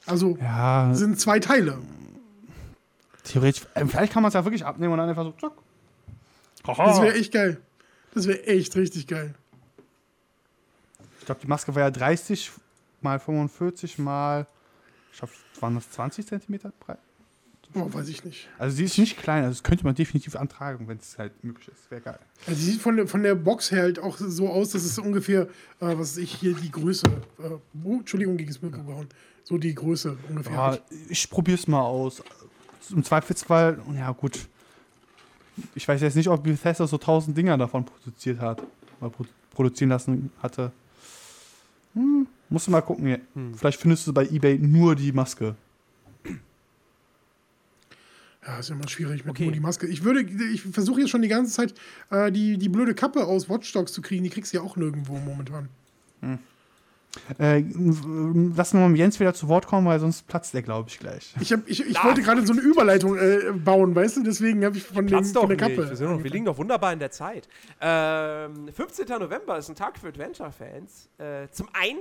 [0.07, 1.79] Also Ja, sind zwei Teile.
[3.25, 3.65] theoretisch.
[3.75, 5.53] äh, Vielleicht kann man es ja wirklich abnehmen und dann einfach so, zack.
[6.65, 7.61] Das wäre echt geil.
[8.15, 9.35] Das wäre echt richtig geil.
[11.21, 12.51] Ich glaube, die Maske war ja 30
[13.03, 14.47] mal 45 mal,
[15.13, 16.99] ich glaube, waren das 20 Zentimeter breit?
[17.75, 18.49] Oh, weiß ich nicht.
[18.59, 21.69] Also sie ist nicht klein, also das könnte man definitiv antragen, wenn es halt möglich
[21.69, 21.91] ist.
[21.91, 22.19] Wäre geil.
[22.47, 24.99] Also sie sieht von der, von der Box her halt auch so aus, dass es
[24.99, 25.43] ungefähr,
[25.81, 27.07] äh, was ich, hier die Größe,
[27.39, 27.51] äh,
[27.85, 29.09] oh, Entschuldigung, gegen das Mikro gehauen,
[29.43, 30.53] so die Größe ungefähr.
[30.53, 30.83] Ja, hat.
[31.09, 32.23] ich probiere es mal aus.
[32.91, 34.49] Im Zweifelsfall, ja gut.
[35.75, 38.63] Ich weiß jetzt nicht, ob Bethesda so 1000 Dinger davon produziert hat.
[39.01, 40.71] Oder produ produzieren lassen hatte.
[41.95, 43.07] Hm, musst du mal gucken.
[43.09, 43.17] Ja.
[43.57, 45.55] Vielleicht findest du bei Ebay nur die Maske.
[48.47, 49.45] Ja, ist immer schwierig mit Okay.
[49.45, 49.87] nur die Maske.
[49.89, 51.75] Ich würde, ich versuche jetzt schon die ganze Zeit
[52.11, 54.23] äh, die, die blöde Kappe aus Watch Dogs zu kriegen.
[54.23, 55.69] Die kriegst du ja auch nirgendwo momentan.
[57.39, 60.99] Äh, lassen wir mal Jens wieder zu Wort kommen, weil sonst platzt er, glaube ich,
[60.99, 61.35] gleich.
[61.41, 62.05] Ich, hab, ich, ich Ah.
[62.05, 64.23] wollte gerade so eine Überleitung äh, bauen, weißt du?
[64.23, 65.57] Deswegen habe ich von, dem, von der.
[65.57, 65.89] Kappe.
[65.89, 67.49] Wir, sind noch, wir liegen doch wunderbar in der Zeit.
[67.81, 69.09] Ähm, 15.
[69.09, 71.09] November ist ein Tag für Adventure-Fans.
[71.19, 71.99] Äh, zum einen,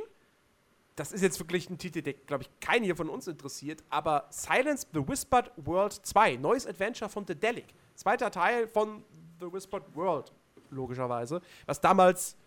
[0.96, 4.28] das ist jetzt wirklich ein Titel, der, glaube ich, keinen hier von uns interessiert, aber
[4.30, 7.66] Silence the Whispered World 2, neues Adventure von The Delic.
[7.96, 9.04] Zweiter Teil von
[9.40, 10.32] The Whispered World,
[10.70, 12.38] logischerweise, was damals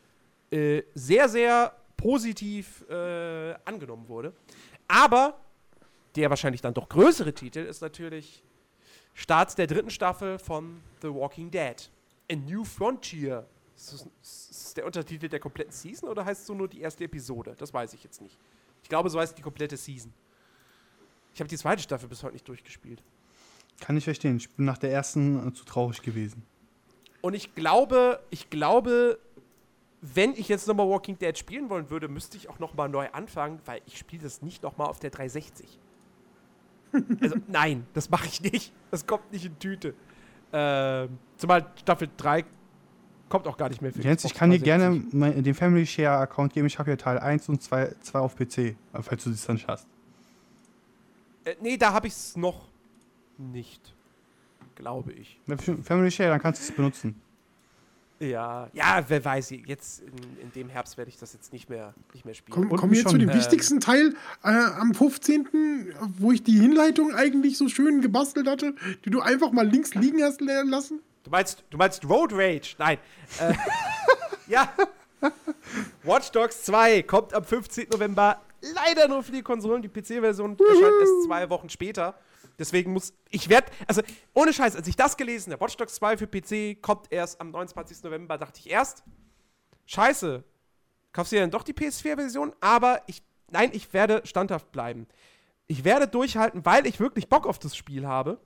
[0.51, 4.33] äh, sehr, sehr positiv äh, angenommen wurde.
[4.87, 5.39] Aber
[6.17, 8.43] der wahrscheinlich dann doch größere Titel ist natürlich
[9.13, 11.91] Start der dritten Staffel von The Walking Dead.
[12.31, 13.47] A New Frontier.
[13.79, 17.55] Ist das, der Untertitel der kompletten Season oder heißt es so nur die erste Episode?
[17.57, 18.37] Das weiß ich jetzt nicht.
[18.83, 20.13] Ich glaube, so heißt die komplette Season.
[21.33, 23.03] Ich habe die zweite Staffel bis heute nicht durchgespielt.
[23.81, 24.37] Kann ich verstehen.
[24.37, 26.43] Ich bin nach der ersten äh, zu traurig gewesen.
[27.21, 29.21] Und ich glaube, ich glaube,
[30.01, 33.61] wenn ich jetzt nochmal Walking Dead spielen wollen würde, müsste ich auch nochmal neu anfangen,
[33.65, 35.79] weil ich spiele das nicht nochmal auf der 360.
[37.21, 38.73] also nein, das mache ich nicht.
[38.91, 39.95] Das kommt nicht in Tüte.
[40.53, 42.45] Ähm, zumal Staffel 3
[43.29, 45.11] kommt auch gar nicht mehr für Jens, ich kann dir 360.
[45.11, 46.67] gerne mein, den Family Share Account geben.
[46.67, 49.57] Ich habe hier Teil 1 und 2, 2 auf PC, äh, falls du das dann
[49.57, 49.87] nicht hast.
[51.45, 52.69] Äh, nee, da habe ich es noch
[53.37, 53.95] nicht.
[54.75, 55.41] Glaube ich.
[55.83, 57.21] Family Share, dann kannst du es benutzen.
[58.21, 59.51] Ja, ja, wer weiß.
[59.51, 62.69] Jetzt in, in dem Herbst werde ich das jetzt nicht mehr, nicht mehr spielen.
[62.69, 65.49] Komm, kommen wir zu dem ähm, wichtigsten Teil äh, am 15.,
[66.19, 68.75] wo ich die Hinleitung eigentlich so schön gebastelt hatte,
[69.05, 71.01] die du einfach mal links liegen hast lassen.
[71.29, 72.75] Du meinst, du meinst Road Rage?
[72.79, 72.97] Nein.
[73.39, 73.53] Äh,
[74.47, 74.73] ja.
[76.03, 77.89] Watch Dogs 2 kommt am 15.
[77.93, 79.83] November leider nur für die Konsolen.
[79.83, 82.19] Die PC-Version erscheint erst zwei Wochen später.
[82.59, 84.01] Deswegen muss ich werde, also
[84.33, 87.51] ohne Scheiß, als ich das gelesen habe, Watch Dogs 2 für PC kommt erst am
[87.51, 88.03] 29.
[88.05, 89.05] November, dachte ich erst,
[89.85, 90.43] scheiße,
[91.13, 92.55] kaufst du dir dann doch die PS4-Version?
[92.63, 95.07] Aber ich, nein, ich werde standhaft bleiben.
[95.67, 98.41] Ich werde durchhalten, weil ich wirklich Bock auf das Spiel habe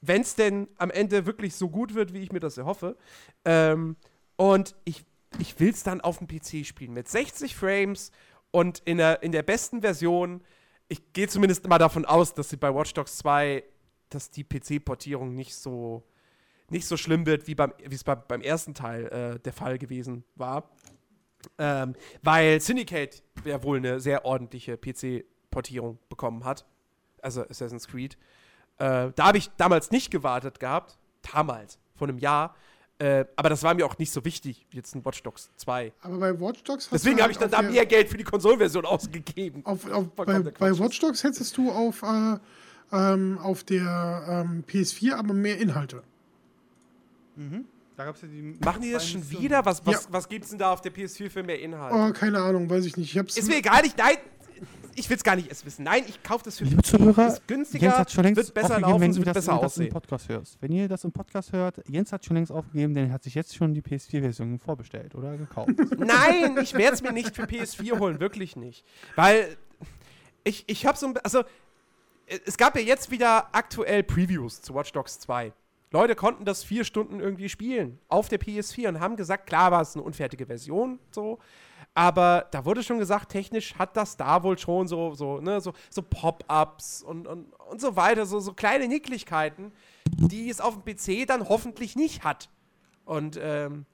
[0.00, 2.96] wenn es denn am Ende wirklich so gut wird, wie ich mir das erhoffe.
[3.44, 3.96] Ähm,
[4.36, 5.04] und ich,
[5.38, 8.12] ich will es dann auf dem PC spielen mit 60 Frames
[8.50, 10.42] und in der, in der besten Version.
[10.88, 13.64] Ich gehe zumindest mal davon aus, dass sie bei Watch Dogs 2,
[14.08, 16.04] dass die PC-Portierung nicht so
[16.70, 17.56] nicht so schlimm wird, wie
[17.90, 20.70] es beim, beim ersten Teil äh, der Fall gewesen war.
[21.56, 26.66] Ähm, weil Syndicate ja wohl eine sehr ordentliche PC-Portierung bekommen hat.
[27.22, 28.18] Also Assassin's Creed.
[28.78, 30.98] Äh, da habe ich damals nicht gewartet gehabt.
[31.32, 32.54] Damals, vor einem Jahr.
[32.98, 35.92] Äh, aber das war mir auch nicht so wichtig, wie jetzt ein Watch Dogs 2.
[36.02, 38.16] Aber bei Watch Dogs hast Deswegen du habe ich halt dann da mehr Geld für
[38.16, 39.64] die Konsolenversion ausgegeben.
[39.64, 40.78] Auf, auf, bei, bei.
[40.78, 42.38] Watch Dogs hättest du auf, äh,
[42.92, 46.02] ähm, auf der ähm, PS4 aber mehr Inhalte.
[47.96, 49.64] Da gab's ja die Machen die das schon wieder?
[49.64, 51.94] Was, was, was gibt es denn da auf der PS4 für mehr Inhalt?
[51.94, 53.12] Oh, keine Ahnung, weiß ich nicht.
[53.12, 54.16] Ich hab's Ist mir egal, ich, nein,
[54.98, 55.84] ich will es gar nicht erst wissen.
[55.84, 58.80] Nein, ich kaufe das für Liebe Zuhörer, ist günstiger, Jens hat schon längst wird besser
[58.80, 59.88] laufen, wenn wird das, besser das im.
[59.88, 60.48] Podcast hört.
[60.60, 63.34] Wenn ihr das im Podcast hört, Jens hat schon längst aufgegeben, denn er hat sich
[63.34, 65.70] jetzt schon die PS4-Version vorbestellt oder gekauft.
[65.98, 68.84] Nein, ich werde es mir nicht für PS4 holen, wirklich nicht.
[69.16, 69.56] Weil
[70.44, 71.16] ich, ich habe so ein.
[71.18, 71.40] Also,
[72.26, 75.52] äh, es gab ja jetzt wieder aktuell Previews zu Watch Dogs 2.
[75.90, 79.80] Leute konnten das vier Stunden irgendwie spielen auf der PS4 und haben gesagt, klar war
[79.80, 81.38] es eine unfertige Version, so.
[81.98, 85.72] Aber da wurde schon gesagt, technisch hat das da wohl schon so, so, ne, so,
[85.90, 89.72] so Pop-ups und, und, und so weiter, so, so kleine Nicklichkeiten,
[90.08, 92.50] die es auf dem PC dann hoffentlich nicht hat.
[93.04, 93.84] Und ähm,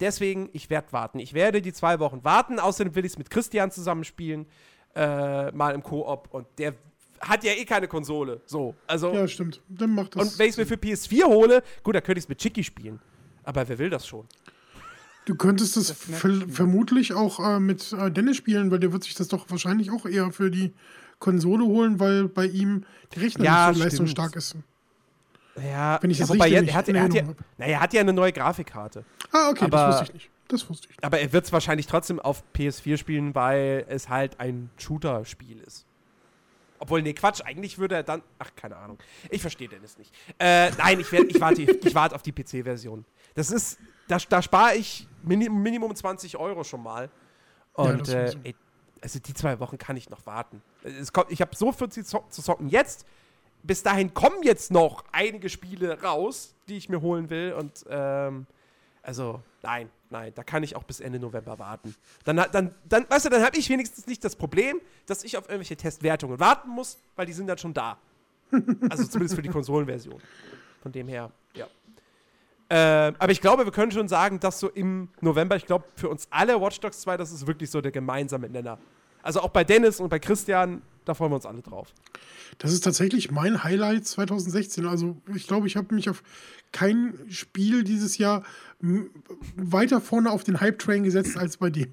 [0.00, 1.18] deswegen, ich werde warten.
[1.18, 2.58] Ich werde die zwei Wochen warten.
[2.58, 4.46] Außerdem will ich es mit Christian zusammenspielen,
[4.94, 6.28] äh, mal im Koop.
[6.32, 6.72] Und der
[7.20, 8.40] hat ja eh keine Konsole.
[8.46, 9.12] So, also.
[9.12, 9.60] Ja, stimmt.
[9.68, 10.22] Dann macht das.
[10.22, 12.64] und wenn ich es mir für PS4 hole, gut, dann könnte ich es mit Chicky
[12.64, 13.02] spielen.
[13.44, 14.26] Aber wer will das schon?
[15.24, 19.14] Du könntest es ver vermutlich auch äh, mit äh, Dennis spielen, weil der wird sich
[19.14, 20.72] das doch wahrscheinlich auch eher für die
[21.20, 22.84] Konsole holen, weil bei ihm
[23.14, 23.84] die Rechner Ja, nicht so stimmt.
[23.84, 24.56] leistungsstark ist.
[25.62, 27.22] Ja, Wenn ich ja, das wobei, richtig er, er, hat, er, hat ja,
[27.58, 29.04] naja, er hat ja eine neue Grafikkarte.
[29.30, 30.30] Ah, okay, Aber- das wusste ich nicht.
[30.48, 30.96] das wusste ich.
[31.04, 35.84] Aber er wird es wahrscheinlich trotzdem auf PS4 spielen, weil es halt ein Shooter-Spiel ist.
[36.78, 38.22] Obwohl, nee, Quatsch, eigentlich würde er dann.
[38.40, 38.98] Ach, keine Ahnung.
[39.30, 40.12] Ich verstehe Dennis nicht.
[40.40, 43.04] Äh, nein, ich, werd, ich warte ich warte auf die PC-Version.
[43.34, 43.78] Das ist.
[44.08, 47.08] Da, da spare ich Minim, Minimum 20 Euro schon mal.
[47.74, 48.54] Und Ja, äh, ey,
[49.00, 50.62] also die zwei Wochen kann ich noch warten.
[50.84, 53.06] Es kommt, ich habe so viel zu zo- zu zocken jetzt.
[53.64, 57.52] Bis dahin kommen jetzt noch einige Spiele raus, die ich mir holen will.
[57.52, 58.46] Und ähm,
[59.02, 61.94] also, nein, nein, da kann ich auch bis Ende November warten.
[62.24, 65.44] Dann, dann, dann weißt du, dann habe ich wenigstens nicht das Problem, dass ich auf
[65.44, 67.98] irgendwelche Testwertungen warten muss, weil die sind dann schon da.
[68.90, 70.20] Also zumindest für die Konsolenversion.
[70.82, 71.66] Von dem her, ja.
[72.74, 76.08] Ähm, aber ich glaube, wir können schon sagen, dass so im November, ich glaube, für
[76.08, 78.78] uns alle Watch Dogs 2, das ist wirklich so der gemeinsame Nenner.
[79.22, 81.92] Also auch bei Dennis und bei Christian, da freuen wir uns alle drauf.
[82.56, 84.86] Das ist tatsächlich mein Highlight 2016.
[84.86, 86.22] Also ich glaube, ich habe mich auf
[86.72, 88.42] kein Spiel dieses Jahr
[89.54, 91.92] weiter vorne auf den Hype-Train gesetzt als bei dem.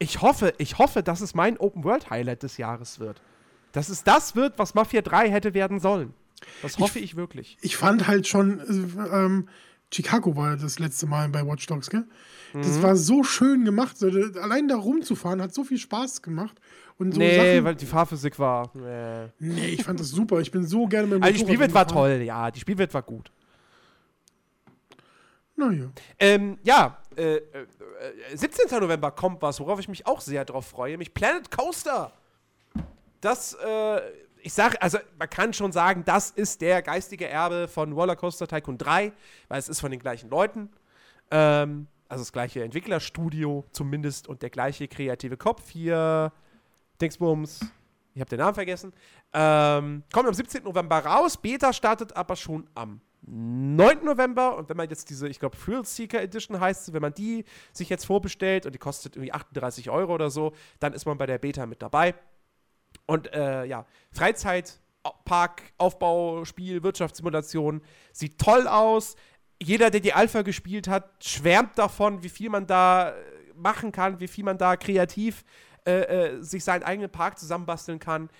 [0.00, 3.22] Ich hoffe, ich hoffe, dass es mein Open World Highlight des Jahres wird.
[3.70, 6.12] Dass es das wird, was Mafia 3 hätte werden sollen.
[6.60, 7.56] Das hoffe ich, wirklich.
[7.60, 9.48] Ich fand halt schon, äh, ähm,
[9.92, 12.04] Chicago war das letzte Mal bei Watch Dogs, gell?
[12.54, 12.82] Das Mhm.
[12.82, 13.96] war so schön gemacht.
[14.02, 16.60] Allein da rumzufahren hat so viel Spaß gemacht.
[16.98, 18.70] Und so nee, Sachen, weil die Fahrphysik war.
[18.74, 19.28] Nee.
[19.38, 20.40] nee, ich fand das super.
[20.40, 23.02] Ich bin so gerne mit dem Also die Spielwelt war toll, ja, die Spielwelt war
[23.02, 23.30] gut.
[25.56, 25.90] Naja.
[26.18, 27.42] Ähm, ja, äh, äh,
[28.34, 28.80] 17.
[28.80, 32.12] November kommt was, worauf ich mich auch sehr drauf freue, nämlich Planet Coaster.
[33.20, 34.00] Das, äh,
[34.42, 38.76] ich sage, also man kann schon sagen, das ist der geistige Erbe von Rollercoaster Tycoon
[38.76, 39.12] 3,
[39.48, 40.70] weil es ist von den gleichen Leuten.
[41.30, 46.32] Ähm, also das gleiche Entwicklerstudio zumindest und der gleiche kreative Kopf hier.
[47.00, 47.60] Dingsbums,
[48.14, 48.92] ich habe den Namen vergessen.
[49.32, 50.64] Ähm, kommt am 17.
[50.64, 51.36] November raus.
[51.36, 54.04] Beta startet aber schon am 9.
[54.04, 54.56] November.
[54.56, 57.88] Und wenn man jetzt diese, ich glaube, Thrill Seeker Edition heißt, wenn man die sich
[57.88, 61.38] jetzt vorbestellt und die kostet irgendwie 38 Euro oder so, dann ist man bei der
[61.38, 62.14] Beta mit dabei.
[63.12, 64.80] Und äh, ja, Freizeit,
[65.26, 69.16] Park, Aufbau, Spiel, Wirtschaftssimulation sieht toll aus.
[69.62, 73.14] Jeder, der die Alpha gespielt hat, schwärmt davon, wie viel man da äh,
[73.54, 75.44] machen kann, wie viel man da kreativ
[75.86, 75.92] äh,
[76.36, 78.30] äh, sich seinen eigenen Park zusammenbasteln kann.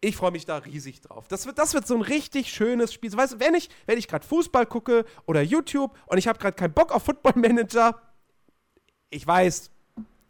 [0.00, 1.26] Ich freue mich da riesig drauf.
[1.26, 3.10] Das wird, das wird so ein richtig schönes Spiel.
[3.10, 6.54] So, weißt wenn ich, wenn ich gerade Fußball gucke oder YouTube und ich habe gerade
[6.54, 8.00] keinen Bock auf Football Manager,
[9.10, 9.71] ich weiß,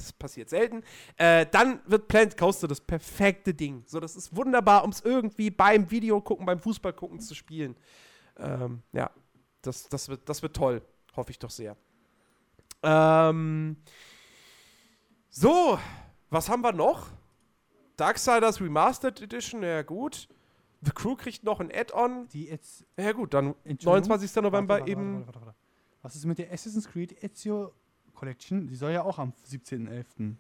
[0.02, 0.82] das passiert selten,
[1.16, 3.84] äh, dann wird Planet Coaster das perfekte Ding.
[3.86, 7.76] So, das ist wunderbar, um es irgendwie beim Video gucken, beim Fußball gucken zu spielen.
[8.38, 9.10] Ähm, ja,
[9.62, 10.82] das, das, wird, das wird toll.
[11.16, 11.76] Hoffe ich doch sehr.
[12.82, 13.76] Ähm,
[15.30, 15.78] so,
[16.30, 17.08] was haben wir noch?
[17.96, 20.28] Darksiders Remastered Edition, ja gut.
[20.80, 22.28] The Crew kriegt noch ein Add-on.
[22.28, 22.84] Die jetzt.
[22.96, 24.08] Ja gut, dann Entschuldigung?
[24.08, 24.34] 29.
[24.42, 25.26] November Warte, warte, eben.
[25.26, 25.54] warte.
[26.02, 27.72] Was ist mit der Assassin's Creed Ezio
[28.22, 28.68] Collection?
[28.68, 30.34] Die soll ja auch am 17.11.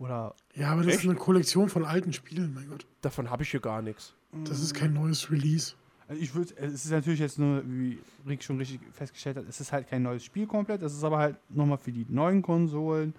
[0.00, 0.34] Oder.
[0.56, 1.04] Ja, aber das Echt?
[1.04, 2.84] ist eine Kollektion von alten Spielen, mein Gott.
[3.02, 4.14] Davon habe ich hier gar nichts.
[4.44, 5.74] Das ist kein neues Release.
[6.08, 9.60] Also ich würde, es ist natürlich jetzt nur, wie Rick schon richtig festgestellt hat, es
[9.60, 13.14] ist halt kein neues Spiel komplett, es ist aber halt nochmal für die neuen Konsolen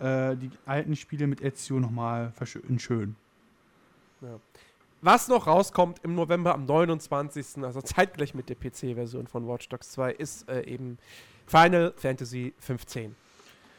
[0.00, 2.32] äh, die alten Spiele mit Ezio nochmal
[2.78, 3.16] schön.
[5.04, 9.90] Was noch rauskommt im November am 29., also zeitgleich mit der PC-Version von Watch Dogs
[9.90, 10.96] 2, ist äh, eben
[11.44, 13.16] Final Fantasy 15.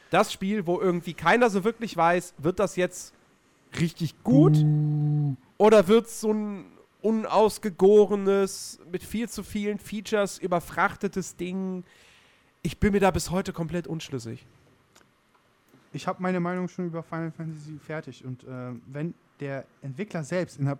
[0.09, 3.13] Das Spiel, wo irgendwie keiner so wirklich weiß, wird das jetzt
[3.79, 4.57] richtig gut
[5.57, 6.65] oder wird es so ein
[7.01, 11.85] unausgegorenes, mit viel zu vielen Features überfrachtetes Ding?
[12.63, 14.45] Ich bin mir da bis heute komplett unschlüssig.
[15.93, 20.59] Ich habe meine Meinung schon über Final Fantasy fertig und äh, wenn der Entwickler selbst
[20.59, 20.77] in der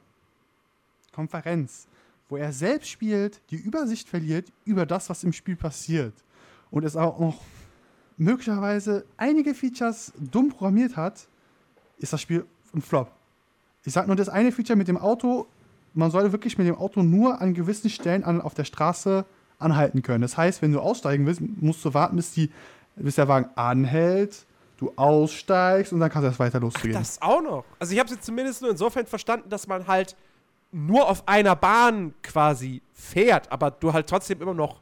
[1.14, 1.88] Konferenz,
[2.30, 6.14] wo er selbst spielt, die Übersicht verliert über das, was im Spiel passiert
[6.72, 7.42] und es auch noch
[8.18, 11.28] möglicherweise einige Features dumm programmiert hat,
[11.98, 13.12] ist das Spiel ein Flop.
[13.86, 15.48] Ich sag nur das eine Feature mit dem Auto,
[15.94, 19.26] man soll wirklich mit dem Auto nur an gewissen Stellen an, auf der Straße
[19.60, 20.22] anhalten können.
[20.22, 22.50] Das heißt, wenn du aussteigen willst, musst du warten, bis, die,
[22.96, 24.46] bis der Wagen anhält,
[24.78, 26.94] du aussteigst und dann kannst du erst weiter loszugehen.
[26.94, 27.66] Das auch noch.
[27.80, 30.16] Also ich habe es jetzt zumindest nur insofern verstanden, dass man halt
[30.74, 34.82] nur auf einer Bahn quasi fährt, aber du halt trotzdem immer noch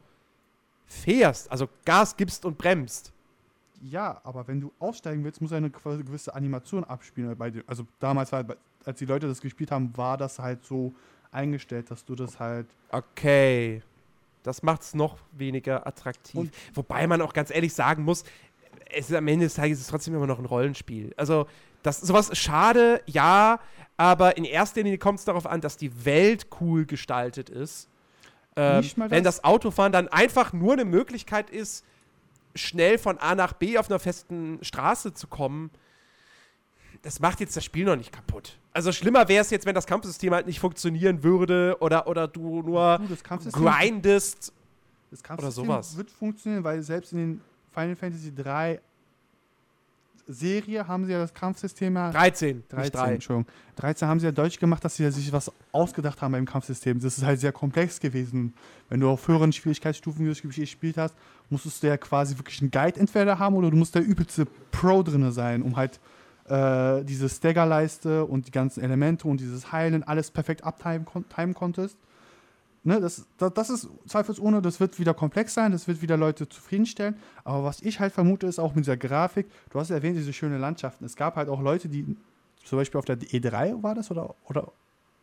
[0.86, 3.12] fährst, also Gas gibst und bremst.
[3.82, 7.36] Ja, aber wenn du aussteigen willst, muss eine gewisse Animation abspielen.
[7.66, 8.44] Also damals, war,
[8.84, 10.94] als die Leute das gespielt haben, war das halt so
[11.32, 12.66] eingestellt, dass du das halt.
[12.90, 13.82] Okay.
[14.44, 16.36] Das macht es noch weniger attraktiv.
[16.36, 18.24] Und- Wobei man auch ganz ehrlich sagen muss,
[18.90, 21.12] es ist am Ende des Tages ist es trotzdem immer noch ein Rollenspiel.
[21.16, 21.46] Also,
[21.82, 23.60] das, sowas ist schade, ja,
[23.96, 27.88] aber in erster Linie kommt es darauf an, dass die Welt cool gestaltet ist.
[28.56, 29.36] Ähm, Nicht mal wenn das.
[29.36, 31.84] das Autofahren dann einfach nur eine Möglichkeit ist,
[32.54, 35.70] schnell von A nach B auf einer festen Straße zu kommen,
[37.02, 38.58] das macht jetzt das Spiel noch nicht kaputt.
[38.72, 42.62] Also schlimmer wäre es jetzt, wenn das Kampfsystem halt nicht funktionieren würde oder, oder du
[42.62, 44.52] nur Du, das grindest.
[45.10, 45.96] Das Kampfsystem sowas.
[45.96, 47.40] wird funktionieren, weil selbst in den
[47.72, 48.80] Final Fantasy 3
[50.26, 53.14] Serie haben sie ja das Kampfsystem ja 13, 13, nicht 3.
[53.14, 53.52] Entschuldigung.
[53.76, 57.00] 13 haben sie ja deutlich gemacht, dass sie sich was ausgedacht haben beim Kampfsystem.
[57.00, 58.54] Das ist halt sehr komplex gewesen.
[58.88, 61.14] Wenn du auf höheren Schwierigkeitsstufen gespielt hast,
[61.50, 65.02] musstest du ja quasi wirklich einen Guide entweder haben oder du musst der übelste Pro
[65.02, 66.00] drin sein, um halt
[66.48, 71.96] äh, diese Staggerleiste und die ganzen Elemente und dieses Heilen alles perfekt abtimen kon konntest.
[72.84, 76.48] Ne, das, das, das ist zweifelsohne, das wird wieder komplex sein, das wird wieder Leute
[76.48, 77.14] zufriedenstellen.
[77.44, 80.32] Aber was ich halt vermute, ist auch mit dieser Grafik, du hast ja erwähnt, diese
[80.32, 81.04] schönen Landschaften.
[81.04, 82.16] Es gab halt auch Leute, die
[82.64, 84.72] zum Beispiel auf der E3 war das oder, oder,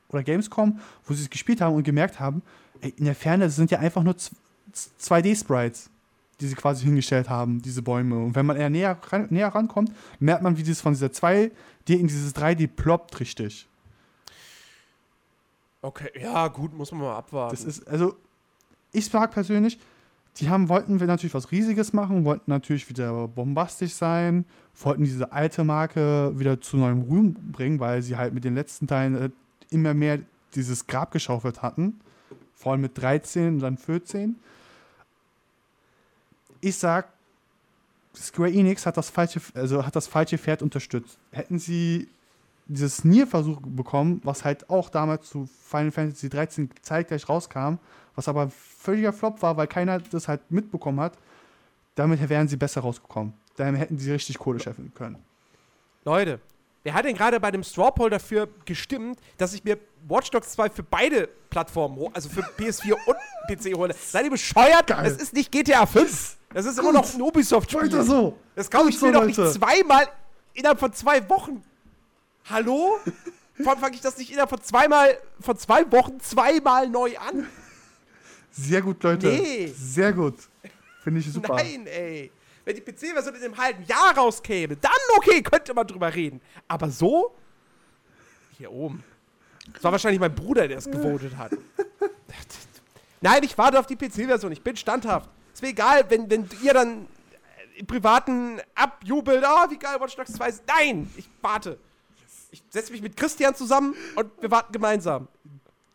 [0.08, 2.42] oder Gamescom, wo sie es gespielt haben und gemerkt haben,
[2.80, 4.32] ey, in der Ferne sind ja einfach nur z-
[4.72, 5.90] z- 2D-Sprites,
[6.40, 8.18] die sie quasi hingestellt haben, diese Bäume.
[8.24, 8.98] Und wenn man eher näher,
[9.30, 9.92] näher rankommt,
[10.22, 11.52] merkt man, wie das von dieser 2D
[11.88, 13.68] in dieses 3D ploppt richtig.
[15.82, 17.56] Okay, ja, gut, muss man mal abwarten.
[17.56, 18.16] Das ist, also,
[18.92, 19.80] ich sag persönlich,
[20.38, 24.46] die haben, wollten wir natürlich was Riesiges machen, wollten natürlich wieder bombastisch sein,
[24.82, 28.88] wollten diese alte Marke wieder zu neuem Ruhm bringen, weil sie halt mit den letzten
[28.88, 29.30] Teilen äh,
[29.70, 30.20] immer mehr
[30.56, 32.00] dieses Grab geschaufelt hatten.
[32.56, 34.36] Vor allem mit 13 und dann 14.
[36.62, 37.10] Ich sag,
[38.16, 41.18] Square Enix hat das falsche, also hat das falsche Pferd unterstützt.
[41.32, 42.10] Hätten sie
[42.70, 47.76] dieses Nier-Versuch bekommen, was halt auch damals zu Final Fantasy 13 zeitgleich rauskam,
[48.16, 51.14] was aber ein völliger Flop war, weil keiner das halt mitbekommen hat,
[51.96, 53.34] damit wären sie besser rausgekommen.
[53.58, 55.18] Damit hätten sie richtig Kohle scheffeln können.
[56.06, 56.40] Leute,
[56.84, 59.78] wer hat denn gerade bei dem Straw Poll dafür gestimmt, dass ich mir
[60.08, 63.18] Watch Dogs 2 für beide Plattformen, also für PS4 und
[63.50, 63.94] PC hole?
[63.94, 64.88] Seid ihr bescheuert?
[64.88, 65.04] Geil.
[65.04, 66.38] Das ist nicht GTA 5.
[66.54, 68.04] Das ist immer noch ein Ubisoft-Spiel.
[68.04, 68.38] so!
[68.56, 70.08] Das kaufe ich Gut mir so, doch nicht zweimal
[70.54, 71.64] innerhalb von zwei Wochen.
[72.50, 72.98] Hallo?
[73.62, 77.48] Vor allem fange ich das nicht innerhalb von zweimal, von zwei Wochen zweimal neu an.
[78.52, 79.28] Sehr gut, Leute.
[79.28, 79.68] Nee.
[79.68, 80.36] Sehr gut.
[81.04, 81.56] Finde ich super.
[81.56, 82.32] Nein, ey.
[82.66, 86.42] Wenn die PC-Version in einem halben Jahr rauskäme, dann okay, könnte man drüber reden.
[86.68, 87.36] Aber so?
[88.58, 89.04] Hier oben.
[89.74, 91.52] Das war wahrscheinlich mein Bruder, der es gewotet hat.
[93.22, 94.52] Nein, ich warte auf die PC-Version.
[94.52, 95.30] Ich bin standhaft.
[95.54, 97.08] Ist mir egal, wenn, wenn ihr dann
[97.76, 99.44] im Privaten abjubelt.
[99.44, 100.64] Ah, wie geil, Watch Dogs 2 ist.
[100.68, 101.78] Nein, ich warte.
[102.52, 105.28] Ich setze mich mit Christian zusammen und wir warten gemeinsam.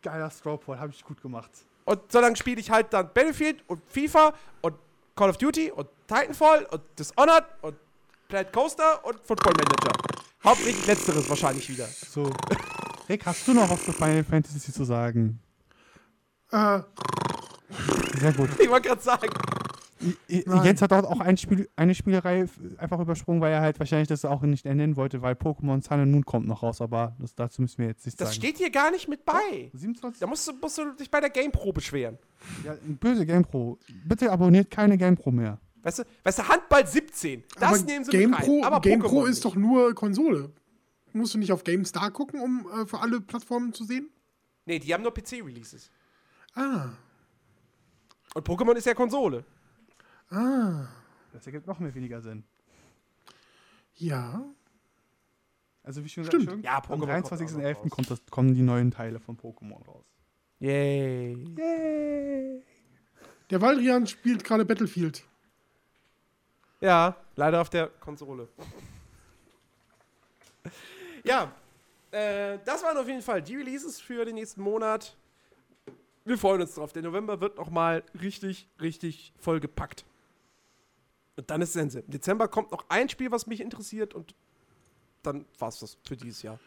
[0.02, 1.50] Geiler Strawpoll, habe ich gut gemacht.
[1.84, 4.74] Und so lange spiele ich halt dann Battlefield und FIFA und
[5.16, 7.76] Call of Duty und Titanfall und Dishonored und
[8.28, 9.92] Planet Coaster und Football Manager.
[10.44, 11.86] Hauptsächlich letzteres wahrscheinlich wieder.
[11.86, 12.30] So.
[13.08, 15.40] Rick, hast du noch was zu Final Fantasy zu sagen?
[16.50, 16.80] Äh,
[18.18, 18.50] Sehr gut.
[18.58, 19.28] Ich wollte gerade sagen.
[20.28, 20.64] Nein.
[20.64, 22.46] Jens hat dort auch ein Spiel, eine Spielerei
[22.78, 26.12] einfach übersprungen, weil er halt wahrscheinlich das auch nicht nennen wollte, weil Pokémon Sun and
[26.12, 28.40] Moon kommt noch raus, aber das, dazu müssen wir jetzt nicht Das sagen.
[28.42, 29.70] steht hier gar nicht mit bei.
[29.72, 30.20] 27?
[30.20, 32.18] Da musst du, musst du dich bei der GamePro beschweren.
[32.64, 33.78] Ja, böse GamePro.
[34.04, 35.58] Bitte abonniert keine GamePro mehr.
[35.82, 37.44] Weißt du, weißt du Handball 17.
[37.58, 38.72] Das aber nehmen sie GamePro, mit rein.
[38.72, 40.50] Aber GamePro Pokémon ist doch nur Konsole.
[41.12, 44.08] Musst du nicht auf GameStar gucken, um äh, für alle Plattformen zu sehen?
[44.66, 45.90] Nee, die haben nur PC-Releases.
[46.54, 46.88] Ah,
[48.34, 49.44] Und Pokémon ist ja Konsole.
[50.34, 50.88] Ah,
[51.32, 52.44] Das ergibt noch mehr weniger Sinn.
[53.96, 54.42] ja.
[55.86, 56.46] Also wie schon Stimmt.
[56.46, 57.74] gesagt, Ja, am Pokémon kommt auch noch 23.11.
[57.76, 57.90] raus.
[57.90, 60.06] kommt das, kommen die neuen Teile von Pokémon raus.
[60.58, 61.36] Yay.
[63.50, 65.24] Der Valdrian spielt gerade Battlefield.
[66.80, 68.48] Ja, leider auf der Konsole.
[71.24, 71.52] ja,
[72.10, 75.16] äh, das waren auf jeden Fall die Releases für den nächsten Monat.
[76.24, 76.94] Wir freuen uns drauf.
[76.94, 80.06] Der November wird nochmal richtig, richtig vollgepackt.
[81.36, 81.98] Und dann ist Sense.
[82.00, 84.34] Im Dezember kommt noch ein Spiel, was mich interessiert und
[85.22, 86.60] dann war's das für dieses Jahr.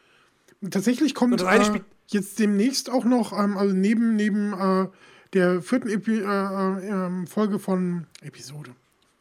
[0.72, 4.88] Tatsächlich kommt äh, Spiel- jetzt demnächst auch noch, ähm, also neben, neben äh,
[5.34, 8.72] der vierten Epi äh, äh, ähm, Folge von Episode,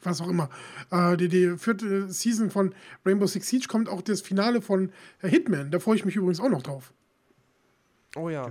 [0.02, 0.48] was auch immer,
[0.90, 2.74] äh, die, die vierte Season von
[3.04, 4.90] Rainbow Six Siege kommt auch das Finale von
[5.20, 5.70] äh, Hitman.
[5.70, 6.92] Da freue ich mich übrigens auch noch drauf.
[8.16, 8.50] Oh ja.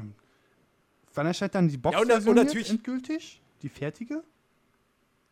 [1.13, 3.41] Wann erscheint dann die Box Ja, und- und natürlich- endgültig?
[3.63, 4.21] Die fertige?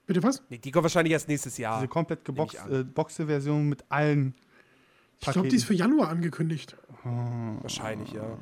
[0.06, 0.44] Bitte was?
[0.50, 1.80] Nee, die kommt wahrscheinlich erst nächstes Jahr.
[1.80, 2.94] Diese komplett ich geboxt, an.
[2.94, 4.36] äh, Version mit allen
[5.22, 6.76] Ich glaube, die ist für Januar angekündigt.
[7.04, 8.38] Wahrscheinlich, ja.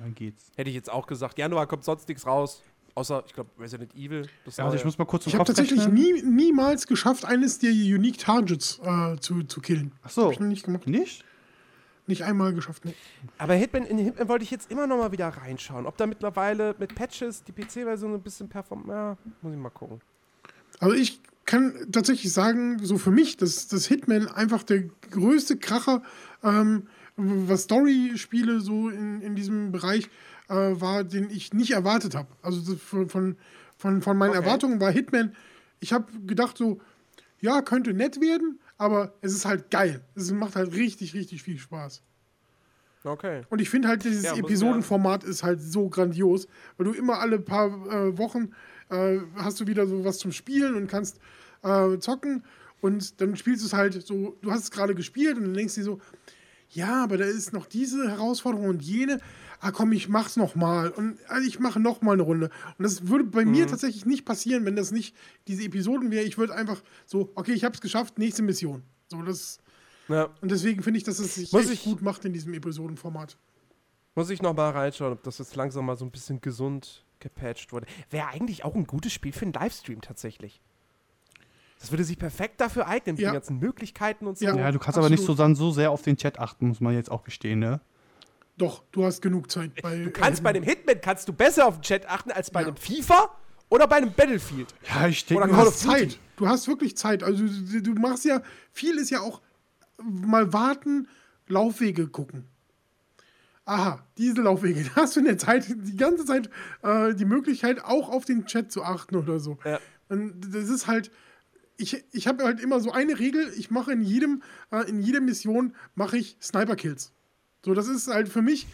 [0.00, 0.50] Dann geht's.
[0.56, 1.38] Hätte ich jetzt auch gesagt.
[1.38, 2.62] Januar kommt sonst nichts raus.
[2.94, 4.28] Außer, ich glaube, Resident Evil.
[4.44, 7.24] Das Ja, also ich muss mal kurz im Ich habe Kopf tatsächlich nie, niemals geschafft,
[7.24, 9.92] eines der Unique Targets äh, zu, zu killen.
[10.02, 10.24] Ach so.
[10.24, 10.86] Hab ich noch nicht gemacht.
[10.88, 11.24] Nicht?
[12.08, 12.84] Nicht einmal geschafft.
[12.84, 12.94] Nee.
[13.36, 15.86] Aber Hitman, in Hitman wollte ich jetzt immer noch mal wieder reinschauen.
[15.86, 18.88] Ob da mittlerweile mit Patches die PC-Version ein bisschen performt.
[18.88, 20.00] Ja, muss ich mal gucken.
[20.80, 26.02] Also ich kann tatsächlich sagen, so für mich, dass das Hitman einfach der größte Kracher,
[26.42, 26.86] ähm,
[27.16, 30.08] was Story-Spiele so in, in diesem Bereich
[30.48, 32.28] äh, war, den ich nicht erwartet habe.
[32.42, 33.36] Also von, von,
[33.76, 34.40] von, von meinen okay.
[34.40, 35.34] Erwartungen war Hitman,
[35.80, 36.80] ich habe gedacht so,
[37.40, 40.02] ja, könnte nett werden, aber es ist halt geil.
[40.14, 42.02] Es macht halt richtig, richtig viel Spaß.
[43.04, 43.42] Okay.
[43.48, 47.38] Und ich finde halt, dieses ja, Episodenformat ist halt so grandios, weil du immer alle
[47.38, 48.50] paar äh, Wochen
[48.90, 51.20] äh, hast du wieder so was zum Spielen und kannst
[51.62, 52.42] äh, zocken
[52.80, 55.74] und dann spielst du es halt so, du hast es gerade gespielt und dann denkst
[55.74, 56.00] du dir so,
[56.70, 59.20] ja, aber da ist noch diese Herausforderung und jene.
[59.60, 62.50] Ah, komm, ich mach's noch mal und also ich mache noch mal eine Runde.
[62.76, 63.52] Und das würde bei mhm.
[63.52, 65.16] mir tatsächlich nicht passieren, wenn das nicht
[65.48, 66.24] diese Episoden wäre.
[66.24, 68.82] Ich würde einfach so, okay, ich habe es geschafft, nächste Mission.
[69.08, 69.58] So das.
[70.08, 70.28] Ja.
[70.40, 73.36] Und deswegen finde ich, dass es sich echt ich, gut macht in diesem Episodenformat.
[74.14, 77.72] Muss ich noch mal reinschauen, ob das jetzt langsam mal so ein bisschen gesund gepatcht
[77.72, 77.86] wurde.
[78.10, 80.60] Wäre eigentlich auch ein gutes Spiel für einen Livestream tatsächlich.
[81.78, 83.30] Das würde sich perfekt dafür eignen, mit ja.
[83.30, 84.44] den ganzen Möglichkeiten und so.
[84.44, 85.06] Ja, ja du kannst Absolut.
[85.06, 87.60] aber nicht so, dann so sehr auf den Chat achten, muss man jetzt auch gestehen,
[87.60, 87.80] ne?
[88.56, 89.70] Doch, du hast genug Zeit.
[89.80, 92.50] Bei, du kannst äh, bei dem Hitman kannst du besser auf den Chat achten als
[92.50, 92.66] bei ja.
[92.66, 93.30] einem FIFA
[93.68, 94.74] oder bei einem Battlefield.
[94.88, 96.18] Ja, ich denke, du hast Zeit.
[96.36, 97.22] Du hast wirklich Zeit.
[97.22, 99.40] Also du, du machst ja, viel ist ja auch
[100.02, 101.08] mal warten,
[101.46, 102.44] Laufwege gucken
[103.68, 106.50] aha, diese Laufwege, da hast du in der Zeit die ganze Zeit
[106.82, 109.58] äh, die Möglichkeit, auch auf den Chat zu achten oder so.
[109.64, 109.78] Ja.
[110.08, 111.10] Und das ist halt,
[111.76, 114.42] ich, ich habe halt immer so eine Regel, ich mache in jedem,
[114.72, 117.12] äh, in jeder Mission mache ich Sniper-Kills.
[117.64, 118.66] So, das ist halt für mich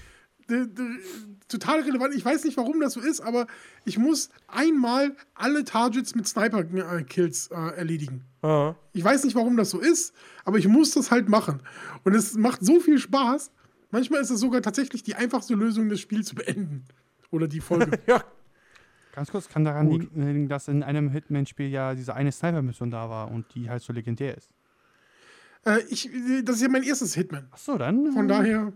[1.48, 2.14] total relevant.
[2.14, 3.46] Ich weiß nicht, warum das so ist, aber
[3.84, 8.24] ich muss einmal alle Targets mit Sniper-Kills äh, erledigen.
[8.42, 8.76] Aha.
[8.92, 10.14] Ich weiß nicht, warum das so ist,
[10.44, 11.60] aber ich muss das halt machen.
[12.04, 13.50] Und es macht so viel Spaß.
[13.90, 16.84] Manchmal ist es sogar tatsächlich die einfachste Lösung, das Spiel zu beenden.
[17.30, 17.98] Oder die Folge.
[18.06, 18.22] ja.
[19.14, 20.08] Ganz kurz, kann daran Gut.
[20.14, 23.92] liegen, dass in einem Hitman-Spiel ja diese eine Sniper-Mission da war und die halt so
[23.92, 24.50] legendär ist.
[25.64, 26.10] Äh, ich,
[26.44, 27.46] das ist ja mein erstes Hitman.
[27.52, 28.12] Ach so, dann.
[28.12, 28.72] Von daher.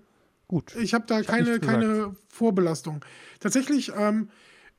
[0.49, 0.75] Gut.
[0.77, 3.05] Ich habe da ich keine, hab keine Vorbelastung.
[3.39, 4.31] Tatsächlich ähm,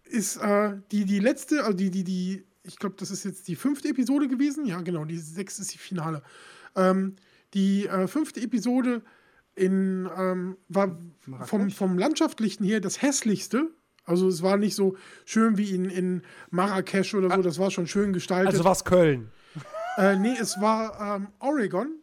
[0.04, 3.56] ist äh, die, die letzte, also die, die, die, ich glaube, das ist jetzt die
[3.56, 4.66] fünfte Episode gewesen.
[4.66, 6.24] Ja, genau, die sechste ist die Finale.
[6.76, 7.16] Ähm,
[7.54, 9.04] die äh, fünfte Episode
[9.56, 10.98] in, ähm, war
[11.46, 13.70] vom, vom Landschaftlichen her das hässlichste.
[14.06, 17.44] Also es war nicht so schön wie in, in Marrakesch oder so, ah.
[17.44, 18.54] das war schon schön gestaltet.
[18.54, 19.30] Also war es Köln?
[19.98, 21.99] Äh, nee, es war ähm, Oregon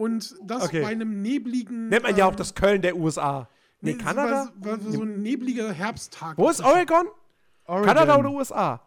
[0.00, 0.80] und das okay.
[0.80, 1.90] bei einem nebligen...
[1.90, 3.50] Nennt man ja auch ähm, das Köln der USA.
[3.82, 4.50] Nee, nee Kanada?
[4.56, 6.38] War, war so ein nebliger Herbsttag.
[6.38, 7.06] Wo ist Oregon?
[7.66, 7.86] Oregon?
[7.86, 8.80] Kanada oder USA?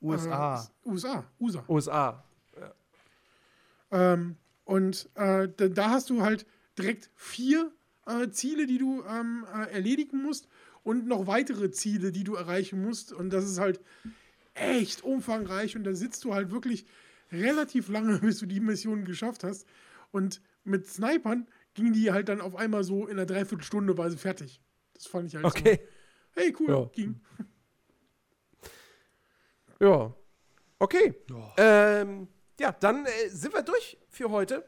[0.00, 0.70] USA.
[0.84, 1.24] Äh, USA.
[1.40, 1.64] USA.
[1.68, 2.24] USA.
[2.60, 4.12] Ja.
[4.12, 6.46] Ähm, und äh, da, da hast du halt
[6.78, 7.72] direkt vier
[8.06, 10.46] äh, Ziele, die du ähm, äh, erledigen musst
[10.84, 13.12] und noch weitere Ziele, die du erreichen musst.
[13.12, 13.80] Und das ist halt
[14.54, 16.86] echt umfangreich und da sitzt du halt wirklich
[17.32, 19.66] relativ lange, bis du die Mission geschafft hast.
[20.12, 24.62] Und mit Snipern gingen die halt dann auf einmal so in einer Dreiviertelstunde weise fertig.
[24.94, 25.80] Das fand ich halt okay.
[25.82, 26.40] so.
[26.40, 26.84] Hey, cool, ja.
[26.92, 27.20] ging.
[29.80, 30.14] Ja.
[30.78, 31.14] Okay.
[31.28, 32.28] Ja, ähm,
[32.58, 34.64] ja dann äh, sind wir durch für heute.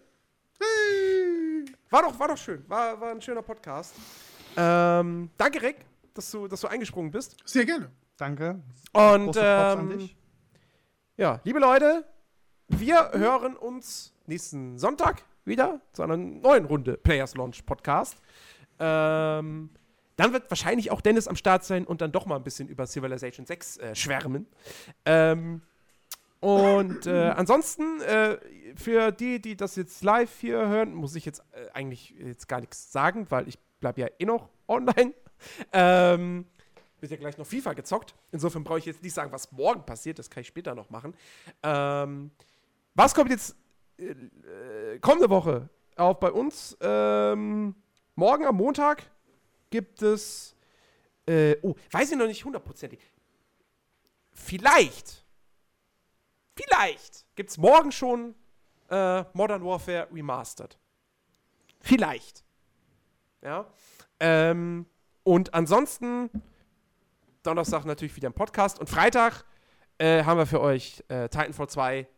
[0.58, 1.64] Hey.
[1.90, 2.68] War doch, war doch schön.
[2.68, 3.94] War, war ein schöner Podcast.
[4.56, 7.36] Ähm, danke, Rick, dass du, dass du eingesprungen bist.
[7.44, 7.90] Sehr gerne.
[8.16, 8.60] Danke.
[8.92, 10.10] Und ähm,
[11.16, 12.04] ja, liebe Leute,
[12.68, 18.16] wir hören uns nächsten Sonntag wieder zu einer neuen Runde Players Launch Podcast.
[18.78, 19.70] Ähm,
[20.16, 22.86] dann wird wahrscheinlich auch Dennis am Start sein und dann doch mal ein bisschen über
[22.86, 24.46] Civilization 6 äh, schwärmen.
[25.04, 25.62] Ähm,
[26.40, 28.38] und äh, ansonsten, äh,
[28.76, 32.60] für die, die das jetzt live hier hören, muss ich jetzt äh, eigentlich jetzt gar
[32.60, 35.14] nichts sagen, weil ich bleibe ja eh noch online.
[35.72, 36.46] Ähm,
[37.00, 38.14] wird ja gleich noch FIFA gezockt.
[38.32, 40.18] Insofern brauche ich jetzt nicht sagen, was morgen passiert.
[40.18, 41.14] Das kann ich später noch machen.
[41.62, 42.30] Ähm,
[42.94, 43.56] was kommt jetzt
[43.98, 46.76] äh, kommende Woche auch bei uns?
[46.80, 47.74] Ähm,
[48.14, 49.10] morgen am Montag
[49.70, 50.56] gibt es.
[51.26, 53.00] Äh, oh, weiß ich noch nicht hundertprozentig.
[54.32, 55.24] Vielleicht
[56.54, 58.34] vielleicht gibt es morgen schon
[58.90, 60.78] äh, Modern Warfare Remastered.
[61.80, 62.44] Vielleicht.
[63.42, 63.66] Ja.
[64.20, 64.86] Ähm,
[65.22, 66.30] und ansonsten
[67.42, 69.44] Donnerstag natürlich wieder ein Podcast und Freitag
[69.98, 72.08] äh, haben wir für euch äh, Titanfall 2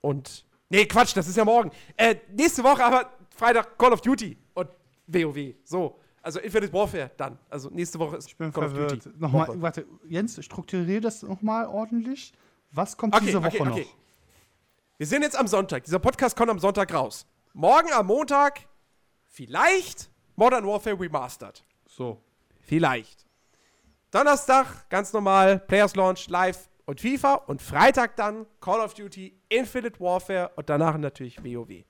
[0.00, 1.70] und Nee, Quatsch, das ist ja morgen.
[1.96, 4.68] Äh, nächste Woche aber Freitag Call of Duty und
[5.06, 5.54] WoW.
[5.64, 5.98] So.
[6.22, 7.38] Also Infinite Warfare dann.
[7.50, 8.92] Also nächste Woche ist ich bin Call verwirrt.
[8.92, 9.16] of Duty.
[9.18, 12.32] Nochmal, warte, Jens, strukturiere das nochmal ordentlich.
[12.70, 13.80] Was kommt okay, diese Woche okay, okay.
[13.82, 13.96] noch?
[14.96, 15.84] Wir sind jetzt am Sonntag.
[15.84, 17.26] Dieser Podcast kommt am Sonntag raus.
[17.52, 18.60] Morgen am Montag
[19.26, 21.62] vielleicht Modern Warfare Remastered.
[21.86, 22.20] So.
[22.60, 23.26] Vielleicht.
[24.10, 30.00] Donnerstag, ganz normal, Players Launch live und FIFA und Freitag dann Call of Duty Infinite
[30.00, 31.84] Warfare und danach natürlich WoW.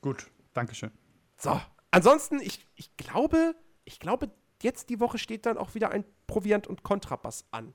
[0.00, 0.90] Gut, Dankeschön.
[1.36, 1.60] So,
[1.90, 3.54] ansonsten, ich, ich glaube,
[3.84, 4.30] ich glaube,
[4.62, 7.74] jetzt die Woche steht dann auch wieder ein Proviant- und Kontrabass an.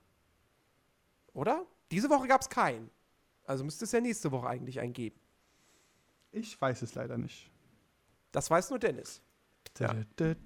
[1.33, 1.65] Oder?
[1.91, 2.89] Diese Woche gab es keinen.
[3.43, 5.19] Also müsste es ja nächste Woche eigentlich einen geben.
[6.31, 7.49] Ich weiß es leider nicht.
[8.31, 9.21] Das weiß nur Dennis.
[9.79, 9.95] Ja.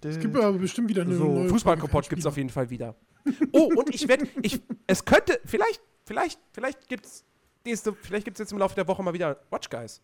[0.03, 2.95] Es gibt aber bestimmt wieder eine So, neue Fußballkompott gibt es auf jeden Fall wieder.
[3.51, 7.23] Oh, und ich werde, ich, es könnte, vielleicht, vielleicht, vielleicht gibt es
[7.65, 10.01] nächste, vielleicht gibt es jetzt im Laufe der Woche mal wieder Watch Guys.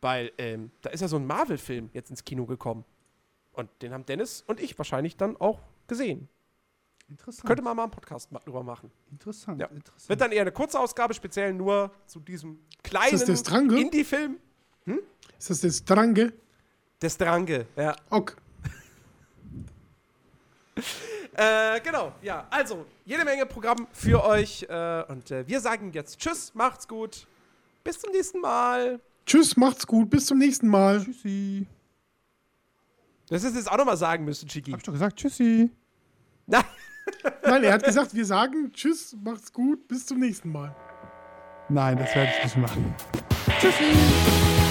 [0.00, 2.84] Weil, ähm, da ist ja so ein Marvel-Film jetzt ins Kino gekommen.
[3.52, 6.28] Und den haben Dennis und ich wahrscheinlich dann auch gesehen.
[7.08, 7.46] Interessant.
[7.46, 8.90] Könnte man mal einen Podcast ma drüber machen.
[9.10, 9.66] interessant, Ja.
[9.66, 10.08] interessant.
[10.08, 13.80] Wird dann eher eine kurze Ausgabe, speziell nur zu diesem kleinen Ist das der Strange?
[13.80, 14.38] Indie-Film.
[15.38, 16.32] Ist das das Drange?
[17.02, 17.94] Des Drange, ja.
[18.10, 18.36] Ok.
[21.34, 22.46] Äh, genau, ja.
[22.50, 24.66] Also, jede Menge Programm für euch.
[24.68, 27.26] Äh, und äh, wir sagen jetzt Tschüss, macht's gut.
[27.84, 29.00] Bis zum nächsten Mal.
[29.26, 31.02] Tschüss, macht's gut, bis zum nächsten Mal.
[31.02, 31.66] Tschüssi.
[33.28, 34.72] Das ist jetzt auch nochmal sagen müssen, Chiki.
[34.72, 35.70] Hab ich doch gesagt, tschüssi.
[36.46, 36.62] Na,
[37.44, 40.74] Nein, er hat gesagt, wir sagen Tschüss, macht's gut, bis zum nächsten Mal.
[41.68, 42.94] Nein, das werde ich nicht machen.
[43.58, 44.61] Tschüssi.